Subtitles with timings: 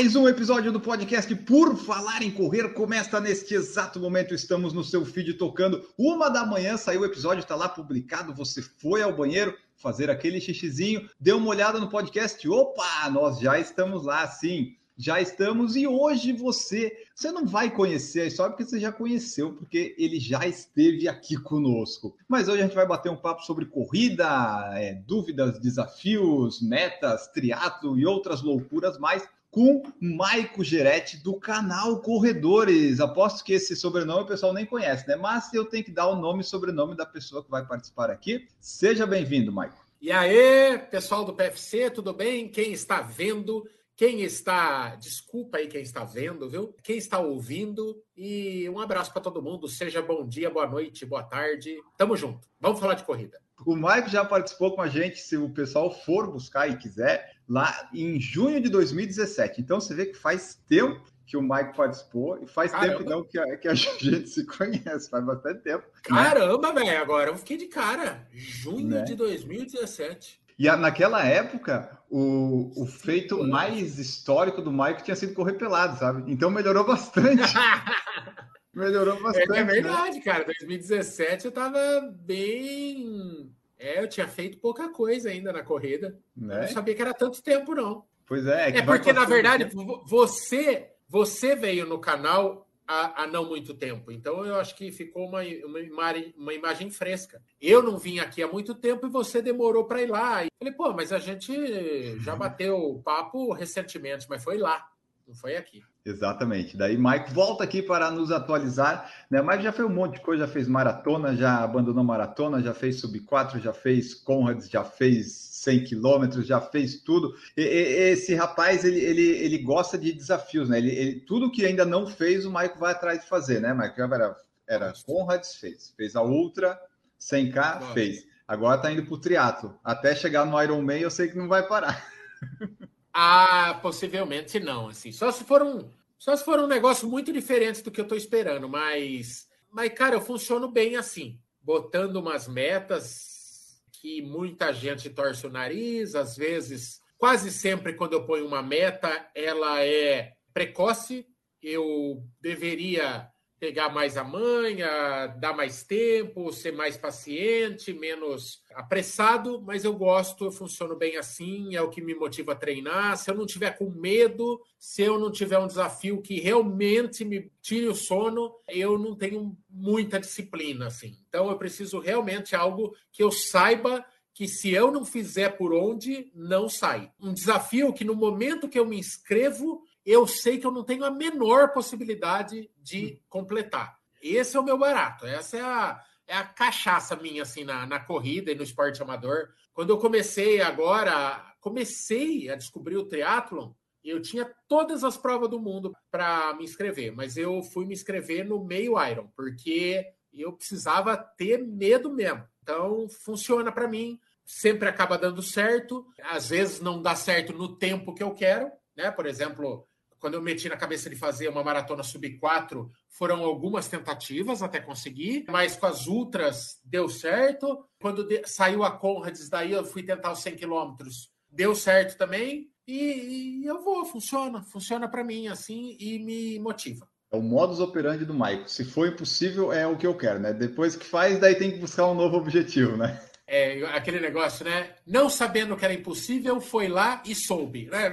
[0.00, 4.32] Mais um episódio do podcast Por Falar em Correr começa neste exato momento.
[4.32, 5.86] Estamos no seu feed tocando.
[5.98, 8.32] Uma da manhã saiu o episódio, está lá publicado.
[8.32, 12.48] Você foi ao banheiro fazer aquele xixizinho, deu uma olhada no podcast.
[12.48, 14.74] Opa, nós já estamos lá, sim.
[14.96, 19.52] Já estamos e hoje você, você não vai conhecer a história porque você já conheceu,
[19.52, 22.16] porque ele já esteve aqui conosco.
[22.26, 24.26] Mas hoje a gente vai bater um papo sobre corrida,
[24.72, 33.00] é, dúvidas, desafios, metas, triatlo e outras loucuras mais com Maico Geretti do canal Corredores.
[33.00, 35.16] Aposto que esse sobrenome o pessoal nem conhece, né?
[35.16, 38.46] Mas eu tenho que dar o nome e sobrenome da pessoa que vai participar aqui.
[38.60, 39.84] Seja bem-vindo, Maico.
[40.00, 42.48] E aí, pessoal do PFC, tudo bem?
[42.48, 46.74] Quem está vendo, quem está, desculpa aí quem está vendo, viu?
[46.82, 49.68] Quem está ouvindo e um abraço para todo mundo.
[49.68, 51.76] Seja bom dia, boa noite, boa tarde.
[51.98, 52.48] Tamo junto.
[52.58, 53.38] Vamos falar de corrida.
[53.66, 57.88] O Maico já participou com a gente, se o pessoal for buscar e quiser, lá
[57.92, 59.60] em junho de 2017.
[59.60, 62.98] Então você vê que faz tempo que o Mike participou e faz Caramba.
[62.98, 65.84] tempo não que a, que a gente se conhece, faz bastante tempo.
[65.84, 66.00] Né?
[66.02, 66.84] Caramba, né?
[66.84, 68.24] velho, agora eu fiquei de cara.
[68.32, 69.02] Junho né?
[69.02, 70.40] de 2017.
[70.56, 75.98] E a, naquela época, o, o feito mais histórico do Mike tinha sido correr pelado,
[75.98, 76.30] sabe?
[76.30, 77.42] Então melhorou bastante.
[78.72, 79.52] melhorou bastante.
[79.52, 80.22] É, é verdade, né?
[80.22, 80.44] cara.
[80.44, 81.78] 2017 eu tava
[82.14, 83.50] bem.
[83.80, 86.14] É, eu tinha feito pouca coisa ainda na corrida.
[86.36, 86.56] Né?
[86.56, 88.04] Eu não sabia que era tanto tempo, não.
[88.26, 88.70] Pois é.
[88.70, 89.66] É, é porque, na verdade,
[90.06, 94.12] você, você veio no canal há, há, não muito tempo.
[94.12, 97.42] Então, eu acho que ficou uma, uma, imagem, uma imagem fresca.
[97.58, 100.44] Eu não vim aqui há muito tempo e você demorou para ir lá.
[100.44, 104.86] E falei, pô, mas a gente já bateu papo recentemente, mas foi lá,
[105.30, 105.80] não foi aqui.
[106.04, 106.76] Exatamente.
[106.76, 109.10] Daí Mike volta aqui para nos atualizar.
[109.30, 109.40] Né?
[109.40, 113.00] Mike já fez um monte de coisa, já fez maratona, já abandonou maratona, já fez
[113.00, 117.32] sub 4, já fez Conrads, já fez 100 quilômetros, já fez tudo.
[117.56, 120.78] E, e, esse rapaz, ele, ele, ele gosta de desafios, né?
[120.78, 124.00] Ele, ele, tudo que ainda não fez, o Mike vai atrás de fazer, né, Mike?
[124.00, 124.36] Era,
[124.66, 125.94] era Conrads, fez.
[125.96, 126.76] Fez a Ultra,
[127.20, 127.92] 100K, Nossa.
[127.92, 128.26] fez.
[128.48, 129.78] Agora tá indo pro triatlo.
[129.84, 132.04] Até chegar no Ironman, eu sei que não vai parar.
[133.22, 135.12] Ah, possivelmente não, assim.
[135.12, 138.16] Só se for um, só se for um negócio muito diferente do que eu estou
[138.16, 145.46] esperando, mas, mas cara, eu funciono bem assim, botando umas metas que muita gente torce
[145.46, 151.26] o nariz, às vezes, quase sempre quando eu ponho uma meta, ela é precoce,
[151.62, 159.84] eu deveria pegar mais a manha, dar mais tempo, ser mais paciente, menos apressado, mas
[159.84, 163.18] eu gosto, eu funciono bem assim, é o que me motiva a treinar.
[163.18, 167.52] Se eu não tiver com medo, se eu não tiver um desafio que realmente me
[167.60, 171.18] tire o sono, eu não tenho muita disciplina assim.
[171.28, 176.30] Então eu preciso realmente algo que eu saiba que se eu não fizer por onde,
[176.34, 177.12] não sai.
[177.20, 181.04] Um desafio que no momento que eu me inscrevo, eu sei que eu não tenho
[181.04, 183.98] a menor possibilidade de completar.
[184.22, 185.26] Esse é o meu barato.
[185.26, 189.48] Essa é a, é a cachaça minha, assim, na, na corrida e no esporte amador.
[189.72, 193.72] Quando eu comecei agora, comecei a descobrir o triatlon,
[194.02, 198.44] eu tinha todas as provas do mundo para me inscrever, mas eu fui me inscrever
[198.44, 202.44] no meio Iron, porque eu precisava ter medo mesmo.
[202.62, 206.06] Então, funciona para mim, sempre acaba dando certo.
[206.22, 209.10] Às vezes não dá certo no tempo que eu quero, né?
[209.10, 209.86] Por exemplo,
[210.20, 214.78] quando eu meti na cabeça de fazer uma maratona sub 4, foram algumas tentativas até
[214.78, 217.84] conseguir, mas com as ultras deu certo.
[218.00, 222.70] Quando de, saiu a Conrads, daí eu fui tentar os 100 quilômetros, deu certo também.
[222.86, 227.08] E, e, eu vou, funciona, funciona para mim assim e me motiva.
[227.32, 228.68] É o modus operandi do Maico.
[228.68, 230.52] Se for impossível, é o que eu quero, né?
[230.52, 233.20] Depois que faz, daí tem que buscar um novo objetivo, né?
[233.52, 234.94] É, aquele negócio, né?
[235.04, 238.12] Não sabendo que era impossível, foi lá e soube, né?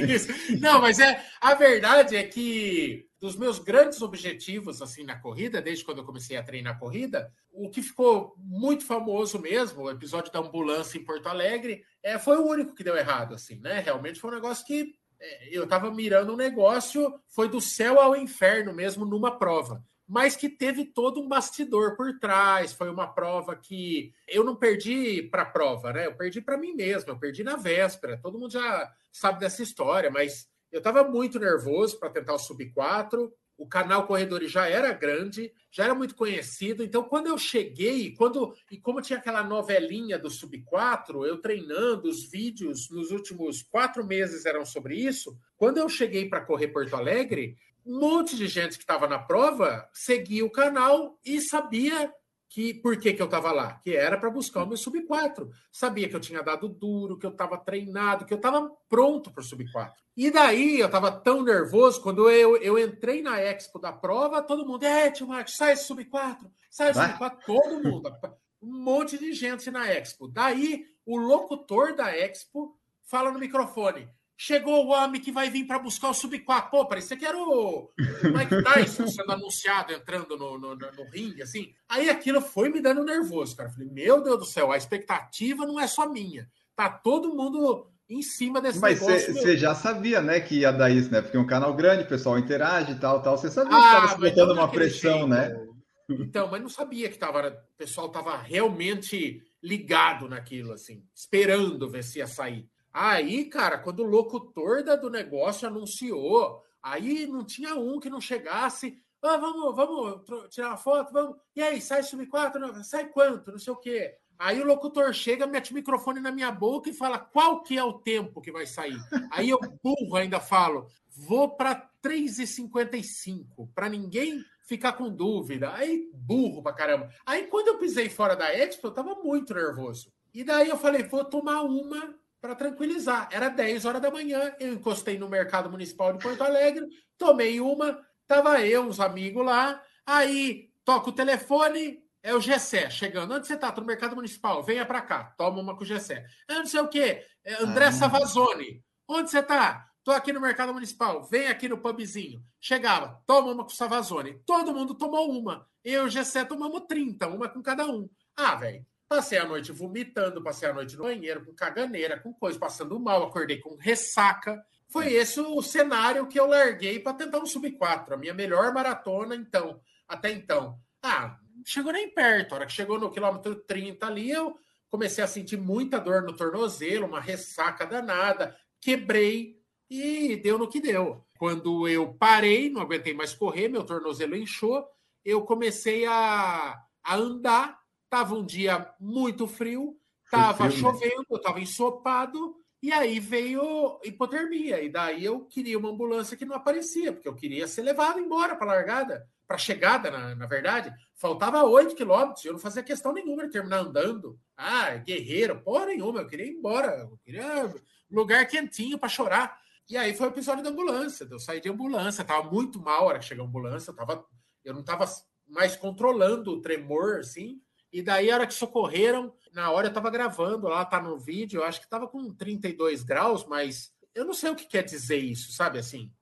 [0.58, 5.84] Não, mas é a verdade é que dos meus grandes objetivos assim na corrida, desde
[5.84, 10.38] quando eu comecei a treinar corrida, o que ficou muito famoso mesmo, o episódio da
[10.38, 13.80] ambulância em Porto Alegre, é, foi o único que deu errado, assim, né?
[13.80, 18.16] Realmente foi um negócio que é, eu estava mirando um negócio, foi do céu ao
[18.16, 22.72] inferno mesmo numa prova mas que teve todo um bastidor por trás.
[22.72, 26.06] Foi uma prova que eu não perdi para a prova, né?
[26.06, 28.18] Eu perdi para mim mesmo, eu perdi na véspera.
[28.20, 32.68] Todo mundo já sabe dessa história, mas eu estava muito nervoso para tentar o sub
[32.72, 33.32] 4.
[33.56, 36.82] o canal Corredores já era grande, já era muito conhecido.
[36.82, 42.08] Então, quando eu cheguei, quando e como tinha aquela novelinha do Sub 4, eu treinando,
[42.08, 45.36] os vídeos nos últimos quatro meses eram sobre isso.
[45.56, 47.54] Quando eu cheguei para correr Porto Alegre,
[47.84, 52.12] um monte de gente que estava na prova seguia o canal e sabia
[52.50, 53.74] que por que, que eu estava lá?
[53.84, 55.48] Que era para buscar o meu sub 4.
[55.70, 59.40] Sabia que eu tinha dado duro, que eu estava treinado, que eu estava pronto para
[59.40, 59.94] o sub 4.
[60.16, 64.66] E daí eu estava tão nervoso, quando eu, eu entrei na Expo da prova, todo
[64.66, 68.10] mundo, é, tio Marcos, sai sub 4, sai sub 4, todo mundo.
[68.62, 70.28] Um monte de gente na Expo.
[70.28, 74.06] Daí o locutor da Expo fala no microfone:
[74.42, 76.70] Chegou o homem que vai vir para buscar o sub-4.
[76.70, 81.74] Pô, parecia que era o, Mike Tyson sendo anunciado, entrando no, no, no, ringue, assim.
[81.86, 83.68] Aí aquilo foi me dando nervoso, cara.
[83.68, 86.48] Falei, meu Deus do céu, a expectativa não é só minha.
[86.74, 91.12] Tá todo mundo em cima desse Mas você já sabia, né, que ia dar isso,
[91.12, 91.20] né?
[91.20, 93.36] Porque é um canal grande, o pessoal interage e tal, tal.
[93.36, 95.28] Você sabia ah, que estava se botando uma pressão, jeito.
[95.28, 95.66] né?
[96.08, 102.02] Então, mas não sabia que tava, o pessoal estava realmente ligado naquilo, assim, esperando ver
[102.02, 102.66] se ia sair.
[102.92, 108.20] Aí, cara, quando o locutor da, do negócio anunciou, aí não tinha um que não
[108.20, 108.98] chegasse.
[109.22, 111.36] Ah, vamos, vamos tirar uma foto, vamos.
[111.54, 113.52] E aí, sai sub 4, sai quanto?
[113.52, 114.16] Não sei o quê.
[114.40, 117.84] Aí o locutor chega, mete o microfone na minha boca e fala qual que é
[117.84, 118.98] o tempo que vai sair.
[119.30, 125.74] Aí eu burro ainda falo, vou para 3,55, para ninguém ficar com dúvida.
[125.74, 127.10] Aí burro pra caramba.
[127.26, 130.10] Aí quando eu pisei fora da Expo, eu tava muito nervoso.
[130.32, 133.28] E daí eu falei, vou tomar uma para tranquilizar.
[133.30, 136.86] Era 10 horas da manhã, eu encostei no Mercado Municipal de Porto Alegre,
[137.18, 143.34] tomei uma, tava eu, uns amigos lá, aí toca o telefone, é o Gessé chegando.
[143.34, 143.70] Onde você tá?
[143.70, 146.24] Tô no Mercado Municipal, venha para cá, toma uma com o Gessé.
[146.48, 147.92] Ah, não sei o quê, é André ah.
[147.92, 148.82] Savazone.
[149.06, 149.86] Onde você tá?
[150.02, 152.42] Tô aqui no Mercado Municipal, vem aqui no pubzinho.
[152.58, 154.40] Chegava, toma uma com o Savazone.
[154.46, 155.68] Todo mundo tomou uma.
[155.84, 158.08] Eu e o Gessé tomamos 30, uma com cada um.
[158.36, 162.56] Ah, velho, Passei a noite vomitando, passei a noite no banheiro, com caganeira, com coisa,
[162.56, 164.64] passando mal, acordei com ressaca.
[164.86, 169.34] Foi esse o cenário que eu larguei para tentar um sub-4, a minha melhor maratona,
[169.34, 170.78] então, até então.
[171.02, 171.36] Ah,
[171.66, 172.52] chegou nem perto.
[172.52, 174.56] A hora que chegou no quilômetro 30 ali, eu
[174.88, 179.60] comecei a sentir muita dor no tornozelo, uma ressaca danada, quebrei
[179.90, 181.26] e deu no que deu.
[181.36, 184.86] Quando eu parei, não aguentei mais correr, meu tornozelo inchou,
[185.24, 187.79] eu comecei a, a andar
[188.10, 189.96] Tava um dia muito frio,
[190.30, 190.76] tava frio, né?
[190.76, 191.26] chovendo, né?
[191.30, 194.82] eu tava ensopado, e aí veio hipotermia.
[194.82, 198.56] E daí eu queria uma ambulância que não aparecia, porque eu queria ser levado embora
[198.56, 200.92] para a largada, para a chegada, na, na verdade.
[201.14, 204.38] Faltava 8 quilômetros, eu não fazia questão nenhuma de terminar andando.
[204.56, 207.72] Ah, guerreiro, porra nenhuma, eu queria ir embora, eu queria
[208.10, 209.60] lugar quentinho para chorar.
[209.88, 211.26] E aí foi o episódio da ambulância.
[211.30, 214.24] Eu saí de ambulância, tava muito mal a hora que chegou a ambulância, eu, tava,
[214.64, 215.04] eu não tava
[215.46, 217.60] mais controlando o tremor, assim.
[217.92, 221.60] E daí, a hora que socorreram, na hora eu tava gravando lá, tá no vídeo,
[221.60, 225.18] eu acho que tava com 32 graus, mas eu não sei o que quer dizer
[225.18, 226.12] isso, sabe assim?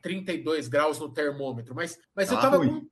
[0.00, 2.86] 32 graus no termômetro, mas, mas eu, tava com,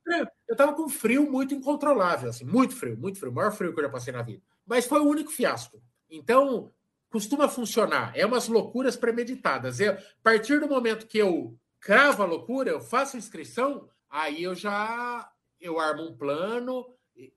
[0.47, 3.79] eu tava com frio muito incontrolável, assim, muito frio, muito frio, o maior frio que
[3.79, 4.41] eu já passei na vida.
[4.65, 5.81] Mas foi o único fiasco.
[6.09, 6.71] Então,
[7.09, 9.79] costuma funcionar, é umas loucuras premeditadas.
[9.79, 14.53] Eu, a partir do momento que eu cravo a loucura, eu faço inscrição, aí eu
[14.53, 15.29] já
[15.61, 16.85] eu armo um plano,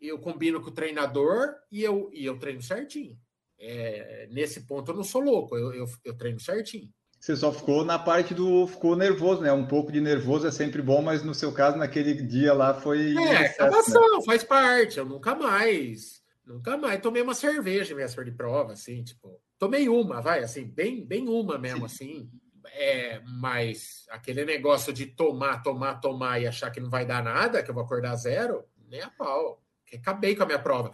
[0.01, 3.17] eu combino com o treinador e eu, e eu treino certinho.
[3.59, 6.89] É, nesse ponto eu não sou louco, eu, eu, eu, treino certinho.
[7.19, 9.53] Você só ficou na parte do ficou nervoso, né?
[9.53, 13.17] Um pouco de nervoso é sempre bom, mas no seu caso, naquele dia lá foi.
[13.17, 14.25] É, acabação, né?
[14.25, 14.99] faz parte.
[14.99, 20.21] Eu nunca mais, nunca mais tomei uma cerveja véspera de prova, assim, tipo, tomei uma,
[20.21, 21.95] vai, assim, bem, bem uma mesmo, Sim.
[21.95, 22.31] assim.
[22.75, 27.63] É, mas aquele negócio de tomar, tomar, tomar e achar que não vai dar nada,
[27.63, 29.61] que eu vou acordar zero, nem a pau.
[29.97, 30.93] Acabei com a minha prova.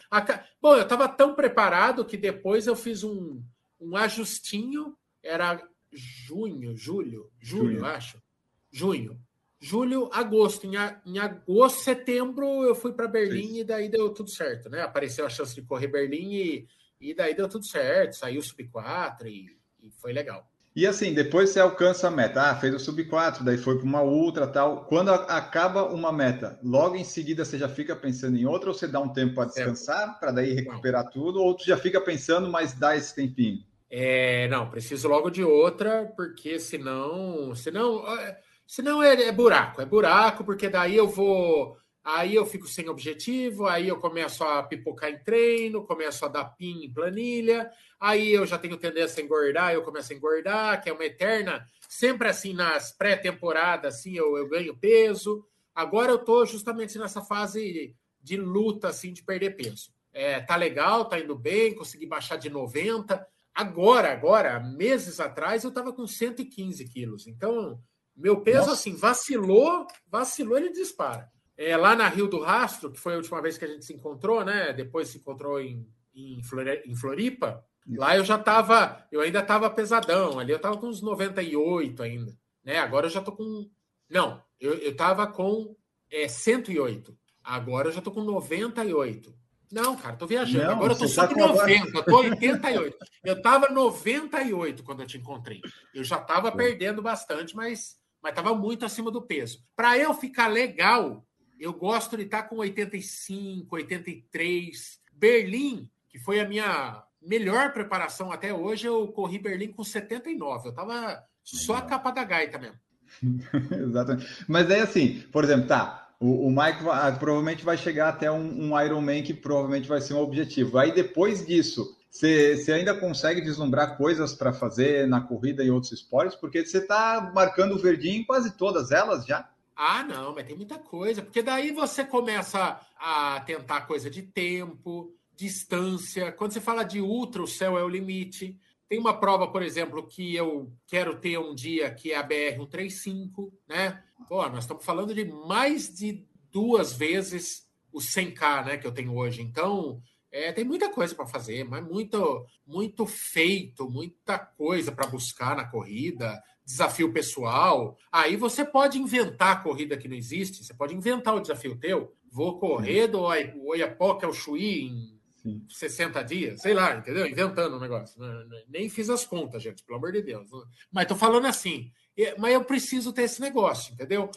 [0.60, 3.42] Bom, eu estava tão preparado que depois eu fiz um,
[3.80, 4.96] um ajustinho.
[5.22, 5.60] Era
[5.92, 7.84] junho, julho, julho, junho.
[7.84, 8.22] acho.
[8.70, 9.20] Junho.
[9.60, 10.66] Julho, agosto.
[10.66, 10.74] Em,
[11.06, 13.60] em agosto, setembro, eu fui para Berlim Sim.
[13.60, 14.82] e daí deu tudo certo, né?
[14.82, 16.68] Apareceu a chance de correr Berlim e,
[17.00, 18.16] e daí deu tudo certo.
[18.16, 20.46] Saiu sub 4 e, e foi legal.
[20.76, 22.50] E assim, depois você alcança a meta.
[22.50, 24.84] Ah, fez o sub 4, daí foi para uma outra tal.
[24.86, 28.88] Quando acaba uma meta, logo em seguida você já fica pensando em outra ou você
[28.88, 32.72] dá um tempo para descansar, para daí recuperar tudo, ou tu já fica pensando, mas
[32.74, 33.58] dá esse tempinho?
[33.88, 37.54] É, não, preciso logo de outra, porque senão.
[37.54, 41.76] Senão, é, senão é, é buraco, é buraco, porque daí eu vou.
[42.04, 46.44] Aí eu fico sem objetivo, aí eu começo a pipocar em treino, começo a dar
[46.44, 50.90] pin em planilha, aí eu já tenho tendência a engordar, eu começo a engordar, que
[50.90, 56.46] é uma eterna, sempre assim nas pré-temporadas, assim, eu, eu ganho peso, Agora eu estou
[56.46, 59.92] justamente nessa fase de luta, assim, de perder peso.
[60.12, 63.26] É, tá legal, tá indo bem, consegui baixar de 90.
[63.52, 67.26] Agora, agora, meses atrás, eu estava com 115 quilos.
[67.26, 67.82] Então,
[68.16, 68.74] meu peso, Nossa.
[68.74, 71.28] assim, vacilou, vacilou, ele dispara.
[71.56, 73.92] É, lá na Rio do Rastro, que foi a última vez que a gente se
[73.92, 74.72] encontrou, né?
[74.72, 76.40] Depois se encontrou em, em,
[76.86, 77.64] em Floripa.
[77.86, 78.00] Isso.
[78.00, 80.38] Lá eu já estava, eu ainda estava pesadão.
[80.38, 82.36] Ali eu estava com uns 98 ainda.
[82.64, 82.78] Né?
[82.78, 83.70] Agora eu já tô com.
[84.10, 85.76] Não, eu, eu tava com
[86.10, 87.16] é, 108.
[87.42, 89.34] Agora eu já tô com 98.
[89.70, 90.64] Não, cara, tô viajando.
[90.64, 92.96] Não, Agora eu tô só tá com 90, eu tô 88.
[93.24, 95.60] Eu tava 98 quando eu te encontrei.
[95.92, 99.62] Eu já tava perdendo bastante, mas mas tava muito acima do peso.
[99.76, 101.22] Para eu ficar legal,
[101.58, 104.98] eu gosto de estar com 85, 83.
[105.12, 110.68] Berlim, que foi a minha melhor preparação até hoje, eu corri Berlim com 79.
[110.68, 112.78] Eu tava só a capa da gaita mesmo.
[113.88, 114.44] Exatamente.
[114.48, 116.00] Mas é assim, por exemplo, tá.
[116.20, 120.00] O, o Mike vai, ah, provavelmente vai chegar até um, um Ironman que provavelmente vai
[120.00, 120.78] ser um objetivo.
[120.78, 125.92] Aí depois disso, você, você ainda consegue vislumbrar coisas para fazer na corrida e outros
[125.92, 126.36] esportes?
[126.36, 129.48] Porque você está marcando o verdinho em quase todas elas já.
[129.76, 131.22] Ah, não, mas tem muita coisa.
[131.22, 136.32] Porque daí você começa a tentar coisa de tempo, distância.
[136.32, 138.58] Quando você fala de ultra, o céu é o limite.
[138.88, 143.52] Tem uma prova, por exemplo, que eu quero ter um dia, que é a BR-135,
[143.66, 144.02] né?
[144.28, 149.14] Pô, nós estamos falando de mais de duas vezes o 100K, né, que eu tenho
[149.16, 149.40] hoje.
[149.40, 150.00] Então,
[150.30, 155.64] é, tem muita coisa para fazer, mas muito, muito feito, muita coisa para buscar na
[155.64, 157.96] corrida, desafio pessoal.
[158.10, 162.14] Aí você pode inventar a corrida que não existe, você pode inventar o desafio teu.
[162.30, 165.62] Vou correr do Oiapoque ao Chuí em Sim.
[165.68, 167.26] 60 dias, sei lá, entendeu?
[167.26, 168.18] Inventando um negócio.
[168.66, 170.48] Nem fiz as contas, gente, pelo amor de Deus.
[170.90, 171.92] Mas tô falando assim,
[172.38, 174.30] mas eu preciso ter esse negócio, entendeu?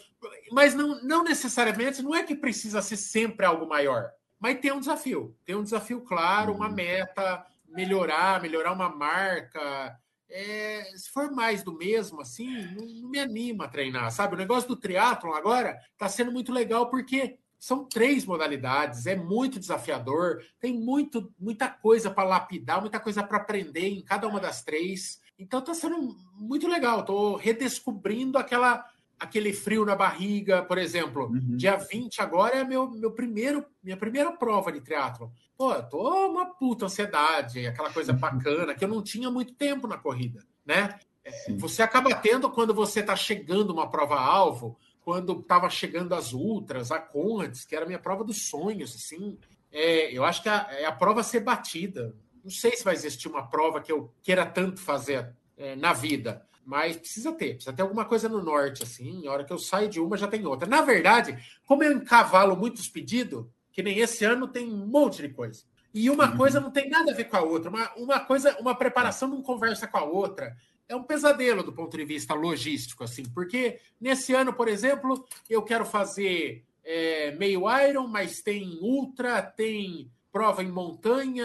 [0.52, 4.80] Mas não, não necessariamente, não é que precisa ser sempre algo maior, mas tem um
[4.80, 6.74] desafio, tem um desafio claro, uma uhum.
[6.74, 9.98] meta, melhorar, melhorar uma marca.
[10.30, 14.34] É, se for mais do mesmo, assim, não, não me anima a treinar, sabe?
[14.34, 19.58] O negócio do triatlon agora está sendo muito legal porque são três modalidades, é muito
[19.58, 24.62] desafiador, tem muito, muita coisa para lapidar, muita coisa para aprender em cada uma das
[24.62, 25.20] três.
[25.38, 27.00] Então está sendo muito legal.
[27.00, 28.86] Estou redescobrindo aquela
[29.18, 31.26] aquele frio na barriga, por exemplo.
[31.26, 31.56] Uhum.
[31.56, 35.32] Dia 20 agora é meu, meu primeiro, minha primeira prova de triatlo.
[35.58, 38.18] Pô, eu tô uma puta ansiedade, aquela coisa uhum.
[38.18, 41.00] bacana que eu não tinha muito tempo na corrida, né?
[41.24, 46.32] É, você acaba tendo quando você está chegando uma prova alvo, quando estava chegando as
[46.32, 49.36] ultras, a Conrads, que era a minha prova dos sonhos, assim.
[49.72, 52.14] É, eu acho que a, é a prova a ser batida.
[52.44, 56.46] Não sei se vai existir uma prova que eu queira tanto fazer é, na vida,
[56.64, 59.26] mas precisa ter, precisa ter alguma coisa no norte, assim.
[59.26, 60.68] A hora que eu saio de uma, já tem outra.
[60.68, 61.36] Na verdade,
[61.66, 63.44] como eu encavalo muitos pedidos,
[63.78, 65.62] que nem esse ano tem um monte de coisa.
[65.94, 66.36] E uma uhum.
[66.36, 67.70] coisa não tem nada a ver com a outra.
[67.70, 70.56] Uma, uma coisa, uma preparação não conversa com a outra
[70.88, 75.62] é um pesadelo do ponto de vista logístico, assim, porque nesse ano, por exemplo, eu
[75.62, 81.44] quero fazer é, meio Iron, mas tem ultra, tem prova em montanha,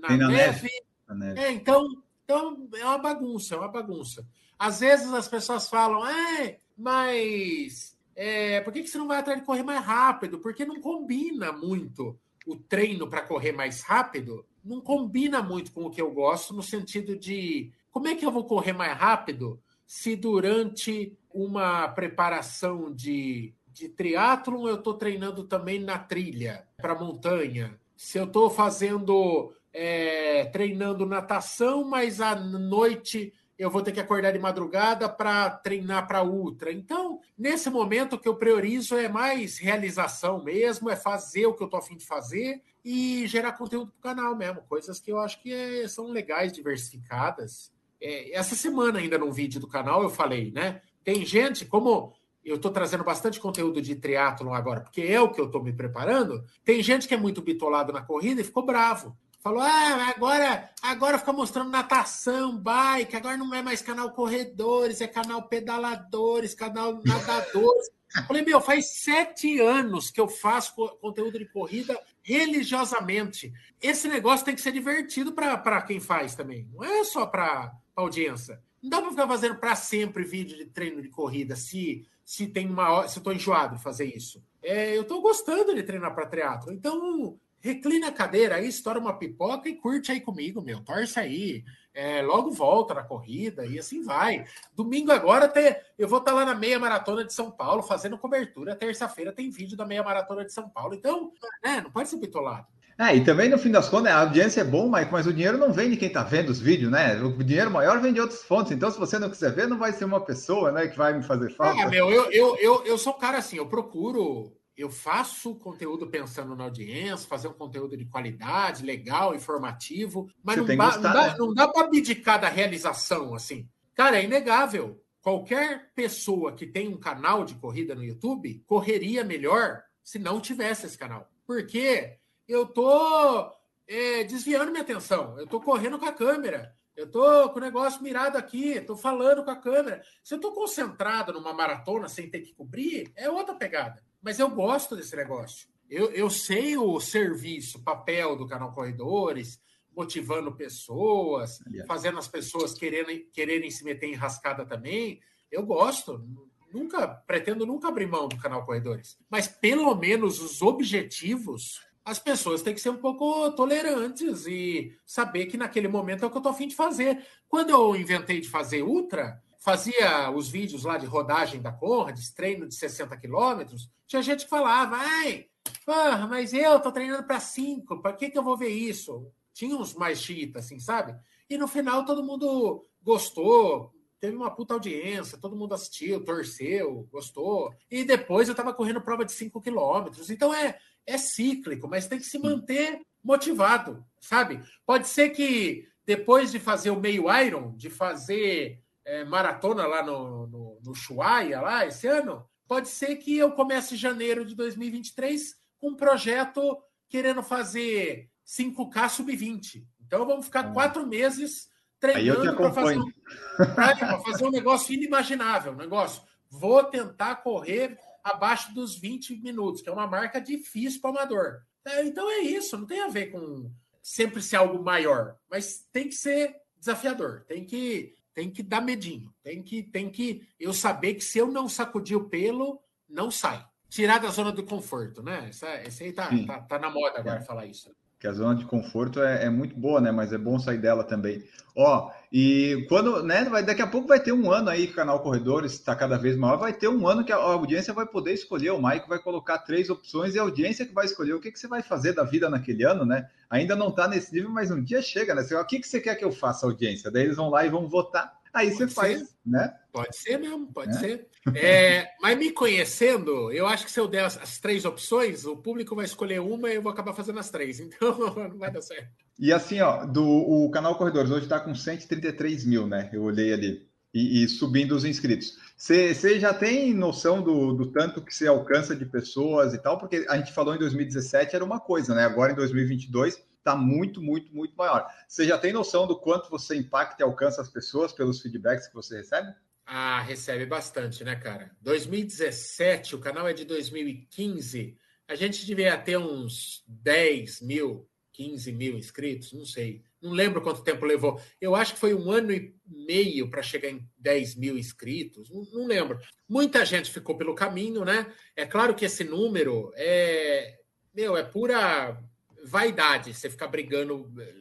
[0.00, 0.70] na, na neve.
[1.10, 1.38] neve.
[1.38, 1.86] É, então,
[2.24, 4.26] então é uma bagunça, é uma bagunça.
[4.58, 9.40] Às vezes as pessoas falam, é, mas é, por que, que você não vai atrás
[9.40, 10.38] de correr mais rápido?
[10.38, 15.90] Porque não combina muito o treino para correr mais rápido, não combina muito com o
[15.90, 20.16] que eu gosto, no sentido de como é que eu vou correr mais rápido se
[20.16, 27.78] durante uma preparação de, de triatlon eu estou treinando também na trilha para montanha?
[27.96, 34.32] Se eu estou fazendo é, treinando natação, mas à noite eu vou ter que acordar
[34.32, 36.72] de madrugada para treinar para ultra.
[36.72, 41.62] Então, nesse momento, o que eu priorizo é mais realização mesmo, é fazer o que
[41.62, 45.18] eu estou afim de fazer e gerar conteúdo para o canal mesmo, coisas que eu
[45.20, 47.72] acho que é, são legais, diversificadas.
[48.00, 50.82] É, essa semana ainda num vídeo do canal eu falei, né?
[51.04, 52.12] Tem gente, como
[52.44, 55.72] eu estou trazendo bastante conteúdo de triatlon agora, porque é o que eu estou me
[55.72, 59.16] preparando, tem gente que é muito bitolado na corrida e ficou bravo.
[59.42, 65.08] Falou, ah, agora, agora fica mostrando natação, bike, agora não é mais canal corredores, é
[65.08, 67.90] canal pedaladores, canal nadadores.
[68.28, 73.52] Falei, meu, faz sete anos que eu faço conteúdo de corrida religiosamente.
[73.80, 76.68] Esse negócio tem que ser divertido para quem faz também.
[76.72, 78.62] Não é só para audiência.
[78.80, 82.68] Não dá para ficar fazendo para sempre vídeo de treino de corrida se se tem
[82.68, 84.40] uma se eu estou enjoado de fazer isso.
[84.62, 86.72] É, eu estou gostando de treinar para triatlo.
[86.72, 90.80] Então reclina a cadeira aí, estoura uma pipoca e curte aí comigo, meu.
[90.80, 91.64] Torce aí.
[91.94, 94.46] É, logo volta na corrida e assim vai.
[94.74, 98.74] Domingo agora até eu vou estar lá na meia maratona de São Paulo fazendo cobertura.
[98.74, 100.94] Terça-feira tem vídeo da meia maratona de São Paulo.
[100.94, 102.66] Então, né, não pode ser bitolado.
[102.98, 105.58] É, e também no fim das contas, a audiência é bom, Mike, mas o dinheiro
[105.58, 107.20] não vem de quem está vendo os vídeos, né?
[107.22, 108.72] O dinheiro maior vem de outras fontes.
[108.72, 111.22] Então, se você não quiser ver, não vai ser uma pessoa, né, que vai me
[111.22, 111.80] fazer falta.
[111.80, 116.06] É, meu, eu, eu, eu, eu sou um cara assim, eu procuro eu faço conteúdo
[116.06, 121.12] pensando na audiência, fazer um conteúdo de qualidade, legal, informativo, mas não, ba, gostado, não,
[121.12, 121.34] dá, né?
[121.38, 123.68] não dá para abdicar da realização, assim.
[123.94, 125.00] Cara, é inegável.
[125.20, 130.86] Qualquer pessoa que tem um canal de corrida no YouTube correria melhor se não tivesse
[130.86, 131.30] esse canal.
[131.46, 133.52] Porque eu tô
[133.86, 136.74] é, desviando minha atenção, eu tô correndo com a câmera.
[136.94, 140.02] Eu tô com o negócio mirado aqui, tô falando com a câmera.
[140.22, 144.02] Se eu tô concentrado numa maratona sem ter que cobrir, é outra pegada.
[144.22, 145.68] Mas eu gosto desse negócio.
[145.90, 149.60] Eu, eu sei o serviço, papel do canal Corredores,
[149.94, 155.20] motivando pessoas, fazendo as pessoas quererem, quererem se meter em rascada também.
[155.50, 156.24] Eu gosto.
[156.72, 159.18] Nunca pretendo nunca abrir mão do canal Corredores.
[159.28, 165.46] Mas pelo menos os objetivos, as pessoas têm que ser um pouco tolerantes e saber
[165.46, 167.22] que naquele momento é o que eu tô afim de fazer.
[167.46, 172.66] Quando eu inventei de fazer ultra, fazia os vídeos lá de rodagem da Conrads, treino
[172.66, 175.46] de 60 quilômetros, tinha gente que falava, ai,
[175.86, 179.30] porra, mas eu tô treinando para 5, para que, que eu vou ver isso?
[179.54, 181.14] Tinha uns mais chita, assim, sabe?
[181.48, 187.72] E no final todo mundo gostou, teve uma puta audiência, todo mundo assistiu, torceu, gostou.
[187.90, 190.28] E depois eu tava correndo prova de 5 quilômetros.
[190.28, 194.60] Então é, é cíclico, mas tem que se manter motivado, sabe?
[194.84, 200.46] Pode ser que depois de fazer o meio Iron, de fazer é, maratona lá no,
[200.46, 205.90] no, no Chuaia, lá esse ano, pode ser que eu comece janeiro de 2023 com
[205.90, 206.78] um projeto
[207.08, 209.84] querendo fazer 5K sub-20.
[210.06, 210.72] Então vamos ficar ah.
[210.72, 211.68] quatro meses
[211.98, 215.72] treinando para fazer, um, fazer um negócio inimaginável.
[215.72, 216.22] Um negócio.
[216.50, 221.62] Vou tentar correr abaixo dos 20 minutos, que é uma marca difícil para o amador.
[221.84, 226.08] É, então é isso, não tem a ver com sempre ser algo maior, mas tem
[226.08, 229.32] que ser desafiador, tem que tem que dar medinho.
[229.42, 233.64] Tem que, tem que eu saber que se eu não sacudir o pelo, não sai.
[233.88, 235.48] Tirar da zona do conforto, né?
[235.48, 237.42] Essa, esse aí tá, tá, tá, na moda agora é.
[237.42, 237.94] falar isso.
[238.18, 240.10] Que a zona de conforto é, é, muito boa, né?
[240.10, 241.44] Mas é bom sair dela também.
[241.76, 243.44] Ó, e quando, né?
[243.44, 246.16] Vai, daqui a pouco vai ter um ano aí que o canal Corredores está cada
[246.16, 246.56] vez maior.
[246.56, 248.70] Vai ter um ano que a audiência vai poder escolher.
[248.70, 251.58] O Maico vai colocar três opções e a audiência que vai escolher o que, que
[251.58, 253.28] você vai fazer da vida naquele ano, né?
[253.50, 255.42] Ainda não está nesse nível, mas um dia chega, né?
[255.42, 257.10] Você, o que, que você quer que eu faça, audiência?
[257.10, 258.32] Daí eles vão lá e vão votar.
[258.50, 258.94] Aí pode você ser.
[258.94, 259.74] faz, né?
[259.92, 260.98] Pode ser mesmo, pode é?
[260.98, 261.26] ser.
[261.54, 265.54] É, mas me conhecendo, eu acho que se eu der as, as, três opções, o
[265.54, 267.78] público vai escolher uma e eu vou acabar fazendo as três.
[267.92, 268.16] Então
[268.48, 269.10] não vai dar certo.
[269.38, 273.10] E assim, ó, do, o canal Corredores hoje está com 133 mil, né?
[273.12, 273.86] Eu olhei ali.
[274.14, 275.58] E, e subindo os inscritos.
[275.76, 279.98] Você já tem noção do, do tanto que você alcança de pessoas e tal?
[279.98, 282.24] Porque a gente falou em 2017 era uma coisa, né?
[282.24, 285.06] Agora em 2022 está muito, muito, muito maior.
[285.26, 288.94] Você já tem noção do quanto você impacta e alcança as pessoas pelos feedbacks que
[288.94, 289.52] você recebe?
[289.84, 291.74] Ah, recebe bastante, né, cara?
[291.80, 294.96] 2017, o canal é de 2015.
[295.28, 300.02] A gente devia ter uns 10 mil, 15 mil inscritos, não sei.
[300.20, 301.40] Não lembro quanto tempo levou.
[301.60, 305.50] Eu acho que foi um ano e meio para chegar em 10 mil inscritos.
[305.50, 306.18] Não, não, lembro.
[306.48, 308.32] Muita gente ficou pelo caminho, né?
[308.54, 310.78] É claro que esse número é.
[311.12, 312.22] Meu, é pura
[312.64, 314.54] vaidade você ficar brigando, eh,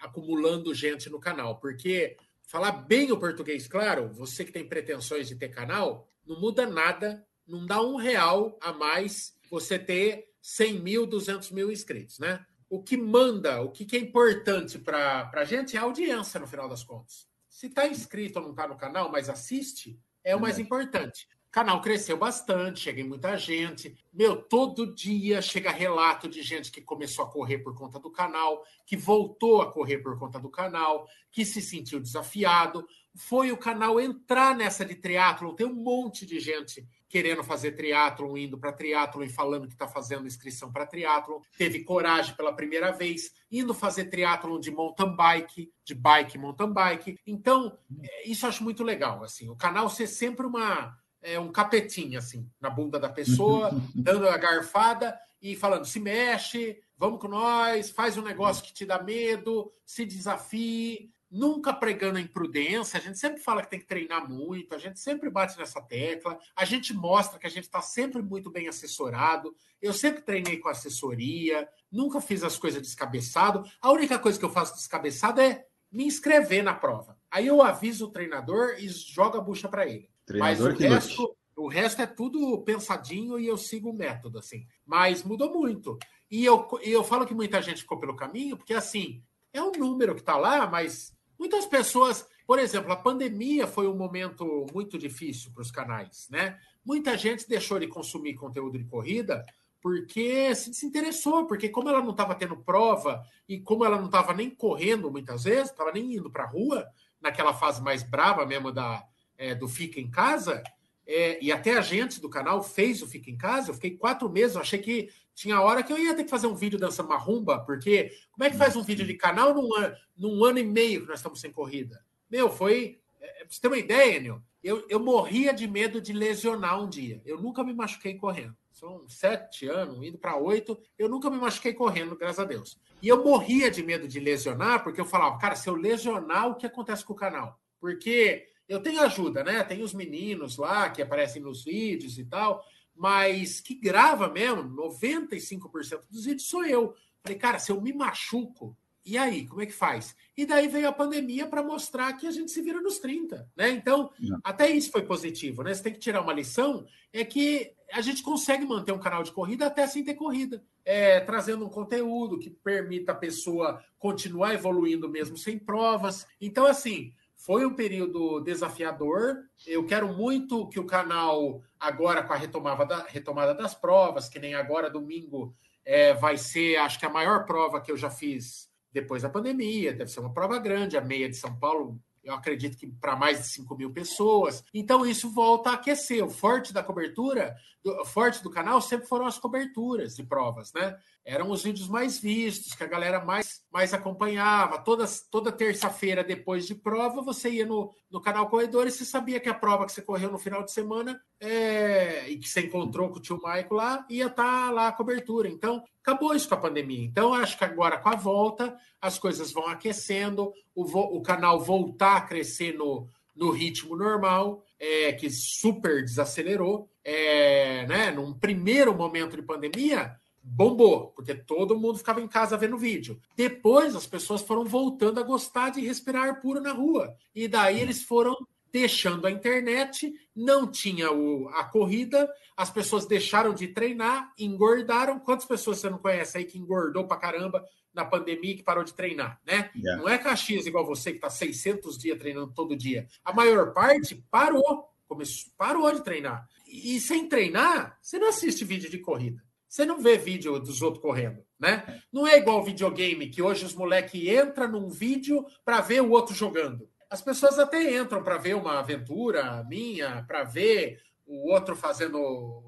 [0.00, 2.16] acumulando gente no canal, porque
[2.48, 7.24] falar bem o português, claro, você que tem pretensões de ter canal, não muda nada,
[7.46, 12.44] não dá um real a mais você ter 100 mil, 200 mil inscritos, né?
[12.68, 16.68] O que manda, o que é importante para a gente é a audiência, no final
[16.68, 17.28] das contas.
[17.48, 21.28] Se está inscrito ou não está no canal, mas assiste, é o mais importante.
[21.48, 23.96] O canal cresceu bastante, chega muita gente.
[24.12, 28.62] Meu, todo dia chega relato de gente que começou a correr por conta do canal,
[28.84, 32.86] que voltou a correr por conta do canal, que se sentiu desafiado.
[33.16, 35.54] Foi o canal entrar nessa de triatlon.
[35.54, 39.88] Tem um monte de gente querendo fazer triatlon, indo para triatlon e falando que está
[39.88, 41.40] fazendo inscrição para triatlon.
[41.56, 47.18] Teve coragem pela primeira vez, indo fazer triatlon de mountain bike, de bike mountain bike.
[47.26, 49.24] Então, é, isso eu acho muito legal.
[49.24, 50.94] Assim, o canal ser sempre uma
[51.28, 56.80] é, um capetinho, assim, na bunda da pessoa, dando a garfada e falando: se mexe,
[56.96, 61.10] vamos com nós, faz um negócio que te dá medo, se desafie.
[61.30, 64.98] nunca pregando a imprudência, a gente sempre fala que tem que treinar muito, a gente
[64.98, 69.54] sempre bate nessa tecla, a gente mostra que a gente está sempre muito bem assessorado.
[69.80, 73.62] Eu sempre treinei com assessoria, nunca fiz as coisas descabeçado.
[73.80, 77.18] A única coisa que eu faço descabeçado é me inscrever na prova.
[77.30, 80.10] Aí eu aviso o treinador e jogo a bucha para ele.
[80.36, 84.66] Mas o resto, o resto é tudo pensadinho e eu sigo o método, assim.
[84.84, 85.98] Mas mudou muito.
[86.30, 90.14] E eu, eu falo que muita gente ficou pelo caminho, porque assim, é um número
[90.14, 95.50] que está lá, mas muitas pessoas, por exemplo, a pandemia foi um momento muito difícil
[95.52, 96.58] para os canais, né?
[96.84, 99.44] Muita gente deixou de consumir conteúdo de corrida
[99.80, 104.34] porque se desinteressou, porque como ela não estava tendo prova e como ela não estava
[104.34, 106.86] nem correndo muitas vezes, estava nem indo para a rua,
[107.20, 109.04] naquela fase mais brava mesmo da,
[109.38, 110.62] é, do Fica em Casa,
[111.06, 114.28] é, e até a gente do canal fez o Fica em Casa, eu fiquei quatro
[114.28, 117.08] meses, eu achei que tinha hora que eu ia ter que fazer um vídeo dançando
[117.08, 119.68] marrumba, porque como é que faz um vídeo de canal num,
[120.16, 122.04] num ano e meio que nós estamos sem corrida?
[122.28, 122.98] Meu, foi.
[123.20, 126.88] É, pra você ter uma ideia, Enio, eu, eu morria de medo de lesionar um
[126.88, 127.22] dia.
[127.24, 128.56] Eu nunca me machuquei correndo.
[128.72, 132.78] São sete anos, indo para oito, eu nunca me machuquei correndo, graças a Deus.
[133.00, 136.56] E eu morria de medo de lesionar, porque eu falava, cara, se eu lesionar, o
[136.56, 137.58] que acontece com o canal?
[137.80, 139.64] Porque eu tenho ajuda, né?
[139.64, 142.64] Tem os meninos lá que aparecem nos vídeos e tal
[142.98, 146.94] mas que grava mesmo, 95% dos vídeos sou eu.
[147.22, 148.76] Falei, cara, se eu me machuco,
[149.06, 150.14] e aí, como é que faz?
[150.36, 153.70] E daí veio a pandemia para mostrar que a gente se vira nos 30, né?
[153.70, 154.38] Então, Não.
[154.44, 155.72] até isso foi positivo, né?
[155.72, 159.32] Você tem que tirar uma lição, é que a gente consegue manter um canal de
[159.32, 165.08] corrida até sem ter corrida, é, trazendo um conteúdo que permita a pessoa continuar evoluindo
[165.08, 166.26] mesmo sem provas.
[166.38, 169.44] Então, assim, foi um período desafiador.
[169.66, 174.40] Eu quero muito que o canal, agora com a retomada, da, retomada das provas, que
[174.40, 178.68] nem agora, domingo, é, vai ser, acho que a maior prova que eu já fiz
[178.92, 179.94] depois da pandemia.
[179.94, 183.38] Deve ser uma prova grande, a meia de São Paulo, eu acredito que para mais
[183.38, 184.62] de 5 mil pessoas.
[184.74, 186.22] Então, isso volta a aquecer.
[186.24, 190.98] O forte da cobertura, o forte do canal sempre foram as coberturas de provas, né?
[191.28, 194.78] Eram os vídeos mais vistos, que a galera mais, mais acompanhava.
[194.78, 199.38] Toda, toda terça-feira, depois de prova, você ia no, no canal Corredor e você sabia
[199.38, 203.10] que a prova que você correu no final de semana é, e que você encontrou
[203.10, 205.50] com o tio Maico lá, ia estar tá lá a cobertura.
[205.50, 207.04] Então, acabou isso com a pandemia.
[207.04, 210.84] Então, acho que agora, com a volta, as coisas vão aquecendo, o,
[211.18, 216.88] o canal voltar a crescer no, no ritmo normal, é, que super desacelerou.
[217.04, 220.16] É, né, num primeiro momento de pandemia,
[220.48, 223.20] bombou, porque todo mundo ficava em casa vendo vídeo.
[223.36, 227.14] Depois as pessoas foram voltando a gostar de respirar puro na rua.
[227.34, 228.36] E daí eles foram
[228.72, 235.18] deixando a internet, não tinha o, a corrida, as pessoas deixaram de treinar, engordaram.
[235.18, 238.94] Quantas pessoas você não conhece aí que engordou pra caramba na pandemia que parou de
[238.94, 239.70] treinar, né?
[239.74, 240.00] Yeah.
[240.00, 243.06] Não é Caxias igual você que tá 600 dias treinando todo dia.
[243.24, 246.46] A maior parte parou, começou, parou de treinar.
[246.66, 249.42] E sem treinar, você não assiste vídeo de corrida.
[249.68, 252.02] Você não vê vídeo dos outros correndo, né?
[252.10, 256.34] Não é igual videogame, que hoje os moleques entram num vídeo para ver o outro
[256.34, 256.88] jogando.
[257.10, 262.18] As pessoas até entram para ver uma aventura minha, para ver o outro fazendo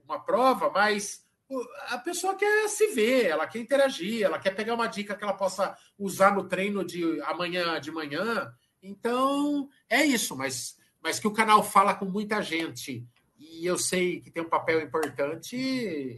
[0.05, 1.25] uma prova, mas
[1.89, 5.33] a pessoa quer se ver, ela quer interagir, ela quer pegar uma dica que ela
[5.33, 8.53] possa usar no treino de amanhã de manhã.
[8.83, 13.07] Então, é isso, mas, mas que o canal fala com muita gente
[13.41, 15.57] e eu sei que tem um papel importante,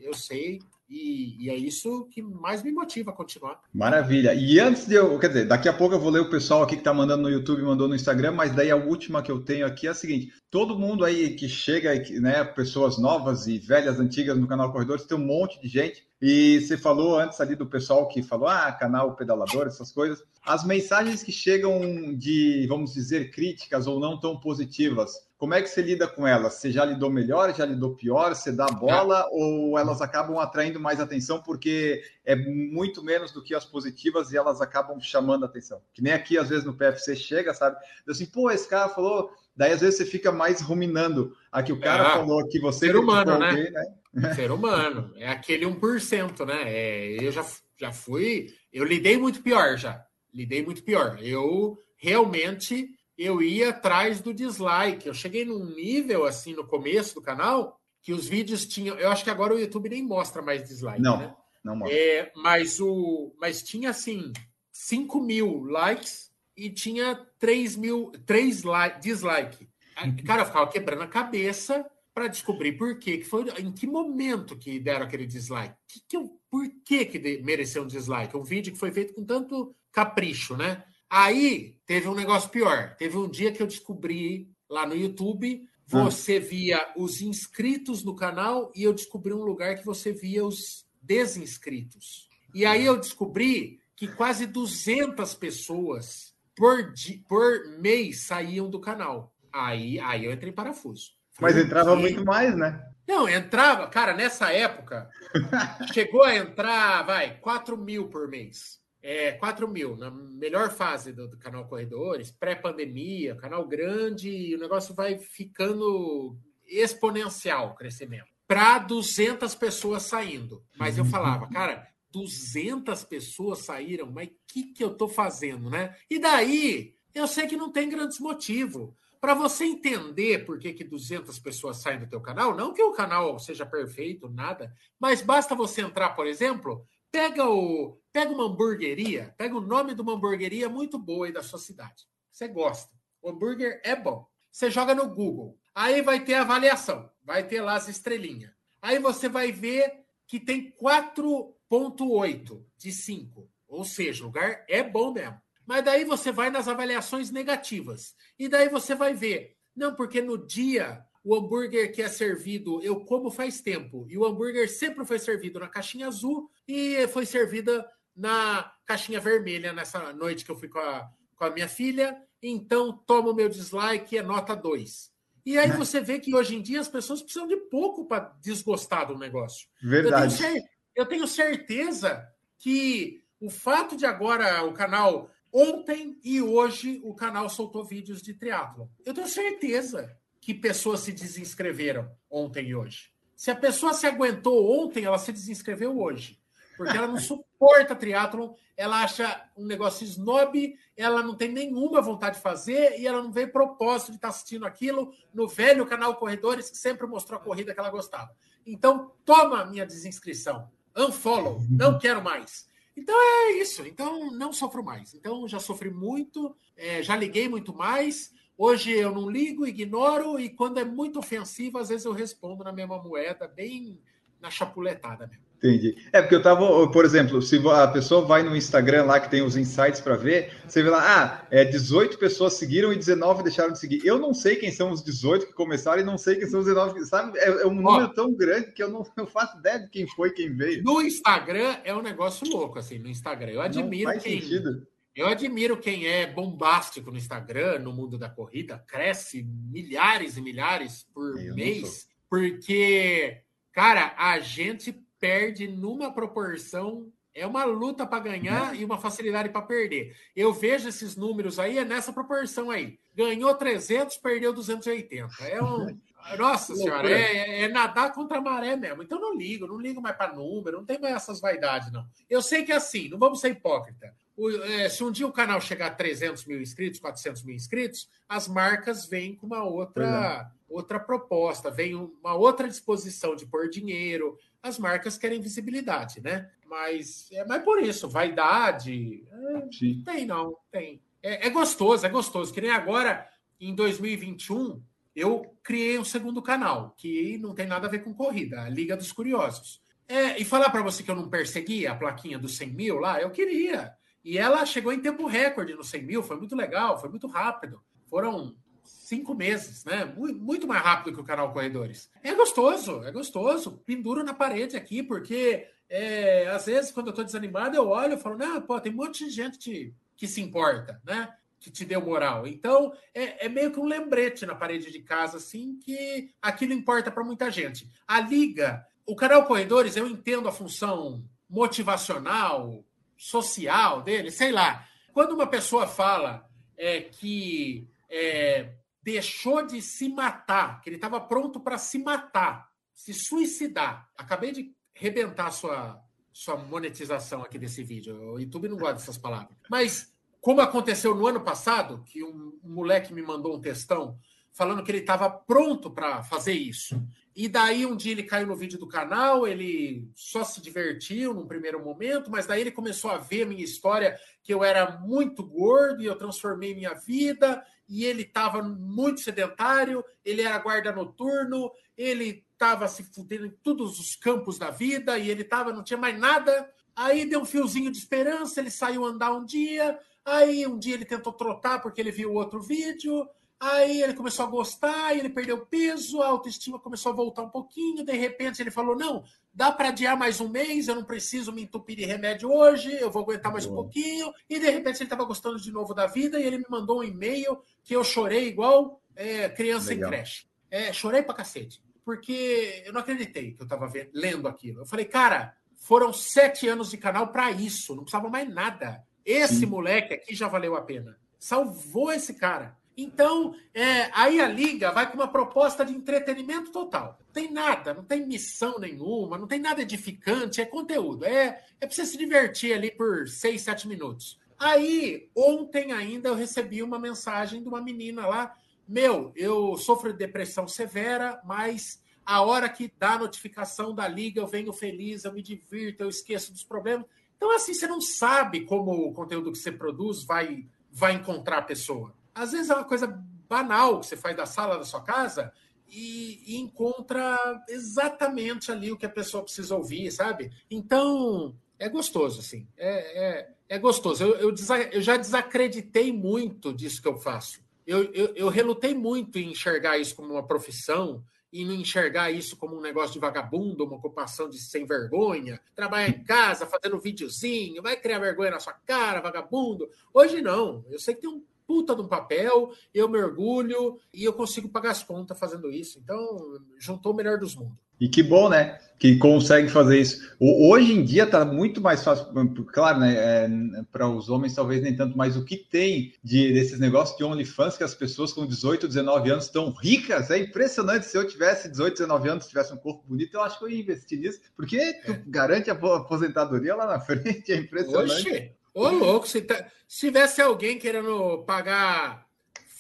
[0.02, 0.58] eu sei,
[0.92, 3.58] e, e, é isso que mais me motiva a continuar.
[3.72, 4.34] Maravilha.
[4.34, 6.74] E antes de eu, quer dizer, daqui a pouco eu vou ler o pessoal aqui
[6.74, 9.64] que está mandando no YouTube, mandou no Instagram, mas daí a última que eu tenho
[9.64, 14.36] aqui é a seguinte: todo mundo aí que chega, né, pessoas novas e velhas, antigas
[14.36, 16.04] no canal Corredores, tem um monte de gente.
[16.20, 20.22] E você falou antes ali do pessoal que falou, ah, canal pedalador, essas coisas.
[20.44, 25.66] As mensagens que chegam de, vamos dizer, críticas ou não tão positivas, como é que
[25.66, 26.54] você lida com elas?
[26.54, 28.32] Você já lidou melhor, já lidou pior?
[28.32, 33.52] Você dá bola ou elas acabam atraindo mais atenção porque é muito menos do que
[33.52, 35.82] as positivas e elas acabam chamando a atenção?
[35.92, 37.76] Que nem aqui, às vezes, no PFC chega, sabe?
[38.08, 39.32] Assim, pô, esse cara falou.
[39.56, 41.36] Daí, às vezes, você fica mais ruminando.
[41.50, 42.86] Aqui o cara é, falou que você.
[42.86, 43.48] Ser humano, né?
[43.48, 44.34] Alguém, né?
[44.36, 45.12] Ser humano.
[45.16, 46.62] É aquele 1%, né?
[46.66, 47.44] É, eu já,
[47.80, 48.54] já fui.
[48.72, 50.06] Eu lidei muito pior já.
[50.32, 51.18] Lidei muito pior.
[51.20, 52.90] Eu realmente
[53.24, 55.06] eu ia atrás do dislike.
[55.06, 58.98] Eu cheguei num nível assim no começo do canal que os vídeos tinham.
[58.98, 61.00] Eu acho que agora o YouTube nem mostra mais dislike.
[61.00, 61.34] Não, né?
[61.62, 61.96] não mostra.
[61.96, 64.32] É, mas, o, mas tinha assim
[64.72, 69.68] 5 mil likes e tinha 3 mil 3 like, dislike.
[70.02, 70.16] Uhum.
[70.24, 74.56] Cara, eu ficava quebrando a cabeça para descobrir por quê, que foi em que momento
[74.56, 75.74] que deram aquele dislike.
[75.88, 78.36] Que que eu, por que, que mereceu um dislike?
[78.36, 80.84] Um vídeo que foi feito com tanto capricho, né?
[81.14, 82.96] Aí teve um negócio pior.
[82.96, 88.72] Teve um dia que eu descobri lá no YouTube, você via os inscritos no canal
[88.74, 92.30] e eu descobri um lugar que você via os desinscritos.
[92.54, 99.34] E aí eu descobri que quase 200 pessoas por, di- por mês saíam do canal.
[99.52, 101.10] Aí, aí eu entrei em parafuso.
[101.38, 102.82] Mas entrava "Que muito mais, né?
[103.06, 105.10] não, entrava, cara, nessa época,
[105.92, 108.80] chegou a entrar, vai, 4 mil por mês.
[109.02, 114.58] É, 4 mil, na melhor fase do, do canal Corredores, pré-pandemia, canal grande, e o
[114.60, 118.30] negócio vai ficando exponencial o crescimento.
[118.46, 120.62] Para 200 pessoas saindo.
[120.78, 125.96] Mas eu falava, cara, 200 pessoas saíram, mas o que, que eu tô fazendo, né?
[126.08, 128.92] E daí, eu sei que não tem grandes motivos.
[129.20, 132.92] Para você entender por que, que 200 pessoas saem do teu canal, não que o
[132.92, 139.34] canal seja perfeito, nada, mas basta você entrar, por exemplo, pega o pega uma hamburgueria,
[139.38, 142.06] pega o nome de uma hamburgueria muito boa aí da sua cidade.
[142.30, 142.90] Você gosta.
[143.20, 144.26] O hambúrguer é bom.
[144.50, 145.58] Você joga no Google.
[145.74, 148.52] Aí vai ter avaliação, vai ter lá as estrelinhas.
[148.82, 153.48] Aí você vai ver que tem 4.8 de 5.
[153.68, 155.40] Ou seja, o lugar é bom mesmo.
[155.64, 158.14] Mas daí você vai nas avaliações negativas.
[158.38, 159.56] E daí você vai ver.
[159.74, 164.06] Não, porque no dia o hambúrguer que é servido, eu como faz tempo.
[164.08, 169.72] E o hambúrguer sempre foi servido na caixinha azul e foi servida na caixinha vermelha
[169.72, 172.20] nessa noite que eu fui com a, com a minha filha.
[172.42, 175.12] Então, toma o meu dislike, é nota 2.
[175.46, 179.06] E aí você vê que hoje em dia as pessoas precisam de pouco para desgostar
[179.08, 179.68] do negócio.
[179.82, 180.34] Eu tenho, Verdade.
[180.34, 180.62] cer-
[180.94, 182.26] eu tenho certeza
[182.58, 188.34] que o fato de agora o canal ontem e hoje o canal soltou vídeos de
[188.34, 188.88] triatlo.
[189.04, 193.12] Eu tenho certeza que pessoas se desinscreveram ontem e hoje.
[193.36, 196.36] Se a pessoa se aguentou ontem, ela se desinscreveu hoje.
[196.76, 202.36] Porque ela não suporta triatlon, ela acha um negócio snob, ela não tem nenhuma vontade
[202.36, 206.68] de fazer e ela não vê propósito de estar assistindo aquilo no velho canal Corredores,
[206.68, 208.34] que sempre mostrou a corrida que ela gostava.
[208.66, 210.68] Então, toma a minha desinscrição.
[210.96, 211.62] Unfollow.
[211.70, 212.66] Não quero mais.
[212.96, 213.86] Então é isso.
[213.86, 215.14] Então não sofro mais.
[215.14, 218.32] Então já sofri muito, é, já liguei muito mais.
[218.64, 222.70] Hoje eu não ligo, ignoro, e quando é muito ofensivo, às vezes eu respondo na
[222.70, 223.98] mesma moeda, bem
[224.40, 225.42] na chapuletada mesmo.
[225.58, 225.96] Entendi.
[226.12, 229.42] É porque eu tava, por exemplo, se a pessoa vai no Instagram lá que tem
[229.42, 233.72] os insights para ver, você vê lá, ah, é 18 pessoas seguiram e 19 deixaram
[233.72, 234.00] de seguir.
[234.04, 236.66] Eu não sei quem são os 18 que começaram e não sei quem são os
[236.66, 237.36] 19 que, sabe?
[237.40, 240.30] É, é um número tão grande que eu não, não faço ideia de quem foi,
[240.30, 240.84] quem veio.
[240.84, 243.50] No Instagram é um negócio louco, assim, no Instagram.
[243.50, 244.40] Eu admiro não faz quem.
[244.40, 244.86] sentido.
[245.14, 251.06] Eu admiro quem é bombástico no Instagram, no mundo da corrida, cresce milhares e milhares
[251.12, 257.12] por Eu não mês, porque, cara, a gente perde numa proporção.
[257.34, 260.14] É uma luta para ganhar e uma facilidade para perder.
[260.36, 262.98] Eu vejo esses números aí, é nessa proporção aí.
[263.14, 265.28] Ganhou 300, perdeu 280.
[265.40, 265.98] É um.
[266.38, 269.02] Nossa senhora, é, é nadar contra a maré mesmo.
[269.02, 272.06] Então não ligo, não ligo mais para número, não tem mais essas vaidades, não.
[272.30, 274.14] Eu sei que é assim, não vamos ser hipócrita.
[274.36, 278.08] O, é, se um dia o canal chegar a 300 mil inscritos, 400 mil inscritos,
[278.28, 284.38] as marcas vêm com uma outra, outra proposta, vem uma outra disposição de pôr dinheiro.
[284.62, 286.50] As marcas querem visibilidade, né?
[286.66, 289.24] Mas é mais por isso, vaidade.
[289.30, 291.02] É, tem, não, tem.
[291.22, 292.52] É, é gostoso, é gostoso.
[292.52, 293.28] Que nem agora,
[293.60, 294.82] em 2021,
[295.14, 298.96] eu criei um segundo canal, que não tem nada a ver com corrida, a Liga
[298.96, 299.82] dos Curiosos.
[300.08, 303.20] É, e falar para você que eu não persegui a plaquinha dos 100 mil lá,
[303.20, 303.94] eu queria.
[304.24, 307.82] E ela chegou em tempo recorde no 100 mil, foi muito legal, foi muito rápido.
[308.06, 308.54] Foram
[308.84, 310.04] cinco meses, né?
[310.04, 312.10] Muito, mais rápido que o canal Corredores.
[312.22, 313.82] É gostoso, é gostoso.
[313.84, 318.18] Penduro na parede aqui, porque é, às vezes, quando eu tô desanimado, eu olho e
[318.18, 321.34] falo, não, pô, tem um monte de gente que, que se importa, né?
[321.60, 322.46] Que te deu moral.
[322.46, 327.10] Então, é, é meio que um lembrete na parede de casa, assim, que aquilo importa
[327.10, 327.88] para muita gente.
[328.06, 332.82] A Liga, o canal Corredores, eu entendo a função motivacional,
[333.22, 334.84] social dele, sei lá.
[335.12, 336.44] Quando uma pessoa fala
[336.76, 343.14] é, que é, deixou de se matar, que ele estava pronto para se matar, se
[343.14, 344.10] suicidar.
[344.16, 348.32] Acabei de rebentar sua, sua monetização aqui desse vídeo.
[348.32, 349.56] O YouTube não gosta dessas palavras.
[349.70, 354.18] Mas, como aconteceu no ano passado, que um, um moleque me mandou um textão
[354.52, 357.02] falando que ele estava pronto para fazer isso.
[357.34, 361.46] E daí um dia ele caiu no vídeo do canal, ele só se divertiu num
[361.46, 365.42] primeiro momento, mas daí ele começou a ver a minha história, que eu era muito
[365.42, 371.72] gordo e eu transformei minha vida, e ele estava muito sedentário, ele era guarda noturno,
[371.96, 375.98] ele estava se fudendo em todos os campos da vida, e ele tava, não tinha
[375.98, 376.70] mais nada.
[376.94, 381.04] Aí deu um fiozinho de esperança, ele saiu andar um dia, Aí um dia ele
[381.04, 383.28] tentou trotar porque ele viu outro vídeo.
[383.62, 388.04] Aí ele começou a gostar, ele perdeu peso, a autoestima começou a voltar um pouquinho.
[388.04, 389.22] De repente ele falou: Não,
[389.54, 393.08] dá para adiar mais um mês, eu não preciso me entupir de remédio hoje, eu
[393.08, 394.32] vou aguentar mais um pouquinho.
[394.50, 397.04] E de repente ele estava gostando de novo da vida e ele me mandou um
[397.04, 400.08] e-mail que eu chorei igual é, criança Legal.
[400.08, 400.46] em creche.
[400.68, 404.80] É, chorei pra cacete, porque eu não acreditei que eu estava lendo aquilo.
[404.80, 409.04] Eu falei, cara, foram sete anos de canal para isso, não precisava mais nada.
[409.24, 409.66] Esse Sim.
[409.66, 411.16] moleque aqui já valeu a pena.
[411.38, 412.81] Salvou esse cara.
[412.96, 417.18] Então, é, aí a liga vai com uma proposta de entretenimento total.
[417.26, 421.24] Não tem nada, não tem missão nenhuma, não tem nada edificante, é conteúdo.
[421.24, 424.38] É, é para você se divertir ali por seis, sete minutos.
[424.58, 428.54] Aí, ontem ainda eu recebi uma mensagem de uma menina lá.
[428.86, 434.40] Meu, eu sofro de depressão severa, mas a hora que dá a notificação da liga,
[434.40, 437.06] eu venho feliz, eu me divirto, eu esqueço dos problemas.
[437.36, 441.62] Então, assim, você não sabe como o conteúdo que você produz vai, vai encontrar a
[441.62, 443.06] pessoa às vezes é uma coisa
[443.48, 445.52] banal que você faz da sala da sua casa
[445.86, 450.50] e, e, encontra exatamente ali o que a pessoa precisa ouvir, sabe?
[450.70, 452.66] Então, é gostoso, assim.
[452.78, 454.24] É, é, é gostoso.
[454.24, 454.54] Eu, eu,
[454.92, 457.60] eu, já desacreditei muito disso que eu faço.
[457.86, 462.56] Eu, eu, eu relutei muito em enxergar isso como uma profissão e não enxergar isso
[462.56, 467.82] como um negócio de vagabundo, uma ocupação de sem vergonha, trabalhar em casa, fazendo videozinho,
[467.82, 469.90] vai criar vergonha na sua cara, vagabundo.
[470.14, 470.82] Hoje não.
[470.88, 474.90] Eu sei que tem um puta de um papel, eu mergulho e eu consigo pagar
[474.90, 475.98] as contas fazendo isso.
[475.98, 477.78] Então, juntou o melhor dos mundos.
[478.02, 478.80] E que bom, né?
[478.98, 480.34] Que consegue fazer isso.
[480.40, 482.26] Hoje em dia está muito mais fácil,
[482.66, 483.14] claro, né?
[483.14, 483.48] É,
[483.92, 487.76] para os homens talvez nem tanto, mas o que tem de desses negócios de OnlyFans
[487.76, 491.06] que as pessoas com 18, 19 anos estão ricas, é impressionante.
[491.06, 493.80] Se eu tivesse 18, 19 anos, tivesse um corpo bonito, eu acho que eu ia
[493.80, 495.22] investir nisso, porque é.
[495.24, 498.28] garante a aposentadoria lá na frente, é impressionante.
[498.28, 498.52] Oxê.
[498.74, 502.26] Ô, louco, se, tá, se tivesse alguém querendo pagar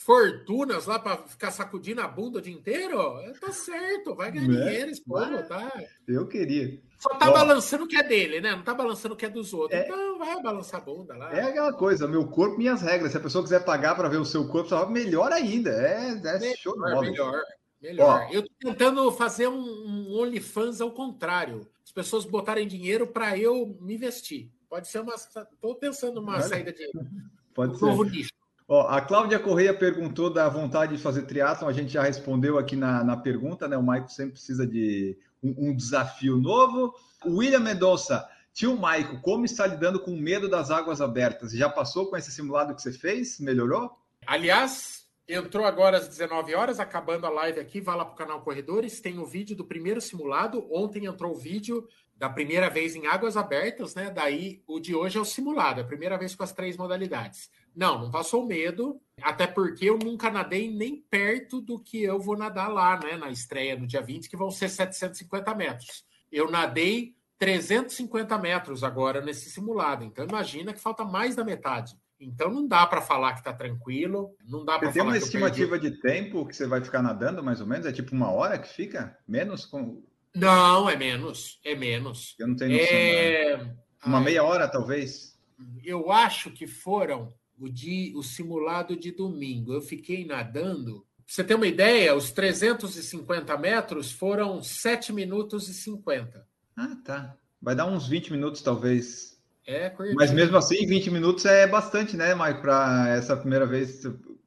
[0.04, 2.98] fortunas lá para ficar sacudindo a bunda o dia inteiro,
[3.40, 4.64] tá certo, vai ganhar né?
[4.64, 5.70] dinheiro, esse povo, tá?
[6.08, 6.80] Eu queria.
[6.98, 8.52] Só tá Ó, balançando o que é dele, né?
[8.52, 9.78] Não tá balançando o que é dos outros.
[9.78, 11.32] É, então vai balançar a bunda lá.
[11.32, 13.12] É aquela coisa, meu corpo, minhas regras.
[13.12, 15.70] Se a pessoa quiser pagar para ver o seu corpo, melhor ainda.
[15.70, 17.00] É, é melhor, show de bola.
[17.00, 17.42] Melhor,
[17.80, 18.26] melhor.
[18.28, 21.68] Ó, eu tô tentando fazer um, um OnlyFans ao contrário.
[21.84, 24.50] As pessoas botarem dinheiro para eu me vestir.
[24.72, 25.14] Pode ser uma.
[25.14, 26.42] Estou pensando numa Olha.
[26.44, 26.90] saída de
[27.52, 27.84] Pode um ser.
[27.84, 28.30] novo nicho.
[28.66, 32.74] Ó, a Cláudia Correia perguntou da vontade de fazer triatlon, a gente já respondeu aqui
[32.74, 33.76] na, na pergunta, né?
[33.76, 36.94] O Maico sempre precisa de um, um desafio novo.
[37.22, 41.52] O William Mendonça, tio Maico, como está lidando com o medo das águas abertas?
[41.52, 43.38] Já passou com esse simulado que você fez?
[43.40, 43.94] Melhorou?
[44.26, 48.40] Aliás, entrou agora às 19 horas, acabando a live aqui, vá lá para o canal
[48.40, 50.66] Corredores, tem o vídeo do primeiro simulado.
[50.72, 54.10] Ontem entrou o vídeo da primeira vez em águas abertas, né?
[54.10, 57.50] Daí o de hoje é o simulado, é a primeira vez com as três modalidades.
[57.74, 62.36] Não, não passou medo, até porque eu nunca nadei nem perto do que eu vou
[62.36, 63.16] nadar lá, né?
[63.16, 66.04] Na estreia no dia 20, que vão ser 750 metros.
[66.30, 71.96] Eu nadei 350 metros agora nesse simulado, então imagina que falta mais da metade.
[72.20, 74.92] Então não dá para falar que está tranquilo, não dá para falar.
[74.92, 77.84] Tem uma estimativa de tempo que você vai ficar nadando, mais ou menos?
[77.84, 79.18] É tipo uma hora que fica?
[79.26, 81.60] Menos com não, é menos.
[81.64, 82.34] É menos.
[82.38, 82.96] Eu não tenho noção.
[82.96, 83.74] É...
[84.04, 85.38] Uma meia hora, talvez?
[85.84, 89.72] Eu acho que foram o, dia, o simulado de domingo.
[89.72, 91.06] Eu fiquei nadando.
[91.24, 96.46] Pra você ter uma ideia, os 350 metros foram 7 minutos e 50.
[96.76, 97.36] Ah, tá.
[97.60, 99.40] Vai dar uns 20 minutos, talvez.
[99.66, 99.94] É.
[100.16, 104.02] Mas mesmo assim, 20 minutos é bastante, né, Mike, para essa primeira vez.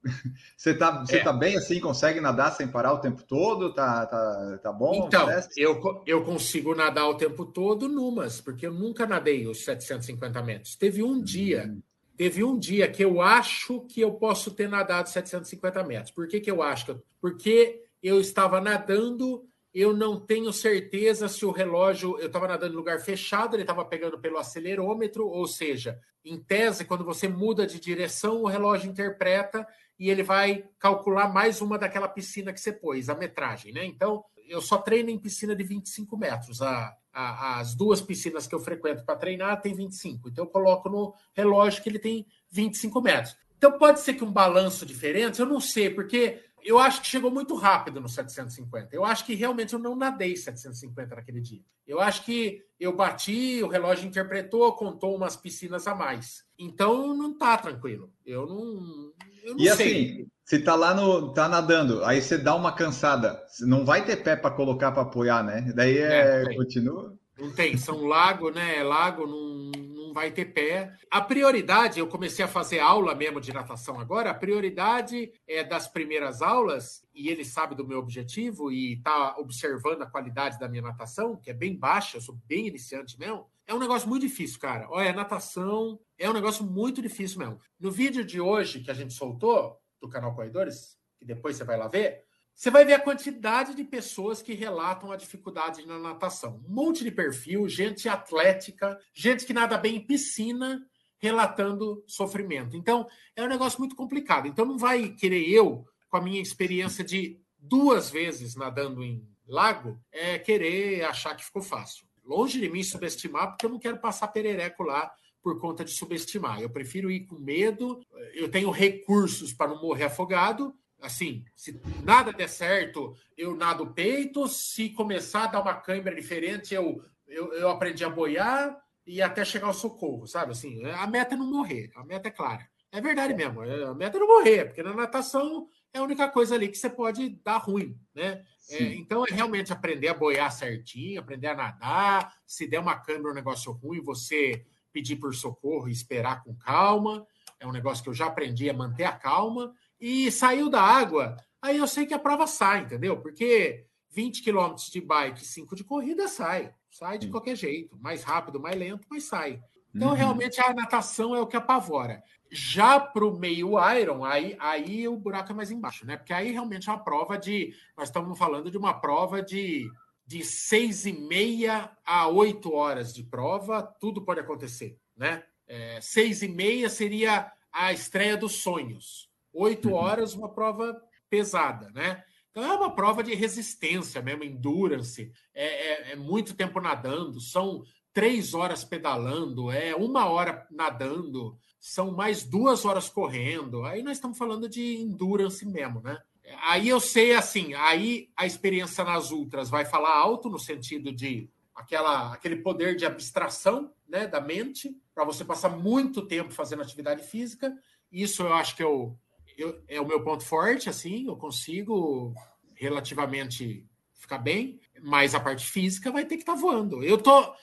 [0.55, 1.23] Você tá, você é.
[1.23, 1.79] tá bem assim?
[1.79, 3.73] Consegue nadar sem parar o tempo todo?
[3.73, 5.05] Tá, tá, tá bom?
[5.07, 10.41] Então, eu, eu consigo nadar o tempo todo numas, porque eu nunca nadei os 750
[10.41, 10.75] metros.
[10.75, 11.21] Teve um hum.
[11.21, 11.75] dia,
[12.17, 16.11] teve um dia que eu acho que eu posso ter nadado 750 metros.
[16.11, 16.99] Por que, que eu acho?
[17.19, 22.17] Porque eu estava nadando, eu não tenho certeza se o relógio.
[22.19, 26.85] Eu estava nadando em lugar fechado, ele estava pegando pelo acelerômetro, ou seja, em tese,
[26.85, 29.65] quando você muda de direção, o relógio interpreta
[29.97, 33.85] e ele vai calcular mais uma daquela piscina que você pôs, a metragem, né?
[33.85, 36.61] Então, eu só treino em piscina de 25 metros.
[36.61, 40.29] A, a, as duas piscinas que eu frequento para treinar tem 25.
[40.29, 43.35] Então, eu coloco no relógio que ele tem 25 metros.
[43.57, 47.29] Então, pode ser que um balanço diferente, eu não sei, porque eu acho que chegou
[47.29, 48.95] muito rápido no 750.
[48.95, 51.61] Eu acho que realmente eu não nadei 750 naquele dia.
[51.85, 56.43] Eu acho que eu bati, o relógio interpretou, contou umas piscinas a mais.
[56.57, 58.11] Então não tá tranquilo.
[58.25, 59.13] Eu não, eu não
[59.57, 59.71] e sei.
[59.71, 61.33] assim, se tá lá no.
[61.33, 63.41] tá nadando, aí você dá uma cansada.
[63.61, 65.71] Não vai ter pé para colocar para apoiar, né?
[65.75, 67.15] Daí é, é continua.
[67.37, 68.77] Não tem, são lago, né?
[68.77, 70.93] É lago, não, não vai ter pé.
[71.11, 75.87] A prioridade, eu comecei a fazer aula mesmo de natação agora, a prioridade é das
[75.87, 80.83] primeiras aulas, e ele sabe do meu objetivo e está observando a qualidade da minha
[80.83, 83.45] natação, que é bem baixa, eu sou bem iniciante mesmo.
[83.67, 84.87] É um negócio muito difícil, cara.
[84.89, 87.59] Olha, natação é um negócio muito difícil mesmo.
[87.79, 91.77] No vídeo de hoje que a gente soltou, do canal Corredores, que depois você vai
[91.77, 96.63] lá ver, você vai ver a quantidade de pessoas que relatam a dificuldade na natação.
[96.65, 100.81] Um monte de perfil, gente atlética, gente que nada bem em piscina,
[101.17, 102.77] relatando sofrimento.
[102.77, 104.47] Então, é um negócio muito complicado.
[104.47, 109.99] Então, não vai querer eu, com a minha experiência de duas vezes nadando em lago,
[110.11, 112.07] é querer achar que ficou fácil.
[112.25, 115.11] Longe de mim subestimar, porque eu não quero passar perereco lá
[115.41, 116.59] por conta de subestimar.
[116.59, 118.01] Eu prefiro ir com medo,
[118.33, 124.47] eu tenho recursos para não morrer afogado, assim, se nada der certo, eu nado peito.
[124.47, 129.45] Se começar a dar uma câimbra diferente, eu, eu, eu aprendi a boiar e até
[129.45, 130.51] chegar ao socorro, sabe?
[130.51, 132.67] Assim, a meta é não morrer, a meta é clara.
[132.91, 136.27] É verdade mesmo, é, a meta é não morrer, porque na natação é a única
[136.27, 138.43] coisa ali que você pode dar ruim, né?
[138.69, 142.33] É, então é realmente aprender a boiar certinho, aprender a nadar.
[142.45, 147.25] Se der uma câimbra, um negócio ruim, você pedir por socorro e esperar com calma.
[147.59, 151.37] É um negócio que eu já aprendi a manter a calma e saiu da água,
[151.61, 153.21] aí eu sei que a prova sai, entendeu?
[153.21, 156.73] Porque 20 quilômetros de bike, 5 de corrida sai.
[156.89, 157.97] Sai de qualquer jeito.
[157.99, 159.61] Mais rápido, mais lento, mas sai.
[159.95, 160.13] Então, uhum.
[160.15, 162.21] realmente, a natação é o que apavora.
[162.51, 166.17] Já para o meio Iron, aí, aí o buraco é mais embaixo, né?
[166.17, 167.73] Porque aí realmente é uma prova de.
[167.97, 169.89] Nós estamos falando de uma prova de,
[170.27, 175.43] de seis e meia a oito horas de prova, tudo pode acontecer, né?
[175.65, 179.29] É, seis e meia seria a estreia dos sonhos.
[179.53, 179.95] Oito uhum.
[179.95, 182.21] horas, uma prova pesada, né?
[182.51, 185.31] Então é uma prova de resistência mesmo, endurance.
[185.53, 187.83] É, é, é, muito tempo nadando, são
[188.15, 193.83] três horas pedalando, é uma hora nadando, são mais duas horas correndo.
[193.83, 196.17] Aí nós estamos falando de endurance mesmo, né?
[196.63, 201.49] Aí eu sei assim, aí a experiência nas ultras vai falar alto no sentido de
[201.75, 207.23] aquela, aquele poder de abstração né, da mente, para você passar muito tempo fazendo atividade
[207.23, 207.75] física.
[208.09, 209.19] Isso eu acho que eu
[209.57, 212.33] eu, é o meu ponto forte, assim, eu consigo
[212.75, 217.03] relativamente ficar bem, mas a parte física vai ter que estar tá voando.
[217.03, 217.53] Eu tô.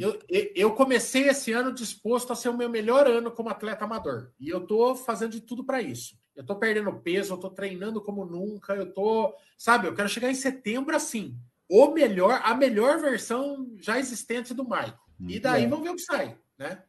[0.00, 0.18] Eu,
[0.54, 4.32] eu comecei esse ano disposto a ser o meu melhor ano como atleta amador.
[4.40, 6.16] E eu tô fazendo de tudo para isso.
[6.34, 9.34] Eu tô perdendo peso, eu tô treinando como nunca, eu tô.
[9.56, 11.36] Sabe, eu quero chegar em setembro assim.
[11.68, 14.98] O melhor, a melhor versão já existente do Maico.
[15.28, 16.82] E daí vamos ver o que sai, né?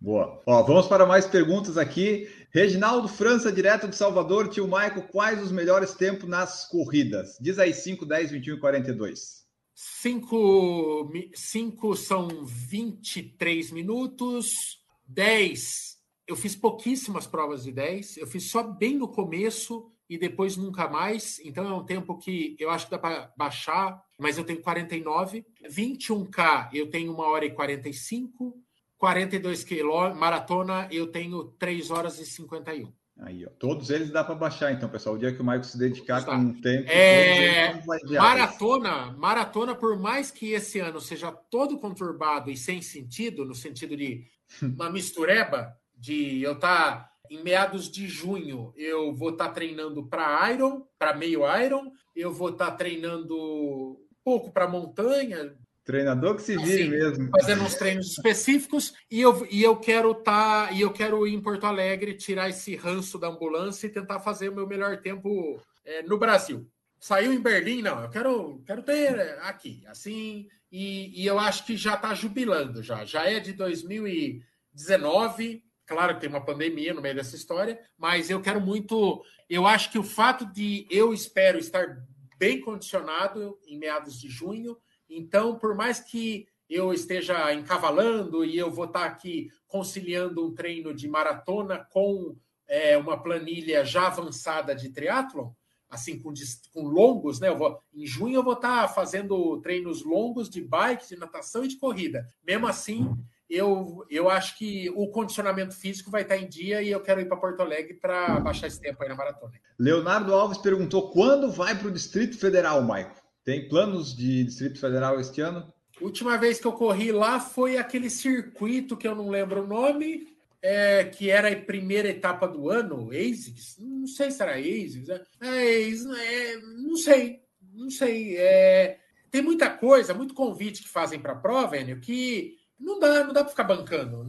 [0.00, 0.42] Boa.
[0.44, 2.28] Ó, vamos para mais perguntas aqui.
[2.50, 4.48] Reginaldo França, direto de Salvador.
[4.48, 7.38] Tio Maico, quais os melhores tempos nas corridas?
[7.40, 9.45] Diz aí 5, 10, 21 e 42.
[9.78, 14.82] 5, 5 são 23 minutos.
[15.06, 18.16] 10, eu fiz pouquíssimas provas de 10.
[18.16, 21.38] Eu fiz só bem no começo e depois nunca mais.
[21.40, 25.44] Então é um tempo que eu acho que dá para baixar, mas eu tenho 49.
[25.68, 28.58] 21K eu tenho 1 hora e 45.
[28.96, 32.90] 42 quilômetros, maratona, eu tenho 3 horas e 51.
[33.18, 33.50] Aí, ó.
[33.58, 35.14] Todos eles dá para baixar, então, pessoal.
[35.14, 36.32] O dia que o Michael se dedicar Está.
[36.32, 36.88] com um tempo.
[36.90, 37.82] É...
[38.10, 43.96] Maratona, maratona, por mais que esse ano seja todo conturbado e sem sentido, no sentido
[43.96, 44.24] de
[44.62, 50.06] uma mistureba, de eu estar tá em meados de junho, eu vou estar tá treinando
[50.06, 55.56] para Iron, para meio Iron, eu vou estar tá treinando pouco para montanha,
[55.86, 57.30] Treinador que se vire assim, mesmo.
[57.30, 61.40] Fazendo uns treinos específicos e eu, e eu quero tá e eu quero ir em
[61.40, 66.02] Porto Alegre tirar esse ranço da ambulância e tentar fazer o meu melhor tempo é,
[66.02, 66.68] no Brasil.
[66.98, 68.02] Saiu em Berlim, não.
[68.02, 70.48] Eu quero, quero ter aqui, assim.
[70.72, 73.04] E, e eu acho que já está jubilando já.
[73.04, 75.62] Já é de 2019.
[75.86, 79.22] Claro que tem uma pandemia no meio dessa história, mas eu quero muito.
[79.48, 82.04] Eu acho que o fato de eu espero estar
[82.36, 84.76] bem condicionado em meados de junho
[85.08, 90.92] então, por mais que eu esteja encavalando e eu vou estar aqui conciliando um treino
[90.92, 92.36] de maratona com
[92.68, 95.50] é, uma planilha já avançada de triatlon,
[95.88, 96.32] assim, com,
[96.72, 97.52] com longos, né?
[97.52, 101.78] Vou, em junho eu vou estar fazendo treinos longos de bike, de natação e de
[101.78, 102.26] corrida.
[102.44, 103.08] Mesmo assim,
[103.48, 107.26] eu, eu acho que o condicionamento físico vai estar em dia e eu quero ir
[107.26, 109.52] para Porto Alegre para baixar esse tempo aí na maratona.
[109.78, 113.25] Leonardo Alves perguntou quando vai para o Distrito Federal, Maico?
[113.46, 115.72] Tem planos de Distrito Federal este ano?
[116.00, 120.26] Última vez que eu corri lá foi aquele circuito que eu não lembro o nome,
[120.60, 123.76] é, que era a primeira etapa do ano, ASICS.
[123.78, 125.08] Não sei se era ASICS.
[125.08, 127.40] É, é, não sei,
[127.72, 128.36] não sei.
[128.36, 128.98] É,
[129.30, 133.32] tem muita coisa, muito convite que fazem para a prova, Enio, que não dá, não
[133.32, 134.24] dá para ficar bancando.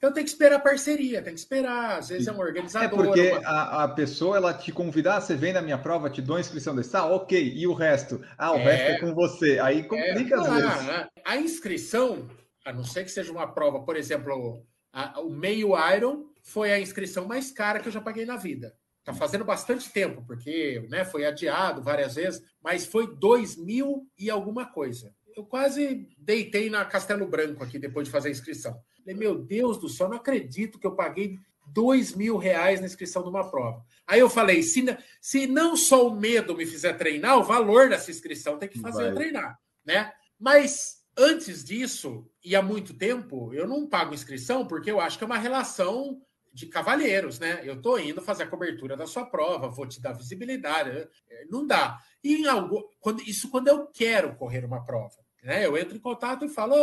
[0.00, 1.98] Eu tenho que esperar parceria, tem que esperar.
[1.98, 3.00] Às vezes é um organizador.
[3.00, 3.48] É porque uma...
[3.48, 6.40] a, a, pessoa ela te convidar, ah, você vem na minha prova, te dou a
[6.40, 8.24] inscrição desse, ah, ok, e o resto?
[8.36, 9.58] Ah, o é, resto é com você.
[9.58, 10.86] Aí complica é, às vezes.
[10.86, 11.08] Né?
[11.24, 12.28] A inscrição,
[12.64, 16.78] a não ser que seja uma prova, por exemplo, a, o meio Iron foi a
[16.78, 18.72] inscrição mais cara que eu já paguei na vida.
[19.04, 24.30] Tá fazendo bastante tempo, porque né, foi adiado várias vezes, mas foi dois mil e
[24.30, 25.14] alguma coisa.
[25.38, 28.76] Eu quase deitei na Castelo Branco aqui depois de fazer a inscrição.
[29.04, 33.22] Falei, meu Deus do céu, não acredito que eu paguei dois mil reais na inscrição
[33.22, 33.86] de uma prova.
[34.04, 34.84] Aí eu falei, se,
[35.20, 39.02] se não só o medo me fizer treinar, o valor dessa inscrição tem que fazer
[39.02, 39.10] Vai.
[39.10, 40.12] eu treinar, né?
[40.36, 45.22] Mas antes disso, e há muito tempo, eu não pago inscrição porque eu acho que
[45.22, 46.20] é uma relação
[46.52, 47.60] de cavalheiros, né?
[47.62, 50.90] Eu tô indo fazer a cobertura da sua prova, vou te dar visibilidade.
[51.30, 51.96] É, não dá.
[52.24, 55.27] E em algo, quando, isso quando eu quero correr uma prova.
[55.42, 55.66] Né?
[55.66, 56.74] Eu entro em contato e falo,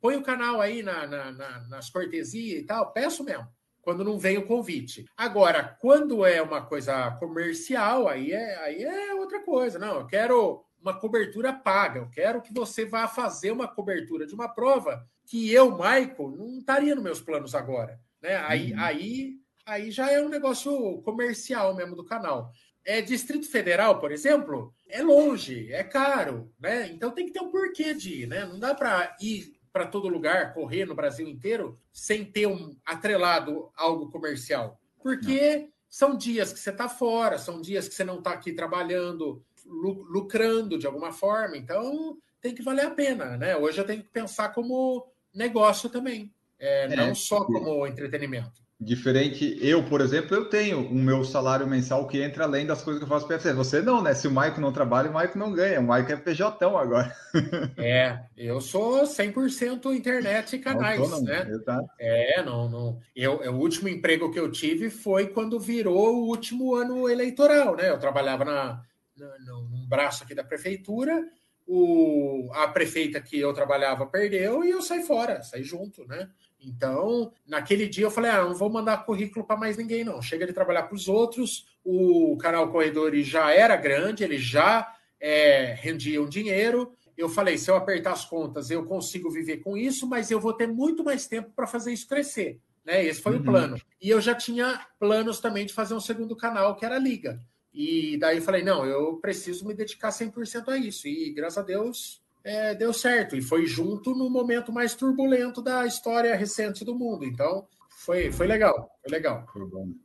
[0.00, 3.46] põe o canal aí na, na, na, nas cortesias e tal, peço mesmo,
[3.80, 5.04] quando não vem o convite.
[5.16, 9.78] Agora, quando é uma coisa comercial, aí é, aí é outra coisa.
[9.78, 14.34] Não, eu quero uma cobertura paga, eu quero que você vá fazer uma cobertura de
[14.34, 18.00] uma prova que eu, Michael, não estaria nos meus planos agora.
[18.22, 18.36] Né?
[18.36, 18.80] Aí, uhum.
[18.80, 19.34] aí,
[19.66, 22.50] aí já é um negócio comercial mesmo do canal.
[22.84, 26.88] É Distrito Federal, por exemplo, é longe, é caro, né?
[26.88, 28.46] Então tem que ter um porquê de ir, né?
[28.46, 33.70] Não dá para ir para todo lugar, correr no Brasil inteiro, sem ter um atrelado
[33.76, 34.80] algo comercial.
[35.00, 35.68] Porque não.
[35.88, 40.78] são dias que você está fora, são dias que você não está aqui trabalhando, lucrando
[40.78, 41.56] de alguma forma.
[41.56, 43.56] Então tem que valer a pena, né?
[43.56, 48.62] Hoje eu tenho que pensar como negócio também, é, é, não só como entretenimento.
[48.80, 53.00] Diferente, eu, por exemplo, eu tenho o meu salário mensal que entra além das coisas
[53.00, 53.52] que eu faço para você.
[53.52, 54.14] Você não, né?
[54.14, 55.80] Se o Maico não trabalha, o Maico não ganha.
[55.80, 57.12] O Maico é PJ agora.
[57.76, 61.48] É, eu sou 100% internet e canais, Autônomo, né?
[61.50, 61.88] Exato.
[61.98, 63.00] É, não, não.
[63.16, 67.90] Eu, o último emprego que eu tive foi quando virou o último ano eleitoral, né?
[67.90, 68.82] Eu trabalhava na,
[69.16, 71.24] na, num braço aqui da prefeitura,
[71.66, 76.28] o, a prefeita que eu trabalhava perdeu e eu saí fora, saí junto, né?
[76.60, 80.20] Então, naquele dia eu falei: ah, não vou mandar currículo para mais ninguém, não.
[80.20, 81.66] Chega de trabalhar para os outros.
[81.84, 86.92] O canal Corredores já era grande, ele já é, rendia um dinheiro.
[87.16, 90.52] Eu falei: se eu apertar as contas, eu consigo viver com isso, mas eu vou
[90.52, 92.60] ter muito mais tempo para fazer isso crescer.
[92.84, 93.04] Né?
[93.04, 93.40] Esse foi uhum.
[93.40, 93.80] o plano.
[94.00, 97.40] E eu já tinha planos também de fazer um segundo canal, que era a Liga.
[97.72, 101.06] E daí eu falei: não, eu preciso me dedicar 100% a isso.
[101.06, 103.36] E graças a Deus é, deu certo.
[103.36, 107.24] E foi junto no momento mais turbulento da história recente do mundo.
[107.24, 109.46] Então, foi, foi legal, foi legal.
[109.52, 109.62] Foi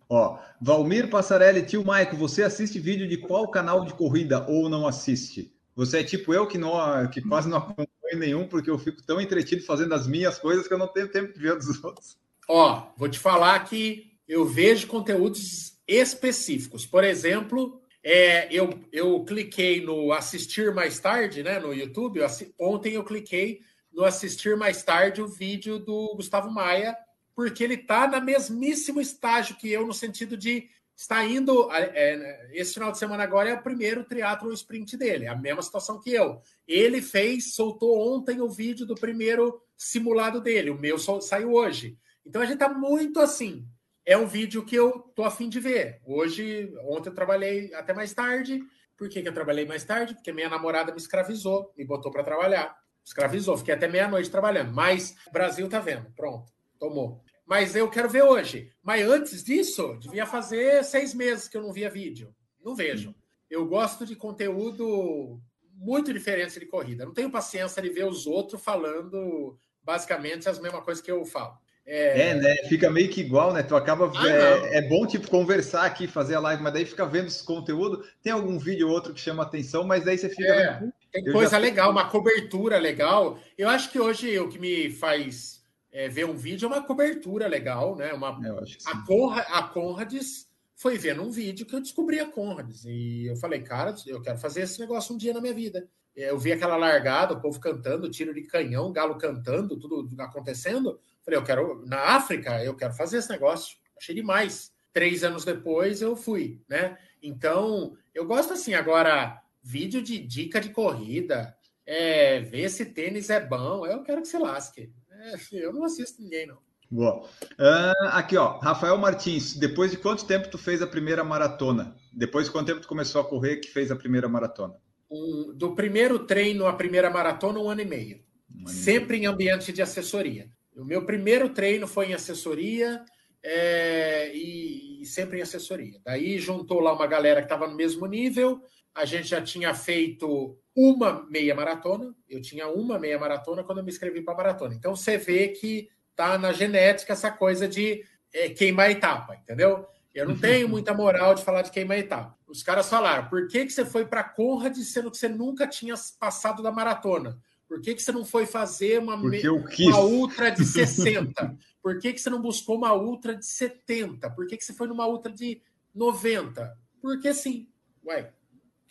[0.10, 4.86] Ó, Valmir Passarelli, tio Maico, você assiste vídeo de qual canal de corrida ou não
[4.86, 5.54] assiste?
[5.74, 9.22] Você é tipo eu que, não, que quase não acompanho nenhum, porque eu fico tão
[9.22, 12.18] entretido fazendo as minhas coisas que eu não tenho tempo de ver dos outros.
[12.48, 16.86] Ó, vou te falar que eu vejo conteúdos específicos.
[16.86, 22.20] Por exemplo, é, eu, eu cliquei no assistir mais tarde, né, no YouTube.
[22.60, 26.98] ontem eu cliquei no assistir mais tarde o vídeo do Gustavo Maia,
[27.34, 31.72] porque ele está na mesmíssimo estágio que eu, no sentido de estar indo.
[31.72, 35.62] É, esse final de semana agora é o primeiro triatlo sprint dele, é a mesma
[35.62, 36.42] situação que eu.
[36.68, 41.98] Ele fez, soltou ontem o vídeo do primeiro simulado dele, o meu saiu hoje.
[42.26, 43.66] Então a gente está muito assim
[44.06, 46.02] é um vídeo que eu tô afim de ver.
[46.06, 48.62] Hoje, ontem eu trabalhei até mais tarde.
[48.98, 50.14] Por que, que eu trabalhei mais tarde?
[50.14, 52.76] Porque minha namorada me escravizou, me botou para trabalhar.
[53.04, 54.74] Escravizou, fiquei até meia-noite trabalhando.
[54.74, 57.22] Mas Brasil tá vendo, pronto, tomou.
[57.46, 58.72] Mas eu quero ver hoje.
[58.82, 62.34] Mas antes disso, devia fazer seis meses que eu não via vídeo.
[62.64, 63.14] Não vejo.
[63.50, 65.42] Eu gosto de conteúdo
[65.74, 67.06] muito diferente de corrida.
[67.06, 71.58] Não tenho paciência de ver os outros falando basicamente as mesmas coisas que eu falo.
[71.86, 72.30] É...
[72.30, 72.56] é, né?
[72.70, 73.62] Fica meio que igual, né?
[73.62, 74.12] Tu acaba.
[74.16, 77.44] Ah, é, é, bom, tipo, conversar aqui, fazer a live, mas daí fica vendo esse
[77.44, 78.04] conteúdo.
[78.22, 80.44] Tem algum vídeo ou outro que chama atenção, mas daí você fica.
[80.44, 80.94] É, vendo...
[81.12, 81.58] Tem coisa já...
[81.58, 83.38] legal, uma cobertura legal.
[83.58, 85.62] Eu acho que hoje o que me faz
[85.92, 88.14] é, ver um vídeo é uma cobertura legal, né?
[88.14, 88.30] Uma...
[88.30, 92.86] a, Conrad, a Conrads foi vendo um vídeo que eu descobri a Conrads.
[92.86, 95.88] E eu falei, cara, eu quero fazer esse negócio um dia na minha vida.
[96.16, 101.00] Eu vi aquela largada, o povo cantando, tiro de canhão, galo cantando, tudo acontecendo.
[101.26, 103.78] Falei, eu quero, na África, eu quero fazer esse negócio.
[103.98, 104.72] Achei demais.
[104.92, 106.98] Três anos depois eu fui, né?
[107.22, 111.56] Então, eu gosto assim, agora, vídeo de dica de corrida,
[111.86, 114.92] é, ver se tênis é bom, eu quero que se lasque.
[115.10, 116.58] É, eu não assisto ninguém, não.
[116.92, 117.22] Boa.
[117.24, 121.96] Uh, aqui, ó, Rafael Martins, depois de quanto tempo tu fez a primeira maratona?
[122.12, 124.76] Depois de quanto tempo tu começou a correr que fez a primeira maratona?
[125.10, 128.24] Um, do primeiro treino à primeira maratona, um ano e meio.
[128.54, 129.24] Um ano Sempre meio.
[129.24, 130.52] em ambiente de assessoria.
[130.76, 133.04] O meu primeiro treino foi em assessoria
[133.44, 136.00] é, e, e, sempre em assessoria.
[136.04, 138.62] Daí juntou lá uma galera que estava no mesmo nível.
[138.96, 142.16] A gente já tinha feito uma meia maratona.
[142.28, 144.74] Eu tinha uma meia maratona quando eu me inscrevi para maratona.
[144.74, 148.04] Então você vê que tá na genética essa coisa de
[148.34, 149.86] é, queimar etapa, entendeu?
[150.14, 152.38] Eu não tenho muita moral de falar de queimar etapa.
[152.48, 155.96] Os caras falaram: por que, que você foi para Conrad sendo que você nunca tinha
[156.20, 157.40] passado da maratona?
[157.68, 161.58] Por que, que você não foi fazer uma, uma ultra de 60?
[161.82, 164.30] Por que, que você não buscou uma ultra de 70?
[164.32, 165.62] Por que, que você foi numa ultra de
[165.94, 166.78] 90?
[167.02, 167.68] Porque sim.
[168.06, 168.32] Ué,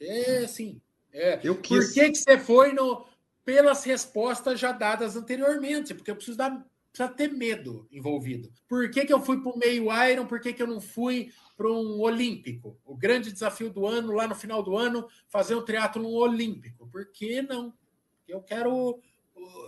[0.00, 0.80] é sim.
[1.12, 1.40] É.
[1.42, 1.86] Eu quis.
[1.86, 3.06] Por que, que você foi no,
[3.44, 5.94] pelas respostas já dadas anteriormente?
[5.94, 8.52] Porque eu preciso dar precisa ter medo envolvido.
[8.68, 10.26] Por que, que eu fui para o meio Iron?
[10.26, 12.78] Por que, que eu não fui para um Olímpico?
[12.84, 16.86] O grande desafio do ano, lá no final do ano, fazer um triatlo olímpico.
[16.88, 17.72] Por que não?
[18.32, 18.98] Eu quero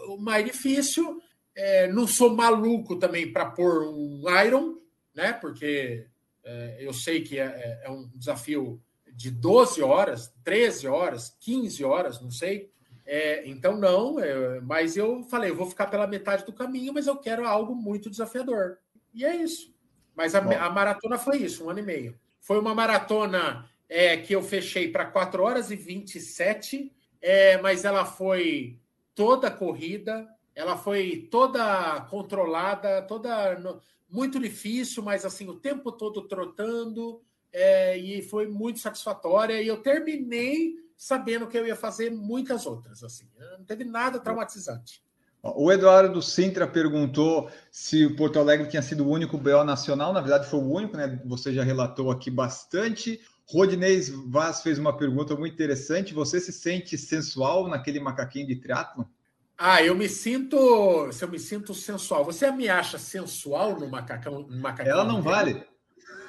[0.08, 1.20] o mais difícil.
[1.54, 4.78] É, não sou maluco também para pôr um Iron,
[5.14, 5.32] né?
[5.34, 6.06] Porque
[6.42, 11.84] é, eu sei que é, é, é um desafio de 12 horas, 13 horas, 15
[11.84, 12.72] horas, não sei.
[13.06, 17.06] É, então, não, é, mas eu falei, eu vou ficar pela metade do caminho, mas
[17.06, 18.78] eu quero algo muito desafiador.
[19.12, 19.74] E é isso.
[20.16, 22.18] Mas a, a maratona foi isso, um ano e meio.
[22.40, 26.90] Foi uma maratona é, que eu fechei para 4 horas e 27,
[27.26, 28.78] é, mas ela foi
[29.14, 37.22] toda corrida, ela foi toda controlada, toda muito difícil, mas assim, o tempo todo trotando,
[37.50, 39.62] é, e foi muito satisfatória.
[39.62, 43.02] E eu terminei sabendo que eu ia fazer muitas outras.
[43.02, 43.26] Assim,
[43.58, 45.02] não teve nada traumatizante.
[45.42, 50.12] O Eduardo Sintra perguntou se o Porto Alegre tinha sido o único BO nacional.
[50.12, 51.20] Na verdade, foi o único, né?
[51.24, 53.20] Você já relatou aqui bastante.
[53.46, 56.14] Rodinês Vaz fez uma pergunta muito interessante.
[56.14, 59.08] Você se sente sensual naquele macaquinho de triatlo?
[59.56, 61.12] Ah, eu me sinto.
[61.12, 62.24] Se eu me sinto sensual.
[62.24, 64.42] Você me acha sensual no macacão?
[64.42, 65.62] No macacão Ela não vale.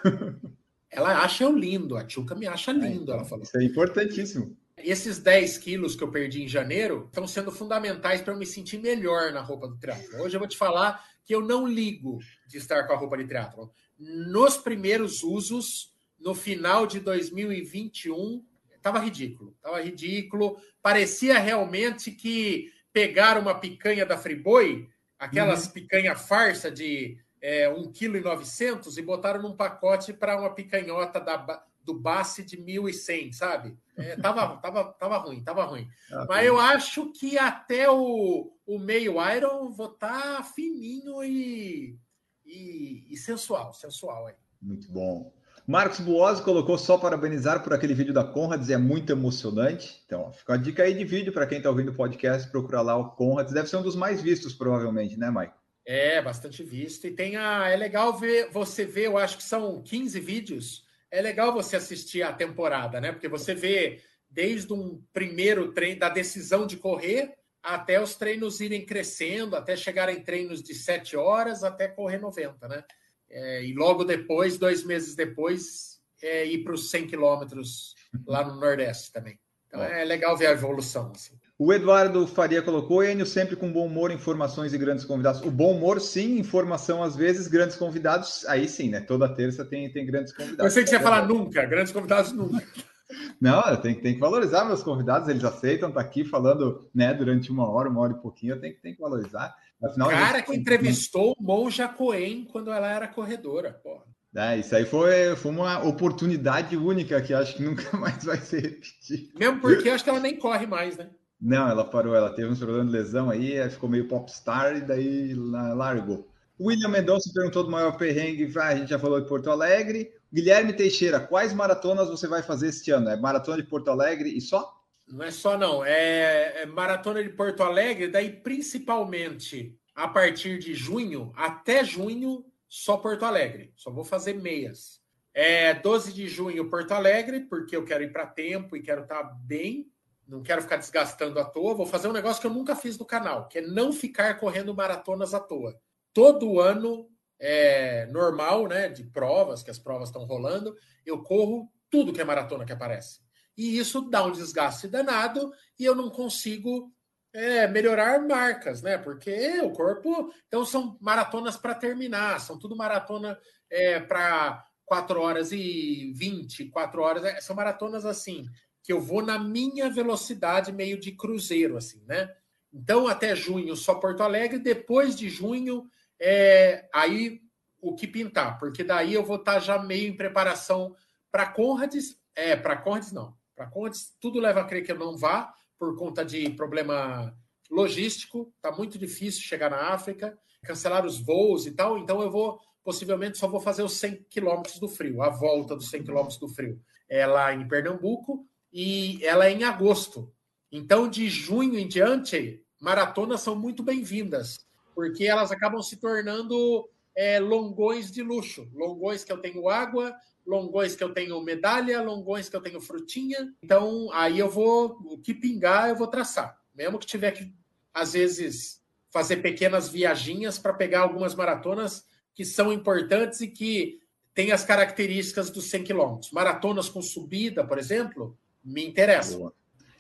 [0.96, 3.44] Ela acha eu lindo, a Tchuca me acha lindo, ela falou.
[3.44, 4.56] Isso é importantíssimo.
[4.78, 8.78] Esses 10 quilos que eu perdi em janeiro estão sendo fundamentais para eu me sentir
[8.78, 10.22] melhor na roupa do triatlo.
[10.22, 13.26] Hoje eu vou te falar que eu não ligo de estar com a roupa de
[13.26, 13.72] triatlo.
[14.00, 15.94] Nos primeiros usos,
[16.26, 18.44] no final de 2021,
[18.76, 19.54] estava ridículo.
[19.58, 20.60] Estava ridículo.
[20.82, 25.74] Parecia realmente que pegaram uma picanha da Friboi, aquelas uhum.
[25.74, 31.94] picanha farsa de é, 1,9 kg e botaram num pacote para uma picanhota da, do
[31.94, 33.78] Bassi de 1.100, sabe?
[33.96, 35.88] É, tava, tava, tava ruim, tava ruim.
[36.12, 42.00] Ah, Mas eu acho que até o, o meio Iron vou estar tá fininho e,
[42.44, 44.36] e, e, sensual, sensual aí.
[44.60, 45.32] Muito bom.
[45.68, 50.00] Marcos Buozzi colocou só parabenizar por aquele vídeo da Conrads, é muito emocionante.
[50.06, 52.96] Então, fica a dica aí de vídeo para quem está ouvindo o podcast, procurar lá
[52.96, 53.52] o Conrads.
[53.52, 55.54] Deve ser um dos mais vistos, provavelmente, né, Mike?
[55.84, 57.08] É, bastante visto.
[57.08, 57.68] E tem a.
[57.68, 60.86] É legal ver você ver, eu acho que são 15 vídeos.
[61.10, 63.12] É legal você assistir a temporada, né?
[63.12, 68.86] Porque você vê desde um primeiro treino, da decisão de correr, até os treinos irem
[68.86, 72.84] crescendo, até chegarem treinos de 7 horas, até correr 90, né?
[73.30, 77.96] É, e logo depois, dois meses depois, é, ir para os 100 quilômetros
[78.26, 79.40] lá no Nordeste também.
[79.68, 81.12] Então é legal ver a evolução.
[81.14, 81.34] Assim.
[81.58, 85.42] O Eduardo Faria colocou, Enio sempre com bom humor, informações e grandes convidados.
[85.42, 89.02] O bom humor, sim, informação às vezes, grandes convidados, aí sim, né?
[89.02, 90.66] Toda terça tem, tem grandes convidados.
[90.66, 92.62] Eu sei que você ia falar nunca, grandes convidados nunca.
[93.40, 97.14] Não, eu tenho, tenho que valorizar meus convidados, eles aceitam estar tá aqui falando né,
[97.14, 99.56] durante uma hora, uma hora e pouquinho, eu tenho, tenho que valorizar.
[99.84, 100.46] Afinal, cara gente...
[100.48, 104.04] que entrevistou Monja Coen quando ela era corredora, porra.
[104.36, 108.62] É, isso aí foi, foi uma oportunidade única que acho que nunca mais vai ser
[108.62, 109.32] repetida.
[109.40, 111.10] Mesmo porque acho que ela nem corre mais, né?
[111.40, 115.34] Não, ela parou, ela teve um problema de lesão aí, ficou meio popstar e daí
[115.34, 116.28] largou.
[116.60, 120.12] William Mendonça perguntou do maior perrengue, ah, a gente já falou de Porto Alegre.
[120.34, 123.10] Guilherme Teixeira, quais maratonas você vai fazer este ano?
[123.10, 124.74] É maratona de Porto Alegre e só?
[125.08, 125.84] Não é só, não.
[125.84, 132.98] É, é maratona de Porto Alegre, daí principalmente a partir de junho, até junho, só
[132.98, 133.72] Porto Alegre.
[133.76, 135.02] Só vou fazer meias.
[135.34, 139.24] É 12 de junho, Porto Alegre, porque eu quero ir para tempo e quero estar
[139.24, 139.90] tá bem
[140.28, 143.06] não quero ficar desgastando à toa, vou fazer um negócio que eu nunca fiz no
[143.06, 145.80] canal, que é não ficar correndo maratonas à toa.
[146.14, 150.76] Todo ano é normal, né, de provas, que as provas estão rolando,
[151.06, 153.20] eu corro tudo que é maratona que aparece.
[153.58, 156.92] E isso dá um desgaste danado e eu não consigo
[157.36, 158.98] é, melhorar marcas, né?
[158.98, 160.34] Porque o corpo.
[160.48, 163.38] Então, são maratonas para terminar, são tudo maratona
[163.70, 167.24] é, para 4 horas e 20, 4 horas.
[167.26, 168.46] É, são maratonas assim,
[168.82, 172.34] que eu vou na minha velocidade meio de cruzeiro, assim, né?
[172.74, 174.60] Então, até junho, só Porto Alegre.
[174.60, 175.90] Depois de junho,
[176.20, 177.42] é, aí
[177.82, 180.96] o que pintar, porque daí eu vou estar já meio em preparação
[181.32, 182.18] para Conrads.
[182.34, 183.36] É, para Conrads não.
[183.56, 187.36] Para Conrads, tudo leva a crer que eu não vá, por conta de problema
[187.70, 188.52] logístico.
[188.58, 191.98] Está muito difícil chegar na África, cancelar os voos e tal.
[191.98, 195.90] Então, eu vou, possivelmente, só vou fazer os 100 quilômetros do frio, a volta dos
[195.90, 196.82] 100 quilômetros do frio.
[197.08, 200.32] É lá em Pernambuco e ela é em agosto.
[200.72, 204.58] Então, de junho em diante, maratonas são muito bem-vindas,
[204.94, 208.68] porque elas acabam se tornando é, longões de luxo.
[208.74, 210.14] Longões que eu tenho água,
[210.46, 213.54] longões que eu tenho medalha, longões que eu tenho frutinha.
[213.62, 216.58] Então, aí eu vou, o que pingar, eu vou traçar.
[216.74, 217.54] Mesmo que tiver que,
[217.94, 218.82] às vezes,
[219.12, 224.00] fazer pequenas viaginhas para pegar algumas maratonas que são importantes e que
[224.34, 226.32] têm as características dos 100 quilômetros.
[226.32, 229.40] Maratonas com subida, por exemplo, me interessam.
[229.40, 229.54] Boa.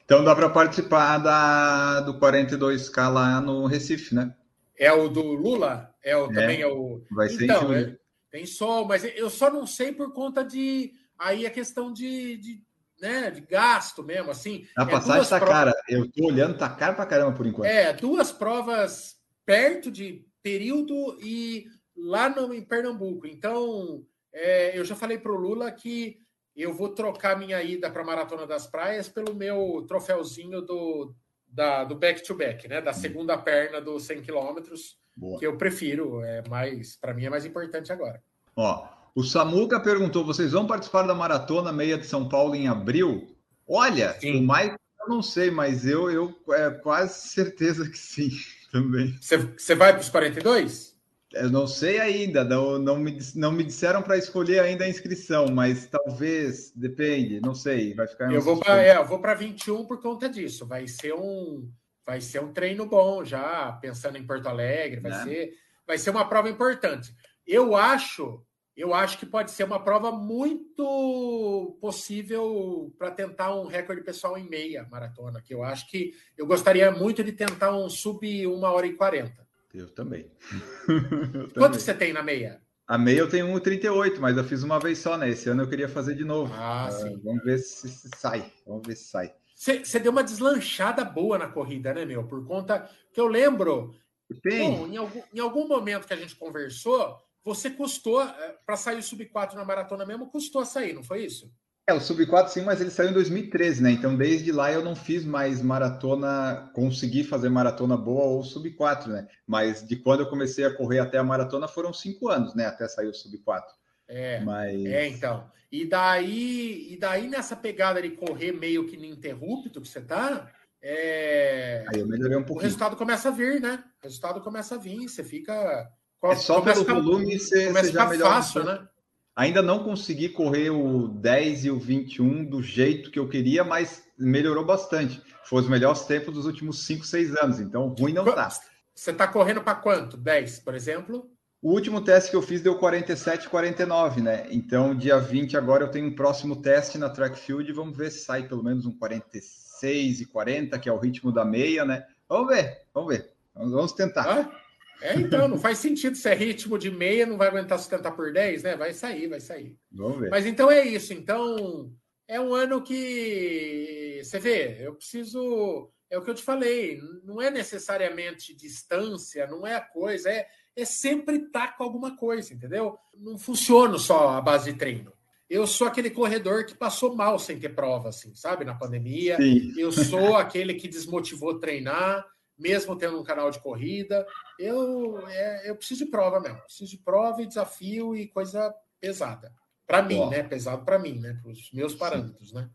[0.03, 4.35] Então dá para participar da, do 42K lá no Recife, né?
[4.77, 5.95] É o do Lula?
[6.03, 7.01] É o, é, também é o.
[7.09, 7.97] Vai ser então, é,
[8.35, 10.91] tem sol, mas eu só não sei por conta de.
[11.17, 12.61] Aí a questão de, de,
[12.99, 14.67] né, de gasto mesmo, assim.
[14.77, 15.55] A é passagem tá provas...
[15.55, 15.73] cara.
[15.87, 17.65] Eu tô olhando, tá caro pra caramba por enquanto.
[17.65, 19.15] É, duas provas
[19.45, 21.65] perto de período e
[21.95, 23.25] lá no, em Pernambuco.
[23.25, 26.19] Então, é, eu já falei pro Lula que
[26.53, 31.15] eu vou trocar minha ida para Maratona das Praias pelo meu troféuzinho do,
[31.47, 32.81] da, do back-to-back, né?
[32.81, 34.97] Da segunda perna dos 100 quilômetros,
[35.39, 36.21] que eu prefiro.
[36.21, 38.21] É mais, para mim é mais importante agora.
[38.55, 43.27] Ó, o Samuca perguntou: vocês vão participar da maratona meia de São Paulo em abril?
[43.67, 44.37] Olha, sim.
[44.37, 48.29] o Mike eu não sei, mas eu, eu é quase certeza que sim
[48.71, 49.15] também.
[49.21, 50.95] Você vai para os 42?
[51.33, 55.47] Eu não sei ainda, não, não, me, não me disseram para escolher ainda a inscrição,
[55.51, 58.31] mas talvez, depende, não sei, vai ficar.
[58.31, 60.65] Eu vou para é, eu vou para 21 por conta disso.
[60.65, 61.69] Vai ser um
[62.05, 65.23] vai ser um treino bom já, pensando em Porto Alegre, vai é.
[65.23, 67.13] ser vai ser uma prova importante.
[67.45, 68.43] Eu acho,
[68.75, 74.49] eu acho que pode ser uma prova muito possível para tentar um recorde pessoal em
[74.49, 78.87] meia maratona, que eu acho que eu gostaria muito de tentar um sub 1 hora
[78.87, 79.45] e 40.
[79.73, 80.31] Eu também.
[80.87, 82.61] eu Quanto você tem na meia?
[82.87, 85.29] A meia eu tenho 1,38, mas eu fiz uma vez só, né?
[85.29, 86.53] Esse ano eu queria fazer de novo.
[86.53, 87.19] Ah, uh, sim.
[87.23, 88.45] Vamos ver se, se, sai.
[88.65, 89.33] Vamos ver se sai.
[89.55, 92.27] Você deu uma deslanchada boa na corrida, né, meu?
[92.27, 93.95] Por conta que eu lembro.
[94.43, 94.69] Tem.
[94.69, 98.97] Bom, em, algum, em algum momento que a gente conversou, você custou, eh, para sair
[98.97, 101.49] o sub 4 na maratona mesmo, custou a sair, não foi isso?
[101.87, 103.91] É, o Sub 4 sim, mas ele saiu em 2013, né?
[103.91, 109.11] Então, desde lá eu não fiz mais maratona, consegui fazer maratona boa ou Sub 4,
[109.11, 109.27] né?
[109.45, 112.65] Mas de quando eu comecei a correr até a maratona foram cinco anos, né?
[112.65, 113.71] Até sair o Sub 4.
[114.07, 114.85] É, mas...
[114.85, 115.49] é então.
[115.71, 120.49] E daí, e daí nessa pegada de correr meio que ininterrupto que você tá,
[120.81, 121.83] é...
[121.87, 122.59] Aí eu melhorei um pouquinho.
[122.59, 123.83] O resultado começa a vir, né?
[124.01, 125.89] O resultado começa a vir, você fica...
[126.23, 128.35] É só pelo volume você, você já melhora.
[128.35, 128.87] fácil, né?
[129.35, 134.03] Ainda não consegui correr o 10 e o 21 do jeito que eu queria, mas
[134.17, 135.21] melhorou bastante.
[135.43, 138.49] Foi os melhores tempos dos últimos 5, 6 anos, então ruim não tá.
[138.93, 140.15] Você está correndo para quanto?
[140.15, 141.29] 10, por exemplo?
[141.61, 144.47] O último teste que eu fiz deu 47, 49, né?
[144.51, 148.19] Então, dia 20 agora eu tenho um próximo teste na track field, vamos ver se
[148.19, 152.05] sai pelo menos um 46 e 40, que é o ritmo da meia, né?
[152.29, 153.31] Vamos ver, vamos ver.
[153.55, 154.27] Vamos tentar.
[154.27, 154.61] Ah?
[155.01, 158.31] É, então, não faz sentido se é ritmo de meia, não vai aguentar sustentar por
[158.31, 158.75] 10, né?
[158.75, 159.77] Vai sair, vai sair.
[159.91, 160.29] Vamos ver.
[160.29, 161.13] Mas então é isso.
[161.13, 161.91] Então,
[162.27, 165.91] é um ano que você vê, eu preciso.
[166.09, 170.47] É o que eu te falei, não é necessariamente distância, não é a coisa, é,
[170.75, 172.97] é sempre estar tá com alguma coisa, entendeu?
[173.17, 175.13] Não funciona só a base de treino.
[175.49, 178.65] Eu sou aquele corredor que passou mal sem ter prova, assim, sabe?
[178.65, 179.37] Na pandemia.
[179.37, 179.73] Sim.
[179.77, 182.25] Eu sou aquele que desmotivou treinar
[182.57, 184.25] mesmo tendo um canal de corrida.
[184.57, 186.61] Eu, é, eu preciso de prova mesmo.
[186.61, 189.53] Preciso de prova e desafio e coisa pesada.
[189.85, 190.41] Para mim, né?
[190.41, 191.37] Pesado para mim, né?
[191.41, 192.69] Para os meus parâmetros, né?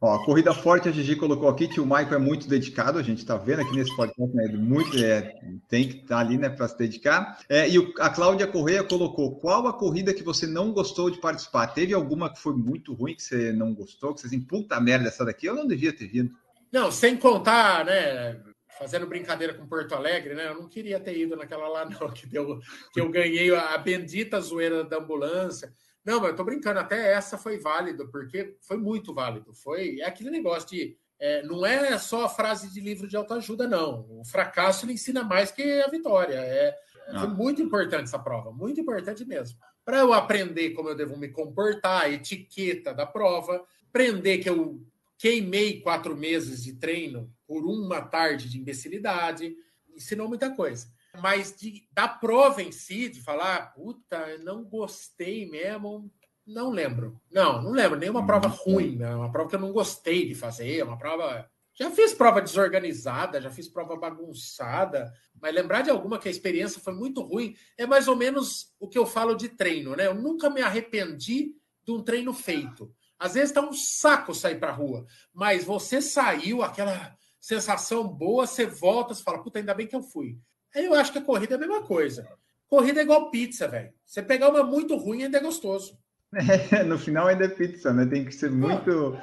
[0.00, 3.18] Ó, corrida forte a Gigi colocou aqui que o Michael é muito dedicado, a gente
[3.18, 4.48] está vendo aqui nesse podcast, né?
[4.48, 5.32] Muito, é,
[5.68, 7.38] tem que estar tá ali, né, para se dedicar.
[7.48, 11.20] É, e o, a Cláudia Correia colocou: qual a corrida que você não gostou de
[11.20, 11.68] participar?
[11.68, 14.12] Teve alguma que foi muito ruim que você não gostou?
[14.12, 16.32] Que você assim, puta merda, essa daqui eu não devia ter vindo.
[16.70, 18.40] Não, sem contar, né?
[18.78, 20.48] fazendo brincadeira com Porto Alegre, né?
[20.48, 22.60] Eu não queria ter ido naquela lá, não, que, deu,
[22.92, 25.72] que eu ganhei a bendita zoeira da ambulância.
[26.04, 29.54] Não, mas eu tô brincando, até essa foi válido, porque foi muito válido.
[29.54, 30.96] Foi é aquele negócio de.
[31.18, 34.06] É, não é só a frase de livro de autoajuda, não.
[34.20, 36.34] O fracasso ele ensina mais que a vitória.
[36.34, 36.76] É,
[37.08, 37.20] ah.
[37.20, 39.58] Foi muito importante essa prova, muito importante mesmo.
[39.84, 44.82] Para eu aprender como eu devo me comportar, a etiqueta da prova, aprender que eu
[45.18, 49.54] queimei quatro meses de treino por uma tarde de imbecilidade,
[49.94, 50.88] ensinou muita coisa.
[51.20, 56.10] Mas de, da prova em si, de falar, puta, não gostei mesmo,
[56.46, 57.20] não lembro.
[57.30, 57.98] Não, não lembro.
[57.98, 59.14] Nenhuma prova ruim, né?
[59.14, 61.48] uma prova que eu não gostei de fazer, uma prova.
[61.74, 66.80] Já fiz prova desorganizada, já fiz prova bagunçada, mas lembrar de alguma que a experiência
[66.80, 70.06] foi muito ruim é mais ou menos o que eu falo de treino, né?
[70.06, 71.52] Eu nunca me arrependi
[71.84, 72.94] de um treino feito.
[73.18, 78.66] Às vezes tá um saco sair para rua, mas você saiu, aquela sensação boa, você
[78.66, 80.38] volta, você fala, puta, ainda bem que eu fui.
[80.74, 82.26] Aí eu acho que a corrida é a mesma coisa.
[82.66, 83.92] Corrida é igual pizza, velho.
[84.04, 85.98] Você pegar uma muito ruim ainda é gostoso.
[86.72, 88.06] É, no final ainda é pizza, né?
[88.06, 89.16] Tem que ser muito.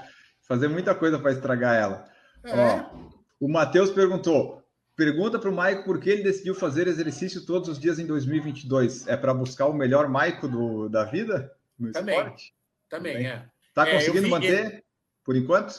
[0.47, 2.09] fazer muita coisa para estragar ela.
[2.45, 2.53] É.
[2.55, 4.63] Ó, o Matheus perguntou:
[4.95, 9.07] pergunta para o Maico por que ele decidiu fazer exercício todos os dias em 2022.
[9.07, 12.15] É para buscar o melhor Maico do, da vida no Também.
[12.15, 12.53] esporte?
[12.89, 13.27] Também, Também.
[13.27, 13.45] é.
[13.73, 14.83] Tá é, conseguindo vi, manter
[15.23, 15.73] por enquanto?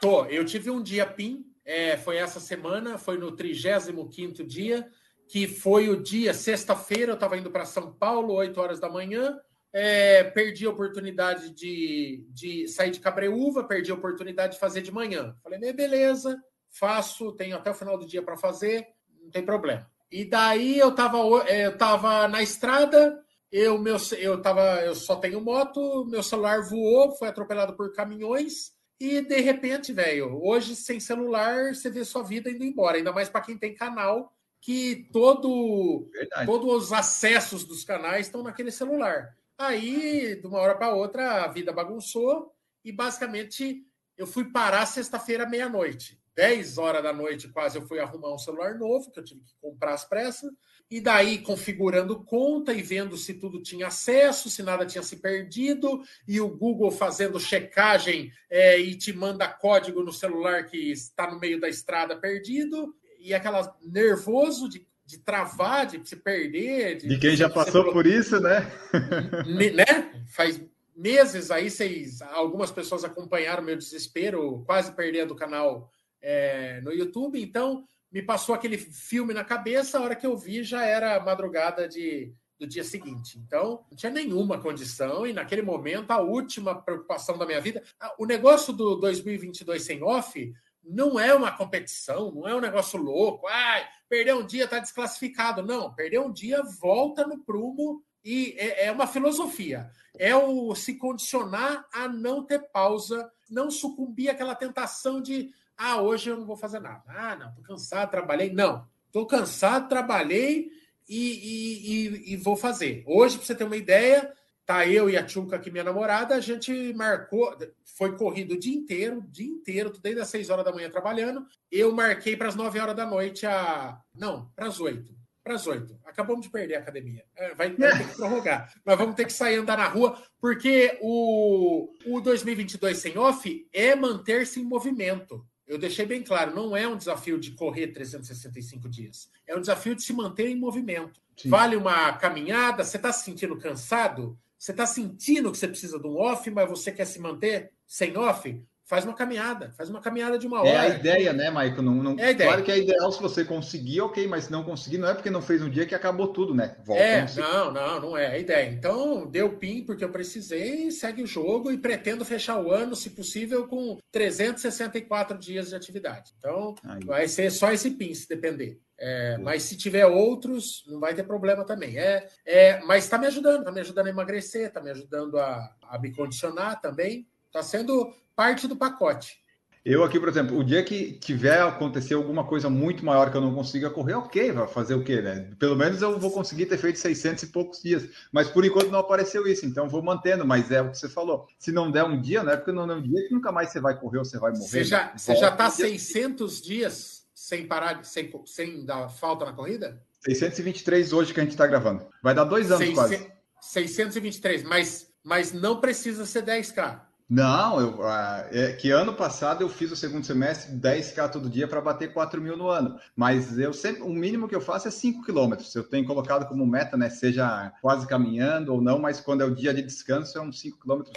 [0.00, 0.24] Tô.
[0.24, 4.88] Eu tive um dia PIN, é, foi essa semana, foi no 35 dia,
[5.32, 9.40] que foi o dia, sexta-feira, eu estava indo para São Paulo, 8 horas da manhã.
[9.72, 14.92] É, perdi a oportunidade de, de sair de Cabreúva, perdi a oportunidade de fazer de
[14.92, 15.34] manhã.
[15.42, 18.86] Falei, beleza, faço, tenho até o final do dia para fazer,
[19.22, 19.90] não tem problema.
[20.10, 21.16] E daí eu estava
[21.48, 23.18] é, eu tava na estrada,
[23.50, 28.72] eu, meu, eu, tava, eu só tenho moto, meu celular voou, foi atropelado por caminhões.
[29.00, 33.30] E de repente, velho, hoje sem celular você vê sua vida indo embora, ainda mais
[33.30, 34.30] para quem tem canal,
[34.62, 36.08] que todo,
[36.46, 39.36] todos os acessos dos canais estão naquele celular.
[39.58, 42.54] Aí, de uma hora para outra, a vida bagunçou
[42.84, 43.84] e basicamente
[44.16, 46.22] eu fui parar sexta-feira meia-noite.
[46.34, 49.52] 10 horas da noite, quase, eu fui arrumar um celular novo, que eu tive que
[49.60, 50.50] comprar às pressas.
[50.90, 56.02] E daí, configurando conta e vendo se tudo tinha acesso, se nada tinha se perdido,
[56.26, 61.38] e o Google fazendo checagem é, e te manda código no celular que está no
[61.38, 66.96] meio da estrada perdido, e aquela nervoso de, de travar, de se perder.
[66.96, 68.70] De, de quem já passou por isso, né?
[69.74, 70.24] né?
[70.28, 70.60] Faz
[70.94, 77.40] meses aí, vocês, algumas pessoas acompanharam meu desespero, quase perdendo o canal é, no YouTube.
[77.40, 81.88] Então, me passou aquele filme na cabeça, a hora que eu vi já era madrugada
[81.88, 83.38] de, do dia seguinte.
[83.38, 87.82] Então, não tinha nenhuma condição, e naquele momento, a última preocupação da minha vida.
[88.18, 90.52] O negócio do 2022 sem off
[90.84, 93.46] não é uma competição, não é um negócio louco.
[93.46, 95.62] Ah, perder um dia está desclassificado.
[95.62, 99.90] Não, perder um dia volta no prumo e é, é uma filosofia.
[100.18, 106.30] É o se condicionar a não ter pausa, não sucumbir àquela tentação de ah, hoje
[106.30, 107.02] eu não vou fazer nada.
[107.08, 108.52] Ah, não, tô cansado, trabalhei.
[108.52, 110.70] Não, tô cansado, trabalhei
[111.08, 113.02] e, e, e, e vou fazer.
[113.06, 114.32] Hoje, para você ter uma ideia,
[114.64, 118.74] tá eu e a Tchuca aqui, minha namorada, a gente marcou, foi corrido o dia
[118.74, 121.46] inteiro, o dia inteiro, desde as 6 horas da manhã trabalhando.
[121.70, 123.98] Eu marquei para as 9 horas da noite a.
[124.14, 125.98] Não, para as 8 para as oito.
[126.04, 127.24] Acabamos de perder a academia.
[127.34, 128.72] É, vai, vai ter que prorrogar.
[128.86, 133.94] Nós vamos ter que sair andar na rua, porque o, o 2022 sem off é
[133.94, 135.44] manter-se em movimento.
[135.66, 139.30] Eu deixei bem claro, não é um desafio de correr 365 dias.
[139.46, 141.20] É um desafio de se manter em movimento.
[141.36, 141.48] Sim.
[141.48, 142.84] Vale uma caminhada?
[142.84, 144.38] Você está se sentindo cansado?
[144.62, 148.16] Você está sentindo que você precisa de um off, mas você quer se manter sem
[148.16, 148.64] off?
[148.84, 150.68] Faz uma caminhada, faz uma caminhada de uma hora.
[150.68, 151.80] É a ideia, né, Maico?
[151.80, 152.18] Não, não...
[152.18, 155.14] É Claro que é ideal se você conseguir, ok, mas se não conseguir, não é
[155.14, 156.76] porque não fez um dia que acabou tudo, né?
[156.84, 158.70] Volta é, não, não, não é a ideia.
[158.70, 163.10] Então, deu PIN porque eu precisei, segue o jogo e pretendo fechar o ano, se
[163.10, 166.32] possível, com 364 dias de atividade.
[166.38, 167.04] Então, Aí.
[167.04, 168.80] vai ser só esse PIN, se depender.
[168.98, 171.98] É, mas se tiver outros, não vai ter problema também.
[171.98, 175.74] É, é, mas está me ajudando, está me ajudando a emagrecer, está me ajudando a,
[175.88, 177.26] a me condicionar também.
[177.48, 179.42] Está sendo parte do pacote.
[179.84, 183.40] Eu aqui, por exemplo, o dia que tiver acontecer alguma coisa muito maior que eu
[183.40, 185.50] não consiga correr, ok, vai fazer o quê, né?
[185.58, 188.08] Pelo menos eu vou conseguir ter feito 600 e poucos dias.
[188.30, 190.46] Mas por enquanto não apareceu isso, então vou mantendo.
[190.46, 191.48] Mas é o que você falou.
[191.58, 193.70] Se não der um dia, não é porque não der um dia que nunca mais
[193.70, 194.68] você vai correr ou você vai morrer.
[194.68, 195.12] Você já, né?
[195.16, 200.00] você já tá 600 dias sem parar, sem, sem dar falta na corrida?
[200.24, 202.06] 623 hoje que a gente está gravando.
[202.22, 203.32] Vai dar dois anos 600, quase.
[203.60, 207.00] 623, mas, mas não precisa ser 10K.
[207.28, 211.66] Não, eu, ah, é, que ano passado eu fiz o segundo semestre 10K todo dia
[211.66, 212.98] para bater 4 mil no ano.
[213.16, 215.74] Mas eu sempre, o mínimo que eu faço é 5 quilômetros.
[215.74, 217.08] Eu tenho colocado como meta, né?
[217.08, 220.80] Seja quase caminhando ou não, mas quando é o dia de descanso, é uns 5
[220.80, 221.14] quilômetros?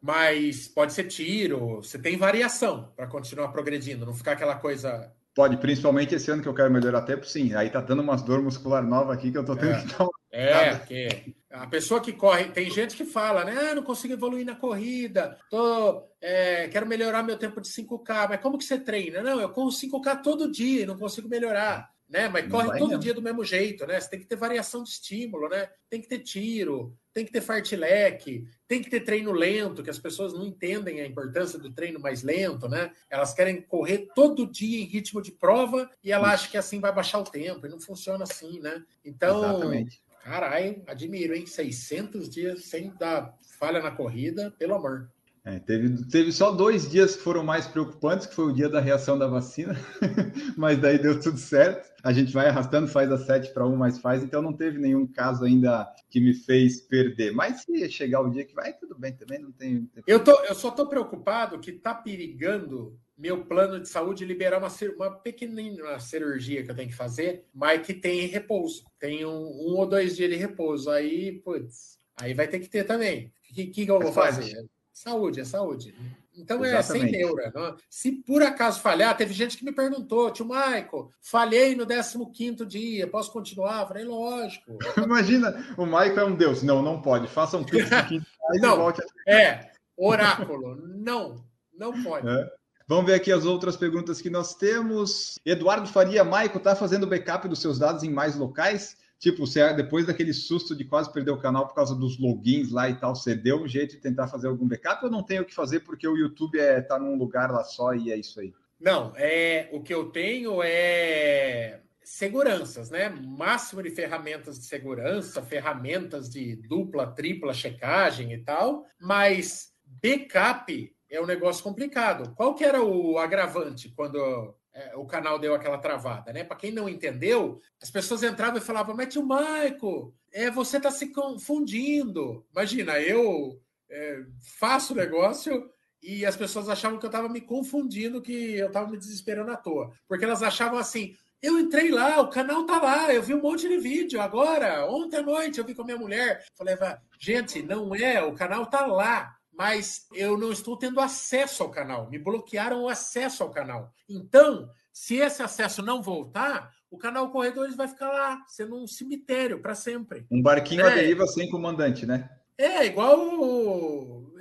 [0.00, 5.56] Mas pode ser tiro, você tem variação para continuar progredindo, não ficar aquela coisa Pode,
[5.56, 7.54] principalmente esse ano que eu quero melhorar tempo, sim.
[7.54, 9.80] Aí tá dando umas dor muscular nova aqui que eu tô tendo é.
[9.80, 10.12] que dar uma...
[10.30, 13.54] É, porque a pessoa que corre, tem gente que fala, né?
[13.70, 18.40] Ah, não consigo evoluir na corrida, tô, é, quero melhorar meu tempo de 5K, mas
[18.40, 19.22] como que você treina?
[19.22, 22.28] Não, eu corro 5K todo dia e não consigo melhorar né?
[22.28, 23.98] Mas corre todo dia do mesmo jeito, né?
[23.98, 25.68] Você tem que ter variação de estímulo, né?
[25.88, 29.98] Tem que ter tiro, tem que ter fartlek, tem que ter treino lento, que as
[29.98, 32.90] pessoas não entendem a importância do treino mais lento, né?
[33.10, 36.92] Elas querem correr todo dia em ritmo de prova e ela acha que assim vai
[36.92, 38.82] baixar o tempo, e não funciona assim, né?
[39.04, 40.02] Então, Exatamente.
[40.22, 41.46] caralho, admiro, hein?
[41.46, 45.10] 600 dias sem dar falha na corrida, pelo amor.
[45.44, 48.78] É, teve, teve só dois dias que foram mais preocupantes, que foi o dia da
[48.78, 49.74] reação da vacina,
[50.56, 51.90] mas daí deu tudo certo.
[52.04, 55.04] A gente vai arrastando, faz a 7 para 1, mas faz, então não teve nenhum
[55.04, 57.32] caso ainda que me fez perder.
[57.32, 59.90] Mas se chegar o dia que vai, tudo bem também, não tem.
[60.06, 64.68] Eu, tô, eu só estou preocupado que está perigando meu plano de saúde liberar uma,
[64.96, 68.84] uma pequenina cirurgia que eu tenho que fazer, mas que tem repouso.
[68.98, 70.88] Tem um, um ou dois dias de repouso.
[70.88, 73.32] Aí, putz, aí vai ter que ter também.
[73.50, 74.56] O que, que, eu vou fazer?
[74.92, 75.94] Saúde, é saúde.
[76.36, 77.06] Então Exatamente.
[77.06, 77.52] é sem neura.
[77.54, 77.76] Não?
[77.88, 83.06] Se por acaso falhar, teve gente que me perguntou, tio Michael, falhei no 15 dia,
[83.06, 83.82] posso continuar?
[83.82, 84.78] Eu falei, lógico.
[85.02, 86.62] Imagina, o Michael é um deus.
[86.62, 87.28] Não, não pode.
[87.28, 88.22] Faça um pix de
[88.60, 89.30] não, volte a...
[89.30, 90.76] É, oráculo.
[90.76, 91.44] não,
[91.76, 92.28] não pode.
[92.28, 92.50] É.
[92.88, 95.38] Vamos ver aqui as outras perguntas que nós temos.
[95.46, 98.96] Eduardo Faria, Michael, está fazendo backup dos seus dados em mais locais?
[99.22, 102.90] Tipo, você, depois daquele susto de quase perder o canal por causa dos logins lá
[102.90, 105.44] e tal, você deu um jeito de tentar fazer algum backup ou não tem o
[105.44, 108.52] que fazer porque o YouTube é, tá num lugar lá só e é isso aí?
[108.80, 113.10] Não, é o que eu tenho é seguranças, né?
[113.10, 121.20] Máximo de ferramentas de segurança, ferramentas de dupla, tripla checagem e tal, mas backup é
[121.20, 122.34] um negócio complicado.
[122.34, 126.44] Qual que era o agravante quando é, o canal deu aquela travada, né?
[126.44, 130.90] Para quem não entendeu, as pessoas entravam e falavam, mas tio Maico, é, você está
[130.90, 132.46] se confundindo.
[132.52, 133.60] Imagina, eu
[133.90, 134.22] é,
[134.58, 135.70] faço o negócio
[136.02, 139.56] e as pessoas achavam que eu estava me confundindo, que eu estava me desesperando à
[139.56, 139.92] toa.
[140.08, 143.68] Porque elas achavam assim, eu entrei lá, o canal tá lá, eu vi um monte
[143.68, 146.46] de vídeo agora, ontem à noite eu vi com a minha mulher.
[146.54, 146.76] Falei,
[147.20, 152.08] gente, não é, o canal tá lá mas eu não estou tendo acesso ao canal.
[152.10, 153.92] Me bloquearam o acesso ao canal.
[154.08, 159.60] Então, se esse acesso não voltar, o canal Corredores vai ficar lá, sendo um cemitério
[159.60, 160.26] para sempre.
[160.30, 160.92] Um barquinho é.
[160.92, 162.28] à deriva sem comandante, né?
[162.58, 163.18] É, igual,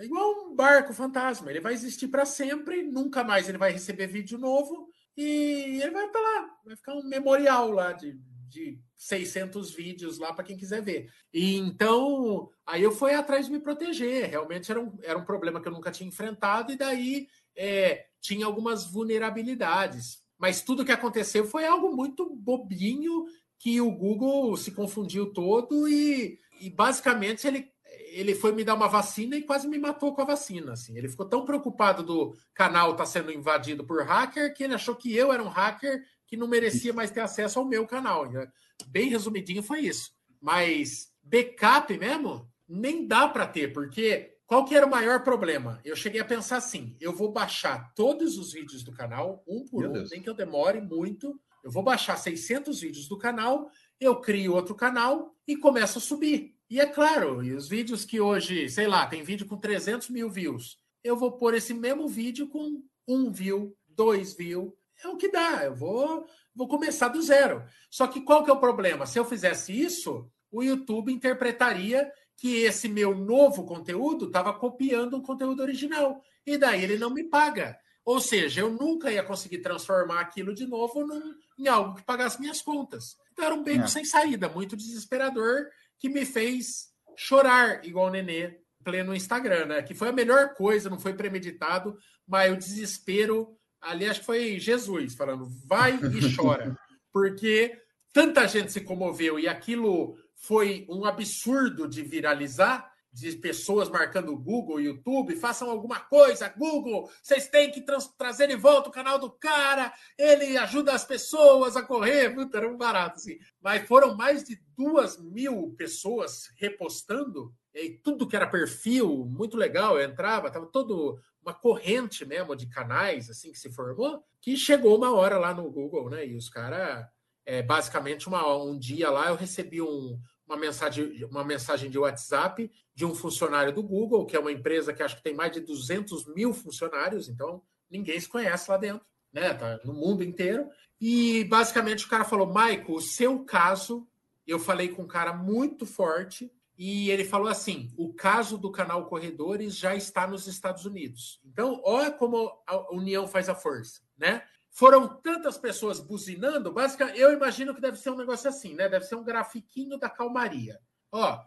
[0.02, 1.50] igual um barco fantasma.
[1.50, 6.06] Ele vai existir para sempre, nunca mais ele vai receber vídeo novo e ele vai
[6.06, 6.56] estar lá.
[6.66, 8.20] Vai ficar um memorial lá de
[8.52, 11.10] de 600 vídeos lá para quem quiser ver.
[11.34, 14.30] E então, aí eu fui atrás de me proteger.
[14.30, 18.46] Realmente era um, era um problema que eu nunca tinha enfrentado, e daí é, tinha
[18.46, 20.22] algumas vulnerabilidades.
[20.38, 23.26] Mas tudo que aconteceu foi algo muito bobinho
[23.58, 27.72] que o Google se confundiu todo e, e basicamente ele
[28.14, 30.74] ele foi me dar uma vacina e quase me matou com a vacina.
[30.74, 30.98] Assim.
[30.98, 34.96] Ele ficou tão preocupado do canal estar tá sendo invadido por hacker que ele achou
[34.96, 38.32] que eu era um hacker que não merecia mais ter acesso ao meu canal.
[38.32, 38.50] Né?
[38.88, 40.14] Bem resumidinho foi isso.
[40.40, 45.82] Mas backup mesmo, nem dá para ter, porque qual que era o maior problema?
[45.84, 49.82] Eu cheguei a pensar assim: eu vou baixar todos os vídeos do canal, um por
[49.82, 50.12] meu um, Deus.
[50.12, 51.38] nem que eu demore muito.
[51.62, 53.70] Eu vou baixar 600 vídeos do canal,
[54.00, 56.56] eu crio outro canal e começo a subir.
[56.70, 60.30] E é claro, e os vídeos que hoje, sei lá, tem vídeo com 300 mil
[60.30, 64.72] views, eu vou pôr esse mesmo vídeo com um view, dois views,
[65.04, 65.64] é o que dá.
[65.66, 66.26] Eu vou,
[66.56, 67.64] vou começar do zero.
[67.90, 69.06] Só que qual que é o problema?
[69.06, 75.22] Se eu fizesse isso, o YouTube interpretaria que esse meu novo conteúdo estava copiando um
[75.22, 76.24] conteúdo original.
[76.46, 77.78] E daí ele não me paga.
[78.04, 82.40] Ou seja, eu nunca ia conseguir transformar aquilo de novo num, em algo que pagasse
[82.40, 83.16] minhas contas.
[83.32, 83.88] Então era um beco é.
[83.88, 85.68] sem saída, muito desesperador,
[86.00, 89.84] que me fez chorar igual o Nenê pleno Instagram, né?
[89.84, 91.96] Que foi a melhor coisa, não foi premeditado,
[92.28, 96.78] mas o desespero ali acho que foi Jesus falando, vai e chora,
[97.12, 97.78] porque
[98.14, 104.80] tanta gente se comoveu e aquilo foi um absurdo de viralizar, de pessoas marcando Google,
[104.80, 107.84] YouTube, façam alguma coisa, Google, vocês têm que
[108.18, 112.70] trazer de volta o canal do cara, ele ajuda as pessoas a correr, puta, era
[112.70, 113.38] um barato, assim.
[113.62, 119.98] Mas foram mais de duas mil pessoas repostando, e tudo que era perfil, muito legal,
[119.98, 124.98] eu entrava, tava todo uma corrente mesmo de canais assim que se formou, que chegou
[124.98, 126.26] uma hora lá no Google, né?
[126.26, 127.06] E os caras,
[127.46, 132.72] é, basicamente, uma, um dia lá eu recebi um, uma, mensagem, uma mensagem de WhatsApp
[132.94, 135.62] de um funcionário do Google, que é uma empresa que acho que tem mais de
[135.62, 139.06] 200 mil funcionários, então ninguém se conhece lá dentro.
[139.34, 139.54] né?
[139.54, 140.70] Tá no mundo inteiro.
[141.00, 144.08] E basicamente o cara falou: Maico, o seu caso,
[144.46, 146.52] eu falei com um cara muito forte,
[146.84, 151.40] e ele falou assim: o caso do canal Corredores já está nos Estados Unidos.
[151.46, 154.42] Então, olha como a União faz a força, né?
[154.72, 158.90] Foram tantas pessoas buzinando, basicamente, eu imagino que deve ser um negócio assim, né?
[158.90, 160.80] Deve ser um grafiquinho da calmaria.
[161.12, 161.40] Ó,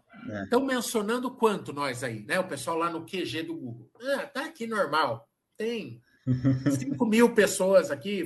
[0.45, 0.67] estão é.
[0.67, 2.39] mencionando quanto nós aí, né?
[2.39, 3.91] O pessoal lá no QG do Google.
[4.01, 5.29] Ah, tá aqui normal.
[5.57, 6.01] Tem
[6.79, 8.25] 5 mil pessoas aqui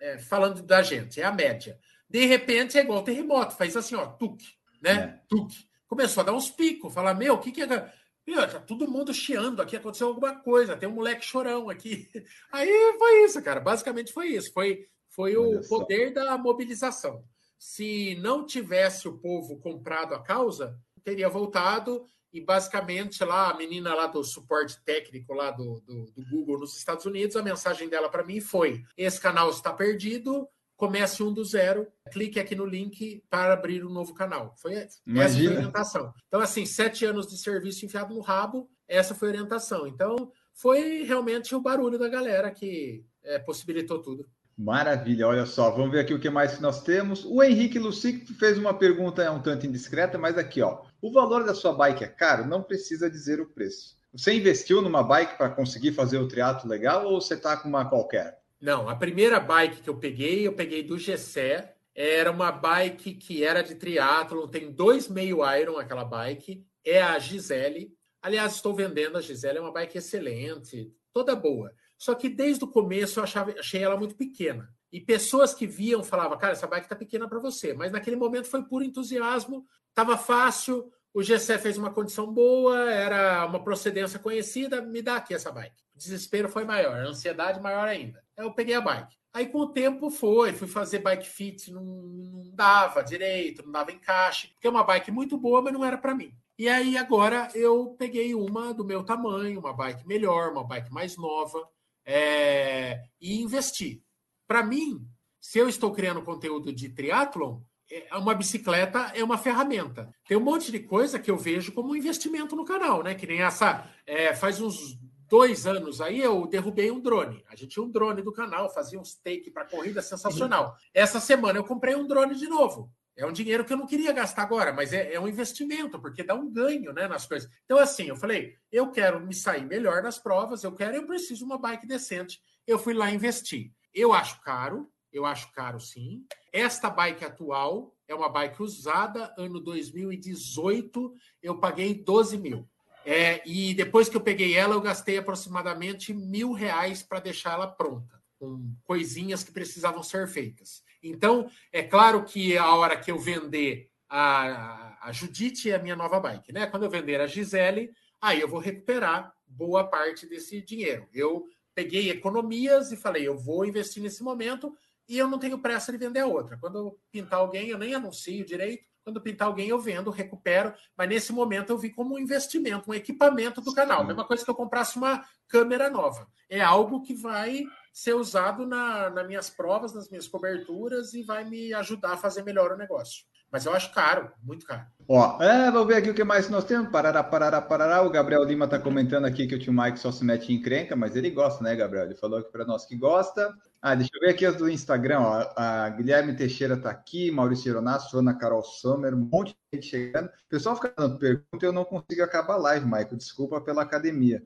[0.00, 1.76] é, falando da gente, é a média.
[2.08, 4.46] De repente é igual terremoto, faz assim, ó, tuque,
[4.80, 4.92] né?
[4.92, 5.20] É.
[5.26, 5.73] Tuque.
[5.94, 7.92] Começou a dar uns picos, falar, meu, o que que é.
[8.26, 12.10] Meu, tá todo mundo chiando aqui, aconteceu alguma coisa, tem um moleque chorão aqui.
[12.50, 13.60] Aí foi isso, cara.
[13.60, 14.52] Basicamente foi isso.
[14.52, 17.22] Foi, foi o poder da mobilização.
[17.56, 23.94] Se não tivesse o povo comprado a causa, teria voltado e basicamente lá a menina
[23.94, 28.08] lá do suporte técnico lá do, do, do Google nos Estados Unidos, a mensagem dela
[28.08, 33.22] para mim foi: esse canal está perdido, comece um do zero, clique aqui no link
[33.30, 34.54] para abrir um novo canal.
[34.56, 34.72] Foi
[35.06, 35.24] Imagina.
[35.24, 36.14] essa foi a orientação.
[36.28, 39.86] Então, assim, sete anos de serviço enfiado no rabo, essa foi a orientação.
[39.86, 44.26] Então, foi realmente o barulho da galera que é, possibilitou tudo.
[44.56, 47.24] Maravilha, olha só, vamos ver aqui o que mais que nós temos.
[47.24, 50.82] O Henrique Lucic fez uma pergunta é um tanto indiscreta, mas aqui, ó.
[51.02, 52.46] O valor da sua bike é caro?
[52.46, 53.96] Não precisa dizer o preço.
[54.12, 57.84] Você investiu numa bike para conseguir fazer o triatlo legal ou você está com uma
[57.84, 58.38] qualquer?
[58.64, 61.76] Não, a primeira bike que eu peguei, eu peguei do Gessé.
[61.94, 66.66] Era uma bike que era de triatlo, tem dois meio iron aquela bike.
[66.82, 67.94] É a Gisele.
[68.22, 71.74] Aliás, estou vendendo a Gisele, é uma bike excelente, toda boa.
[71.98, 74.74] Só que desde o começo eu achava, achei ela muito pequena.
[74.90, 77.74] E pessoas que viam falavam, cara, essa bike tá pequena para você.
[77.74, 83.44] Mas naquele momento foi puro entusiasmo, tava fácil, o GC fez uma condição boa, era
[83.44, 85.82] uma procedência conhecida, me dá aqui essa bike.
[85.94, 88.23] O desespero foi maior, a ansiedade maior ainda.
[88.36, 89.16] Eu peguei a bike.
[89.32, 93.90] Aí com o tempo foi, fui fazer bike fit, não, não dava direito, não dava
[93.90, 96.32] encaixe, porque é uma bike muito boa, mas não era para mim.
[96.56, 101.16] E aí agora eu peguei uma do meu tamanho, uma bike melhor, uma bike mais
[101.16, 101.68] nova,
[102.06, 104.02] é, e investi.
[104.46, 105.04] Para mim,
[105.40, 107.60] se eu estou criando conteúdo de triatlon,
[107.90, 110.10] é uma bicicleta é uma ferramenta.
[110.26, 113.14] Tem um monte de coisa que eu vejo como um investimento no canal, né?
[113.14, 113.88] Que nem essa.
[114.06, 114.98] É, faz uns
[115.28, 117.44] dois anos aí eu derrubei um drone.
[117.48, 120.76] A gente tinha um drone do canal, fazia uns take para corrida sensacional.
[120.92, 122.90] Essa semana eu comprei um drone de novo.
[123.16, 126.24] É um dinheiro que eu não queria gastar agora, mas é, é, um investimento, porque
[126.24, 127.48] dá um ganho né, nas coisas.
[127.64, 131.38] Então, assim, eu falei: eu quero me sair melhor nas provas, eu quero, eu preciso
[131.38, 132.40] de uma bike decente.
[132.66, 133.70] Eu fui lá investir.
[133.92, 136.26] Eu acho caro, eu acho caro sim.
[136.52, 142.68] Esta bike atual é uma bike usada, ano 2018, eu paguei 12 mil.
[143.04, 147.66] É, e depois que eu peguei ela, eu gastei aproximadamente mil reais para deixar ela
[147.66, 150.82] pronta, com coisinhas que precisavam ser feitas.
[151.02, 155.96] Então, é claro que a hora que eu vender a, a Judite é a minha
[155.96, 156.66] nova bike, né?
[156.66, 157.90] Quando eu vender a Gisele,
[158.20, 161.06] aí eu vou recuperar boa parte desse dinheiro.
[161.12, 164.74] Eu peguei economias e falei, eu vou investir nesse momento
[165.08, 166.56] e eu não tenho pressa de vender a outra.
[166.58, 168.93] Quando eu pintar alguém, eu nem anuncio direito.
[169.04, 170.72] Quando pintar alguém, eu vendo, recupero.
[170.96, 174.00] Mas nesse momento eu vi como um investimento, um equipamento do canal.
[174.00, 174.06] Sim.
[174.08, 176.26] Mesma coisa que eu comprasse uma câmera nova.
[176.48, 181.44] É algo que vai ser usado na, nas minhas provas, nas minhas coberturas e vai
[181.44, 183.24] me ajudar a fazer melhor o negócio.
[183.54, 184.84] Mas eu acho caro, muito caro.
[185.06, 186.90] Ó, é, vamos ver aqui o que mais nós temos.
[186.90, 188.02] Parará, parará, parará.
[188.02, 190.96] O Gabriel Lima está comentando aqui que o tio Mike só se mete em encrenca,
[190.96, 192.06] mas ele gosta, né, Gabriel?
[192.06, 193.54] Ele falou aqui para nós que gosta.
[193.86, 195.20] Ah, deixa eu ver aqui as do Instagram.
[195.20, 195.52] Ó.
[195.54, 200.28] A Guilherme Teixeira está aqui, Maurício Ironasso, Ana Carol Sommer, um monte de gente chegando.
[200.28, 203.16] O pessoal fica dando pergunta e eu não consigo acabar a live, Michael.
[203.18, 204.42] Desculpa pela academia.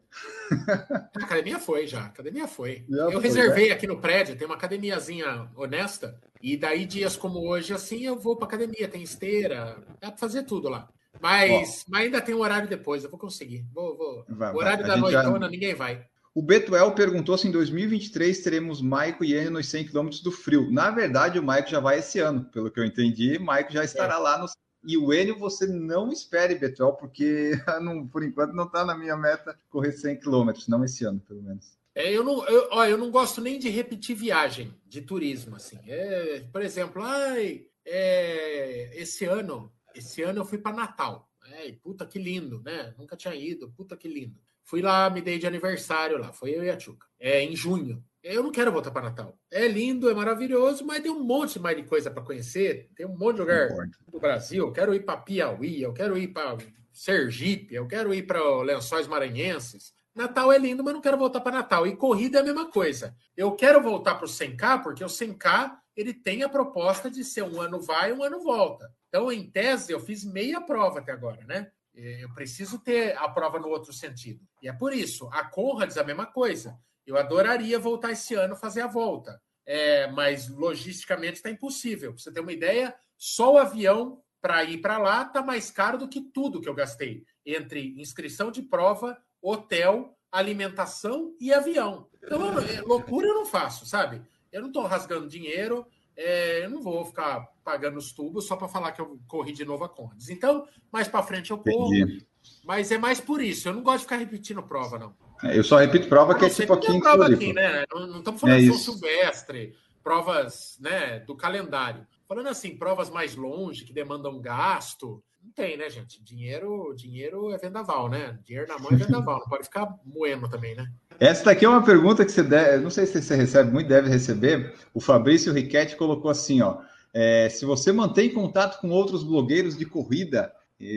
[1.14, 2.00] A academia foi já.
[2.00, 2.84] A academia foi.
[2.90, 3.74] Já eu foi, reservei né?
[3.74, 6.20] aqui no prédio, tem uma academiazinha honesta.
[6.42, 8.88] E daí, dias como hoje, assim, eu vou para academia.
[8.88, 10.88] Tem esteira, dá para fazer tudo lá.
[11.20, 13.64] Mas, mas ainda tem um horário depois, eu vou conseguir.
[13.72, 14.24] Vou, vou.
[14.28, 14.96] Vai, horário vai.
[14.96, 15.48] da noitona, já...
[15.48, 16.04] ninguém vai.
[16.34, 20.70] O Betuel perguntou se em 2023 teremos Maico e Enio nos 100 km do frio.
[20.70, 23.38] Na verdade, o Maico já vai esse ano, pelo que eu entendi.
[23.38, 24.18] Maico já estará é.
[24.18, 24.46] lá no.
[24.84, 27.52] E o Enio você não espere, Betuel, porque
[27.82, 31.42] não, por enquanto não está na minha meta correr 100 km, não esse ano, pelo
[31.42, 31.76] menos.
[31.94, 35.56] É, eu, não, eu, ó, eu não gosto nem de repetir viagem de turismo.
[35.56, 35.80] assim.
[35.84, 41.28] É, por exemplo, ai, é, esse ano, esse ano eu fui para Natal.
[41.50, 42.94] É, puta que lindo, né?
[42.96, 44.38] Nunca tinha ido, puta que lindo.
[44.68, 47.06] Fui lá, me dei de aniversário lá, foi eu e a Tchuca.
[47.18, 48.04] É em junho.
[48.22, 49.34] Eu não quero voltar para Natal.
[49.50, 52.90] É lindo, é maravilhoso, mas tem um monte mais de coisa para conhecer.
[52.94, 53.70] Tem um monte de lugar
[54.06, 54.66] do Brasil.
[54.66, 56.58] Eu quero ir para Piauí, eu quero ir para
[56.92, 59.94] Sergipe, eu quero ir para Lençóis Maranhenses.
[60.14, 61.86] Natal é lindo, mas não quero voltar para Natal.
[61.86, 63.16] E corrida é a mesma coisa.
[63.34, 67.42] Eu quero voltar para o 100K, porque o 100K ele tem a proposta de ser
[67.42, 68.92] um ano vai, um ano volta.
[69.08, 71.70] Então, em tese, eu fiz meia prova até agora, né?
[71.98, 74.46] Eu preciso ter a prova no outro sentido.
[74.62, 75.28] E é por isso.
[75.32, 76.78] A Conrads é a mesma coisa.
[77.04, 79.40] Eu adoraria voltar esse ano fazer a volta.
[79.66, 82.12] É, mas logisticamente está impossível.
[82.12, 85.98] Pra você ter uma ideia, só o avião para ir para lá está mais caro
[85.98, 92.08] do que tudo que eu gastei entre inscrição de prova, hotel, alimentação e avião.
[92.22, 94.22] Então, é, loucura eu não faço, sabe?
[94.52, 95.86] Eu não estou rasgando dinheiro,
[96.20, 99.64] é, eu não vou ficar pagando os tubos só para falar que eu corri de
[99.64, 100.28] novo a Condes.
[100.28, 102.26] Então, mais para frente eu corro, Entendi.
[102.64, 103.68] mas é mais por isso.
[103.68, 105.14] Eu não gosto de ficar repetindo prova, não.
[105.44, 107.84] É, eu só repito prova que é tipo aqui em prova aqui, né?
[107.92, 112.04] Não, não estamos falando é de São Silvestre, provas né, do calendário.
[112.26, 116.20] Falando assim, provas mais longe, que demandam gasto, não tem, né, gente?
[116.22, 118.36] Dinheiro, dinheiro é vendaval, né?
[118.44, 120.92] Dinheiro na mão é vendaval, não pode ficar moendo também, né?
[121.20, 124.08] Essa daqui é uma pergunta que você deve, não sei se você recebe muito, deve
[124.08, 124.74] receber.
[124.94, 126.78] O Fabrício Riquetti colocou assim, ó.
[127.12, 130.52] É, se você mantém contato com outros blogueiros de corrida,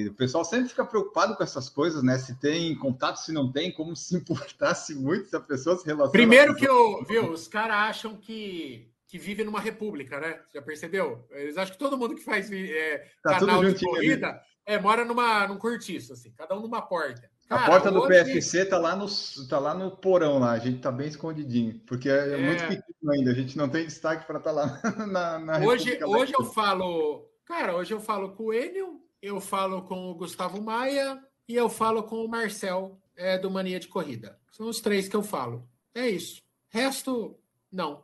[0.07, 2.17] o pessoal sempre fica preocupado com essas coisas, né?
[2.19, 6.11] Se tem contato, se não tem, como se importasse muito se a pessoa se relaciona.
[6.11, 10.39] Primeiro que eu, viu, os caras acham que que vive numa república, né?
[10.53, 11.27] Já percebeu?
[11.31, 15.45] Eles acham que todo mundo que faz é, tá canal de corrida é, mora numa,
[15.47, 17.29] num cortiço, assim, cada um numa porta.
[17.51, 18.23] Cara, a porta do hoje...
[18.23, 19.07] PFC tá lá, no,
[19.49, 22.37] tá lá no porão lá, a gente tá bem escondidinho, porque é, é...
[22.37, 26.01] muito pequeno ainda, a gente não tem destaque para estar tá lá na, na Hoje,
[26.01, 30.61] hoje eu falo, cara, hoje eu falo com o Enio, eu falo com o Gustavo
[30.61, 34.39] Maia e eu falo com o Marcel é, do Mania de Corrida.
[34.53, 35.67] São os três que eu falo.
[35.93, 36.41] É isso.
[36.69, 37.37] Resto,
[37.69, 38.01] não.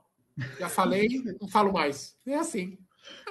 [0.60, 1.08] Já falei,
[1.40, 2.18] não falo mais.
[2.26, 2.78] É assim.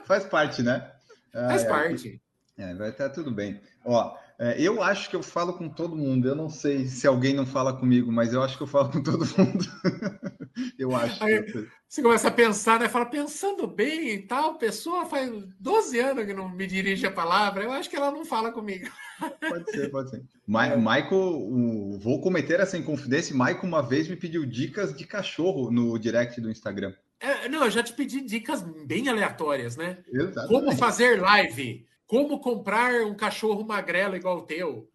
[0.05, 0.93] Faz parte, né?
[1.31, 2.23] Faz ah, parte.
[2.57, 3.61] É, vai estar tudo bem.
[3.85, 6.29] Ó, é, eu acho que eu falo com todo mundo.
[6.29, 9.03] Eu não sei se alguém não fala comigo, mas eu acho que eu falo com
[9.03, 9.65] todo mundo.
[10.79, 11.25] eu acho.
[11.25, 11.43] Aí,
[11.89, 12.89] você começa a pensar, né?
[12.89, 17.65] Fala, pensando bem e tal, pessoa faz 12 anos que não me dirige a palavra.
[17.65, 18.91] Eu acho que ela não fala comigo.
[19.41, 20.23] Pode ser, pode ser.
[20.47, 20.77] Ma é.
[20.77, 23.35] Michael, vou cometer essa inconfidência.
[23.35, 26.93] Michael uma vez me pediu dicas de cachorro no direct do Instagram.
[27.19, 29.99] É, não, eu já te pedi dicas bem aleatórias, né?
[30.13, 30.49] Exatamente.
[30.49, 34.89] Como fazer live como comprar um cachorro magrelo igual o teu?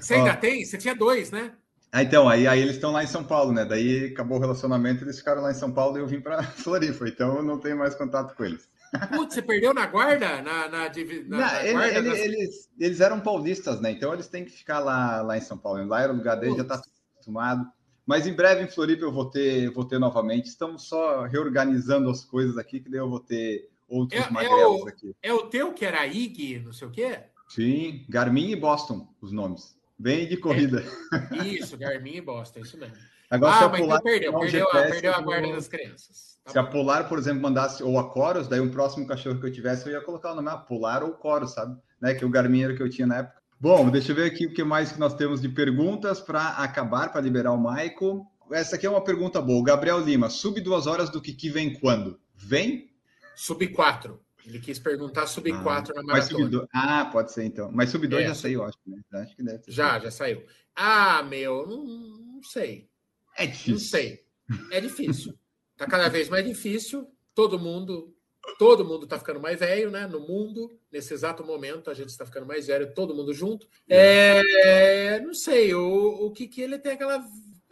[0.00, 0.64] Você ainda tem?
[0.64, 1.52] Você tinha dois, né?
[1.90, 3.64] Ah, então, aí, aí eles estão lá em São Paulo, né?
[3.64, 7.08] Daí acabou o relacionamento, eles ficaram lá em São Paulo e eu vim para Floripa,
[7.08, 8.68] então eu não tenho mais contato com eles.
[9.14, 10.42] Putz, você perdeu na guarda?
[10.42, 10.90] Na, na, na,
[11.26, 12.18] não, na ele, guarda ele, das...
[12.18, 13.90] eles, eles eram paulistas, né?
[13.90, 15.84] Então eles têm que ficar lá, lá em São Paulo.
[15.86, 16.68] Lá era o lugar deles, Putz.
[16.68, 17.66] já está acostumado.
[18.06, 20.46] Mas em breve em Floripa eu vou ter, vou ter novamente.
[20.46, 24.66] Estamos só reorganizando as coisas aqui, que daí eu vou ter outros é, magrelos é
[24.66, 25.16] o, aqui.
[25.22, 27.20] É o teu que era IG, não sei o quê?
[27.48, 29.76] Sim, Garmin e Boston, os nomes.
[29.98, 30.84] Bem de corrida.
[31.32, 32.96] É, isso, Garmin e Boston, isso mesmo.
[33.30, 36.38] Agora, ah, se a Polar então perdeu, perdeu, GPS, perdeu a guarda das crianças.
[36.44, 36.60] Tá se bom.
[36.60, 39.86] a Polar, por exemplo, mandasse, ou a Coros, daí o próximo cachorro que eu tivesse,
[39.86, 41.76] eu ia colocar o nome a ah, Polar ou Coros, sabe?
[42.00, 42.14] Né?
[42.14, 43.38] Que o Garmin era que eu tinha na época.
[43.60, 47.10] Bom, deixa eu ver aqui o que mais que nós temos de perguntas para acabar,
[47.10, 48.24] para liberar o Maico.
[48.52, 49.58] Essa aqui é uma pergunta boa.
[49.58, 52.20] O Gabriel Lima, sub duas horas do Kiki vem quando?
[52.36, 52.88] Vem?
[53.38, 54.20] Sub 4.
[54.44, 56.50] Ele quis perguntar sub ah, 4 na maratona.
[56.50, 57.70] Sub ah, pode ser então.
[57.72, 59.00] Mas sub 2 é, já saiu, acho, né?
[59.12, 60.44] Acho que deve Já, já saiu.
[60.74, 62.90] Ah, meu, não, não sei.
[63.36, 63.72] É difícil.
[63.72, 64.28] Não sei.
[64.72, 65.34] É difícil.
[65.76, 67.06] tá cada vez mais difícil.
[67.34, 68.16] Todo mundo,
[68.58, 70.06] todo mundo tá ficando mais velho, né?
[70.06, 73.68] No mundo, nesse exato momento, a gente está ficando mais velho, todo mundo junto.
[73.86, 77.22] É, não sei, o, o que que ele tem aquela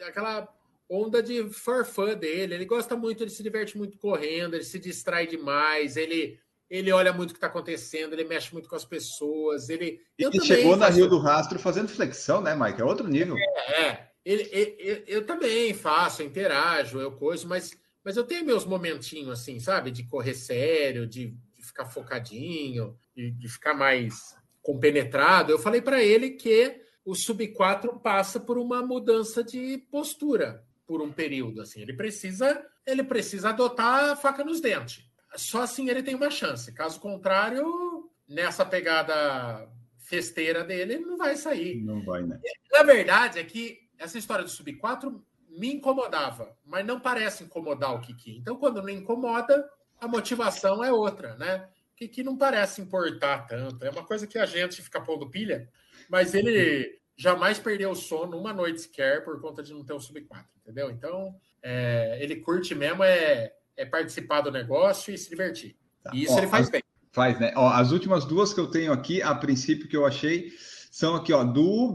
[0.02, 0.46] aquela
[0.88, 2.54] onda de farfã dele.
[2.54, 6.38] Ele gosta muito, ele se diverte muito correndo, ele se distrai demais, ele
[6.68, 9.68] ele olha muito o que está acontecendo, ele mexe muito com as pessoas.
[9.68, 12.80] Ele e chegou na Rio do Rastro fazendo flexão, né, Mike?
[12.80, 13.36] É outro nível.
[13.38, 14.10] É, é.
[14.24, 17.70] Ele, ele, eu também faço, eu interajo, eu coisa, mas,
[18.04, 19.92] mas eu tenho meus momentinhos assim, sabe?
[19.92, 25.52] De correr sério, de, de ficar focadinho, de, de ficar mais compenetrado.
[25.52, 31.02] Eu falei para ele que o sub 4 passa por uma mudança de postura por
[31.02, 31.82] um período assim.
[31.82, 35.04] Ele precisa, ele precisa adotar a faca nos dentes.
[35.36, 36.72] Só assim ele tem uma chance.
[36.72, 39.68] Caso contrário, nessa pegada
[39.98, 41.82] festeira dele, ele não vai sair.
[41.82, 42.40] Não vai, né?
[42.72, 47.94] Na verdade, é que essa história do sub 4 me incomodava, mas não parece incomodar
[47.94, 48.36] o Kiki.
[48.36, 49.68] Então, quando não incomoda,
[50.00, 51.68] a motivação é outra, né?
[51.92, 53.84] O Kiki não parece importar tanto.
[53.84, 55.68] É uma coisa que a gente fica pondo pilha,
[56.08, 60.00] mas ele jamais perdeu o sono uma noite sequer por conta de não ter o
[60.00, 60.90] sub 4, entendeu?
[60.90, 65.76] Então, é, ele curte mesmo é, é, participar do negócio e se divertir.
[66.02, 66.10] Tá.
[66.14, 66.82] E isso ó, ele faz as, bem.
[67.10, 67.52] Faz, né?
[67.56, 70.52] Ó, as últimas duas que eu tenho aqui, a princípio que eu achei,
[70.90, 71.94] são aqui, ó, do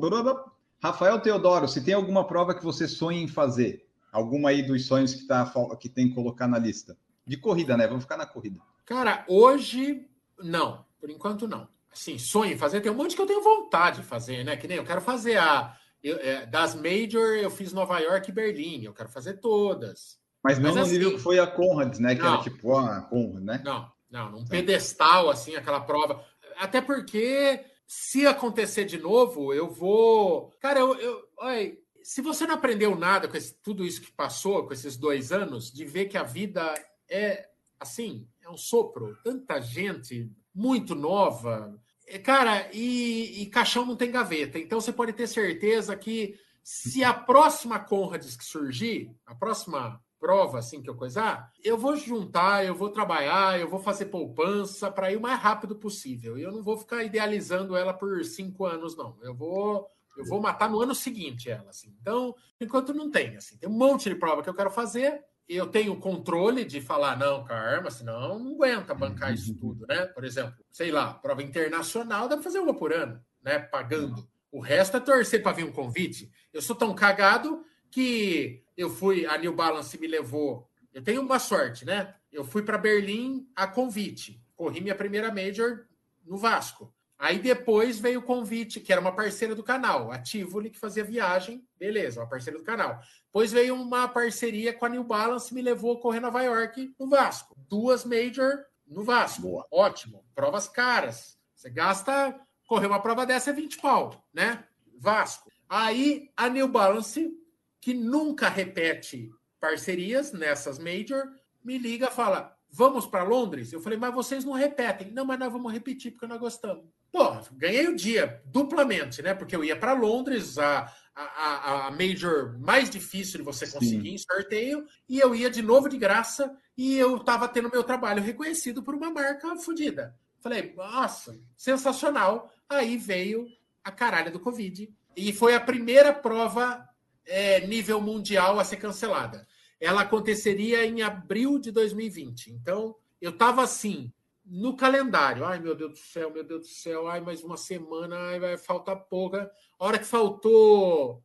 [0.81, 3.87] Rafael Teodoro, se tem alguma prova que você sonha em fazer?
[4.11, 6.97] Alguma aí dos sonhos que, tá, que tem que colocar na lista?
[7.25, 7.87] De corrida, né?
[7.87, 8.59] Vamos ficar na corrida.
[8.85, 10.07] Cara, hoje,
[10.39, 10.83] não.
[10.99, 11.67] Por enquanto, não.
[11.91, 14.55] Assim, sonho em fazer, tem um monte que eu tenho vontade de fazer, né?
[14.55, 15.75] Que nem eu quero fazer a.
[16.01, 18.83] Eu, é, das Major, eu fiz Nova York e Berlim.
[18.83, 20.17] Eu quero fazer todas.
[20.43, 22.15] Mas não Mas, no assim, nível que foi a Conrads, né?
[22.15, 23.61] Que não, era tipo a Conrad, né?
[23.63, 26.23] Não, não, num pedestal, assim, aquela prova.
[26.57, 30.51] Até porque, se acontecer de novo, eu vou.
[30.59, 30.95] Cara, eu.
[30.95, 34.97] eu olha, se você não aprendeu nada com esse, tudo isso que passou, com esses
[34.97, 36.73] dois anos, de ver que a vida
[37.07, 37.47] é
[37.79, 41.79] assim, é um sopro, tanta gente muito nova.
[42.07, 44.59] É, cara, e, e caixão não tem gaveta.
[44.59, 50.59] Então você pode ter certeza que se a próxima Conrads que surgir, a próxima prova
[50.59, 55.11] assim que eu coisar, eu vou juntar, eu vou trabalhar, eu vou fazer poupança para
[55.11, 56.37] ir o mais rápido possível.
[56.37, 59.17] E eu não vou ficar idealizando ela por cinco anos, não.
[59.21, 61.95] Eu vou eu vou matar no ano seguinte ela, assim.
[62.01, 65.23] Então, enquanto não tem, assim, tem um monte de prova que eu quero fazer.
[65.53, 69.85] Eu tenho controle de falar, não, com a arma, senão não aguenta bancar isso tudo,
[69.85, 70.05] né?
[70.05, 73.59] Por exemplo, sei lá, prova internacional, dá pra fazer uma por ano, né?
[73.59, 74.25] Pagando.
[74.49, 76.31] O resto é torcer para vir um convite.
[76.53, 80.69] Eu sou tão cagado que eu fui, a New Balance me levou.
[80.93, 82.15] Eu tenho uma sorte, né?
[82.31, 84.41] Eu fui para Berlim a convite.
[84.55, 85.85] Corri minha primeira Major
[86.25, 86.93] no Vasco.
[87.21, 91.03] Aí depois veio o convite, que era uma parceira do canal, a Tivoli, que fazia
[91.03, 92.99] viagem, beleza, uma parceira do canal.
[93.25, 97.07] Depois veio uma parceria com a New Balance, me levou a correr Nova York no
[97.07, 97.55] Vasco.
[97.69, 99.43] Duas Major no Vasco.
[99.43, 99.67] Boa.
[99.69, 100.25] Ótimo.
[100.33, 101.37] Provas caras.
[101.55, 102.35] Você gasta,
[102.65, 104.63] correr uma prova dessa é 20 pau, né?
[104.97, 105.47] Vasco.
[105.69, 107.31] Aí a New Balance
[107.79, 109.29] que nunca repete
[109.59, 111.31] parcerias nessas major,
[111.63, 113.71] me liga e fala: vamos para Londres?
[113.71, 115.11] Eu falei, mas vocês não repetem.
[115.11, 116.99] Não, mas nós vamos repetir porque nós gostamos.
[117.11, 119.33] Pô, ganhei o dia duplamente, né?
[119.33, 124.15] Porque eu ia para Londres, a, a, a major mais difícil de você conseguir Sim.
[124.15, 128.23] em sorteio, e eu ia de novo de graça, e eu estava tendo meu trabalho
[128.23, 130.15] reconhecido por uma marca fodida.
[130.39, 132.51] Falei, nossa, sensacional.
[132.67, 133.47] Aí veio
[133.83, 134.91] a caralha do Covid.
[135.15, 136.87] E foi a primeira prova
[137.25, 139.47] é, nível mundial a ser cancelada.
[139.79, 142.51] Ela aconteceria em abril de 2020.
[142.51, 144.11] Então, eu estava assim,
[144.45, 145.45] no calendário.
[145.45, 147.07] Ai, meu Deus do céu, meu Deus do céu.
[147.07, 149.51] Ai, mais uma semana, ai, vai faltar pouca.
[149.79, 151.23] A hora que faltou,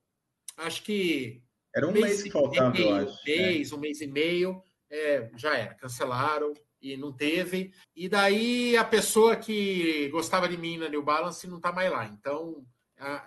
[0.56, 1.42] acho que.
[1.74, 3.30] Era um mês, mês que faltava, meio, eu acho.
[3.30, 3.36] É.
[3.36, 3.74] Mês, é.
[3.74, 4.62] um mês e meio.
[4.88, 7.72] É, já era, cancelaram e não teve.
[7.94, 12.06] E daí a pessoa que gostava de mim na New Balance não está mais lá.
[12.06, 12.64] Então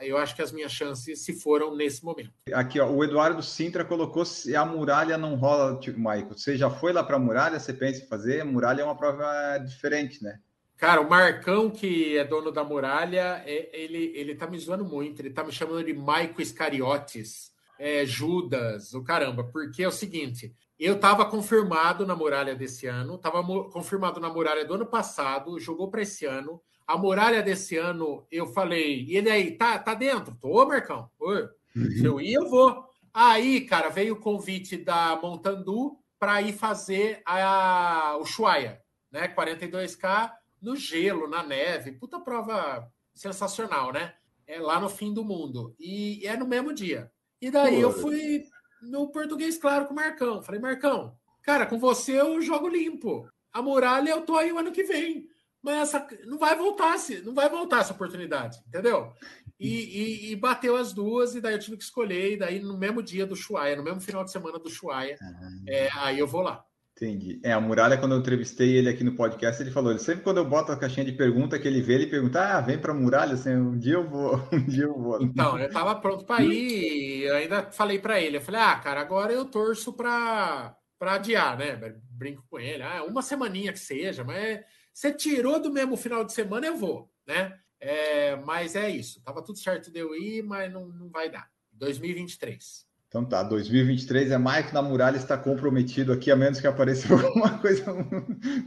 [0.01, 2.31] eu acho que as minhas chances se foram nesse momento.
[2.53, 6.37] Aqui, ó, o Eduardo Sintra colocou se a muralha não rola, tipo, Maico.
[6.37, 7.59] Você já foi lá para a muralha?
[7.59, 8.41] Você pensa em fazer?
[8.41, 10.39] A muralha é uma prova diferente, né?
[10.79, 15.21] Cara, o Marcão, que é dono da muralha, é, ele, ele tá me zoando muito.
[15.21, 19.43] Ele tá me chamando de Maico Iscariotes, é, Judas, o caramba.
[19.43, 24.63] Porque é o seguinte, eu estava confirmado na muralha desse ano, estava confirmado na muralha
[24.63, 26.61] do ano passado, jogou para esse ano.
[26.89, 30.35] A muralha desse ano, eu falei, e ele aí, tá, tá dentro?
[30.41, 31.07] Tô, Marcão.
[31.19, 31.47] Oi.
[31.91, 32.83] Se eu ir, eu vou.
[33.13, 39.27] Aí, cara, veio o convite da Montandu para ir fazer a, o Chuaia, né?
[39.27, 41.91] 42K no gelo, na neve.
[41.91, 44.15] Puta prova sensacional, né?
[44.47, 45.75] É lá no fim do mundo.
[45.79, 47.11] E, e é no mesmo dia.
[47.39, 48.45] E daí eu fui
[48.81, 50.41] no português claro com o Marcão.
[50.41, 53.29] Falei, Marcão, cara, com você eu jogo limpo.
[53.53, 55.29] A muralha eu tô aí o ano que vem
[55.61, 59.11] mas essa, não vai voltar, não vai voltar essa oportunidade, entendeu?
[59.59, 62.77] E, e, e, bateu as duas, e daí eu tive que escolher, e daí no
[62.77, 66.27] mesmo dia do Chuaia, no mesmo final de semana do Chuaia, ah, é, aí eu
[66.27, 66.63] vou lá.
[67.01, 67.39] Entendi.
[67.43, 70.37] É, a Muralha, quando eu entrevistei ele aqui no podcast, ele falou: ele, sempre quando
[70.37, 72.95] eu boto a caixinha de pergunta que ele vê, ele pergunta: ah, vem para a
[72.95, 75.21] Muralha, assim, um dia eu vou, um dia eu vou.
[75.21, 78.99] Então, eu estava pronto para ir, e ainda falei para ele: eu falei, ah, cara,
[78.99, 81.77] agora eu torço para adiar, né?
[82.11, 84.59] Brinco com ele, ah, uma semaninha que seja, mas
[84.99, 87.57] você tirou do mesmo final de semana, eu vou, né?
[87.79, 89.21] É, mas é isso.
[89.23, 91.49] Tava tudo certo de eu ir, mas não, não vai dar.
[91.71, 92.85] 2023.
[93.07, 97.57] Então tá, 2023 é Mike na muralha está comprometido aqui, a menos que apareça alguma
[97.59, 97.85] coisa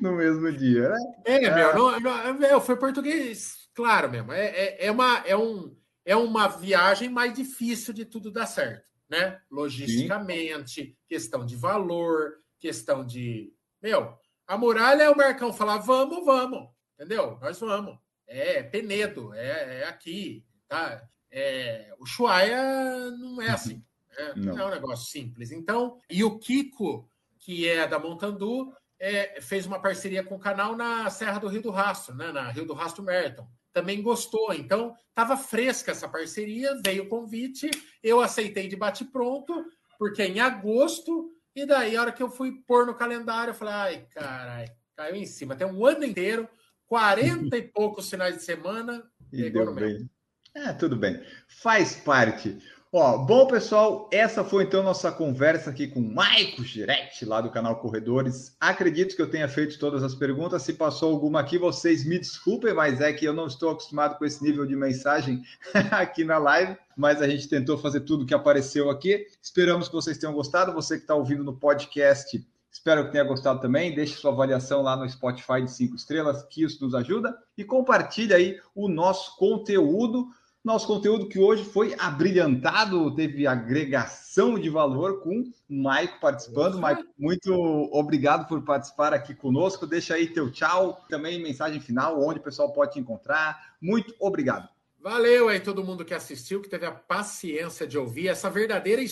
[0.01, 0.99] no mesmo dia, né?
[1.27, 1.55] É, é.
[1.55, 4.33] meu, não, não, meu, foi português, claro mesmo.
[4.33, 8.89] É, é, é, uma, é, um, é uma viagem mais difícil de tudo dar certo,
[9.07, 9.39] né?
[9.51, 10.97] Logisticamente, Sim.
[11.07, 13.53] questão de valor, questão de.
[13.83, 14.17] Meu,
[14.53, 17.39] a muralha é o Marcão falar, vamos, vamos, entendeu?
[17.41, 17.99] Nós vamos.
[18.27, 21.03] É Penedo, é, é aqui, tá?
[21.31, 23.83] É, o Chuaia não é assim.
[24.15, 24.59] É, não.
[24.59, 25.53] é um negócio simples.
[25.53, 27.09] Então, e o Kiko,
[27.39, 28.71] que é da Montandu,
[29.01, 32.31] é, fez uma parceria com o canal na Serra do Rio do Rastro, né?
[32.31, 33.49] Na Rio do Rastro Merton.
[33.73, 34.53] também gostou.
[34.53, 37.71] Então, estava fresca essa parceria, veio o convite,
[38.03, 39.65] eu aceitei de bate-pronto,
[39.99, 43.75] porque em agosto, e daí, a hora que eu fui pôr no calendário, eu falei,
[43.75, 45.57] ai, caralho, caiu em cima.
[45.57, 46.49] Tem um ano inteiro,
[46.87, 49.03] 40 e poucos finais de semana,
[49.33, 50.11] e deu bem.
[50.55, 51.23] É, tudo bem.
[51.49, 52.59] Faz parte.
[52.95, 57.49] Ó, bom, pessoal, essa foi então nossa conversa aqui com o Maico Direct, lá do
[57.49, 58.55] canal Corredores.
[58.61, 60.63] Acredito que eu tenha feito todas as perguntas.
[60.63, 64.27] Se passou alguma aqui, vocês me desculpem, mas é que eu não estou acostumado com
[64.27, 65.43] esse nível de mensagem
[65.91, 66.77] aqui na live.
[66.95, 69.27] Mas a gente tentou fazer tudo que apareceu aqui.
[69.41, 70.75] Esperamos que vocês tenham gostado.
[70.75, 73.95] Você que está ouvindo no podcast, espero que tenha gostado também.
[73.95, 77.35] Deixe sua avaliação lá no Spotify de cinco estrelas, que isso nos ajuda.
[77.57, 80.29] E compartilhe aí o nosso conteúdo
[80.65, 86.79] nosso conteúdo que hoje foi abrilhantado, teve agregação de valor com o Maico participando.
[86.79, 87.53] Maico, muito
[87.93, 89.87] obrigado por participar aqui conosco.
[89.87, 93.75] Deixa aí teu tchau, também mensagem final, onde o pessoal pode te encontrar.
[93.81, 94.69] Muito obrigado.
[95.01, 99.03] Valeu aí todo mundo que assistiu, que teve a paciência de ouvir essa verdadeira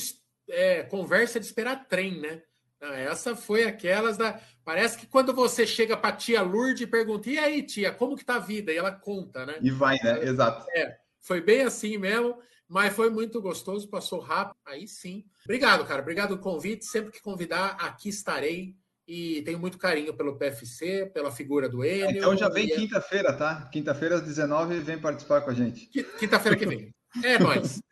[0.48, 2.42] é, conversa de esperar trem, né?
[2.80, 4.40] Essa foi aquelas da.
[4.64, 8.24] Parece que quando você chega para tia Lourdes e pergunta: e aí, tia, como que
[8.24, 8.72] tá a vida?
[8.72, 9.58] E ela conta, né?
[9.60, 10.24] E vai, né?
[10.24, 10.64] Exato.
[10.70, 10.96] É.
[11.20, 12.38] Foi bem assim mesmo,
[12.68, 14.56] mas foi muito gostoso, passou rápido.
[14.66, 15.24] Aí sim.
[15.44, 16.02] Obrigado, cara.
[16.02, 16.84] Obrigado pelo convite.
[16.84, 18.74] Sempre que convidar, aqui estarei.
[19.06, 22.18] E tenho muito carinho pelo PFC, pela figura do Enio.
[22.18, 23.68] Então já vem quinta-feira, tá?
[23.72, 25.86] Quinta-feira às 19 vem participar com a gente.
[26.18, 26.94] Quinta-feira que vem.
[27.24, 27.82] É nóis.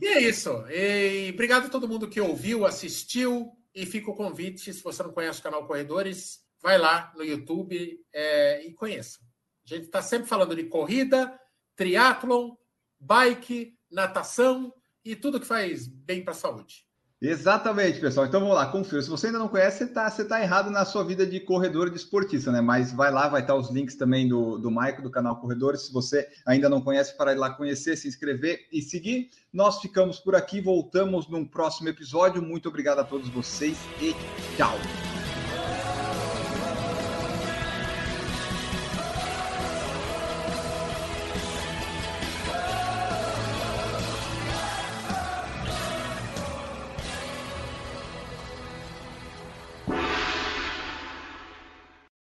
[0.00, 0.50] e é isso.
[0.68, 3.50] E obrigado a todo mundo que ouviu, assistiu.
[3.74, 7.98] E fica o convite, se você não conhece o canal Corredores, vai lá no YouTube
[8.12, 9.18] é, e conheça.
[9.64, 11.38] A gente está sempre falando de corrida,
[11.82, 12.52] triatlon,
[13.00, 14.72] bike, natação
[15.04, 16.86] e tudo que faz bem para a saúde.
[17.20, 18.26] Exatamente, pessoal.
[18.26, 19.02] Então vamos lá, confira.
[19.02, 21.90] Se você ainda não conhece, você está você tá errado na sua vida de corredor
[21.90, 22.60] de esportista, né?
[22.60, 25.82] Mas vai lá, vai estar os links também do, do Maico, do canal Corredores.
[25.82, 29.30] Se você ainda não conhece, para ir lá conhecer, se inscrever e seguir.
[29.52, 32.42] Nós ficamos por aqui, voltamos num próximo episódio.
[32.42, 34.14] Muito obrigado a todos vocês e
[34.56, 35.11] tchau!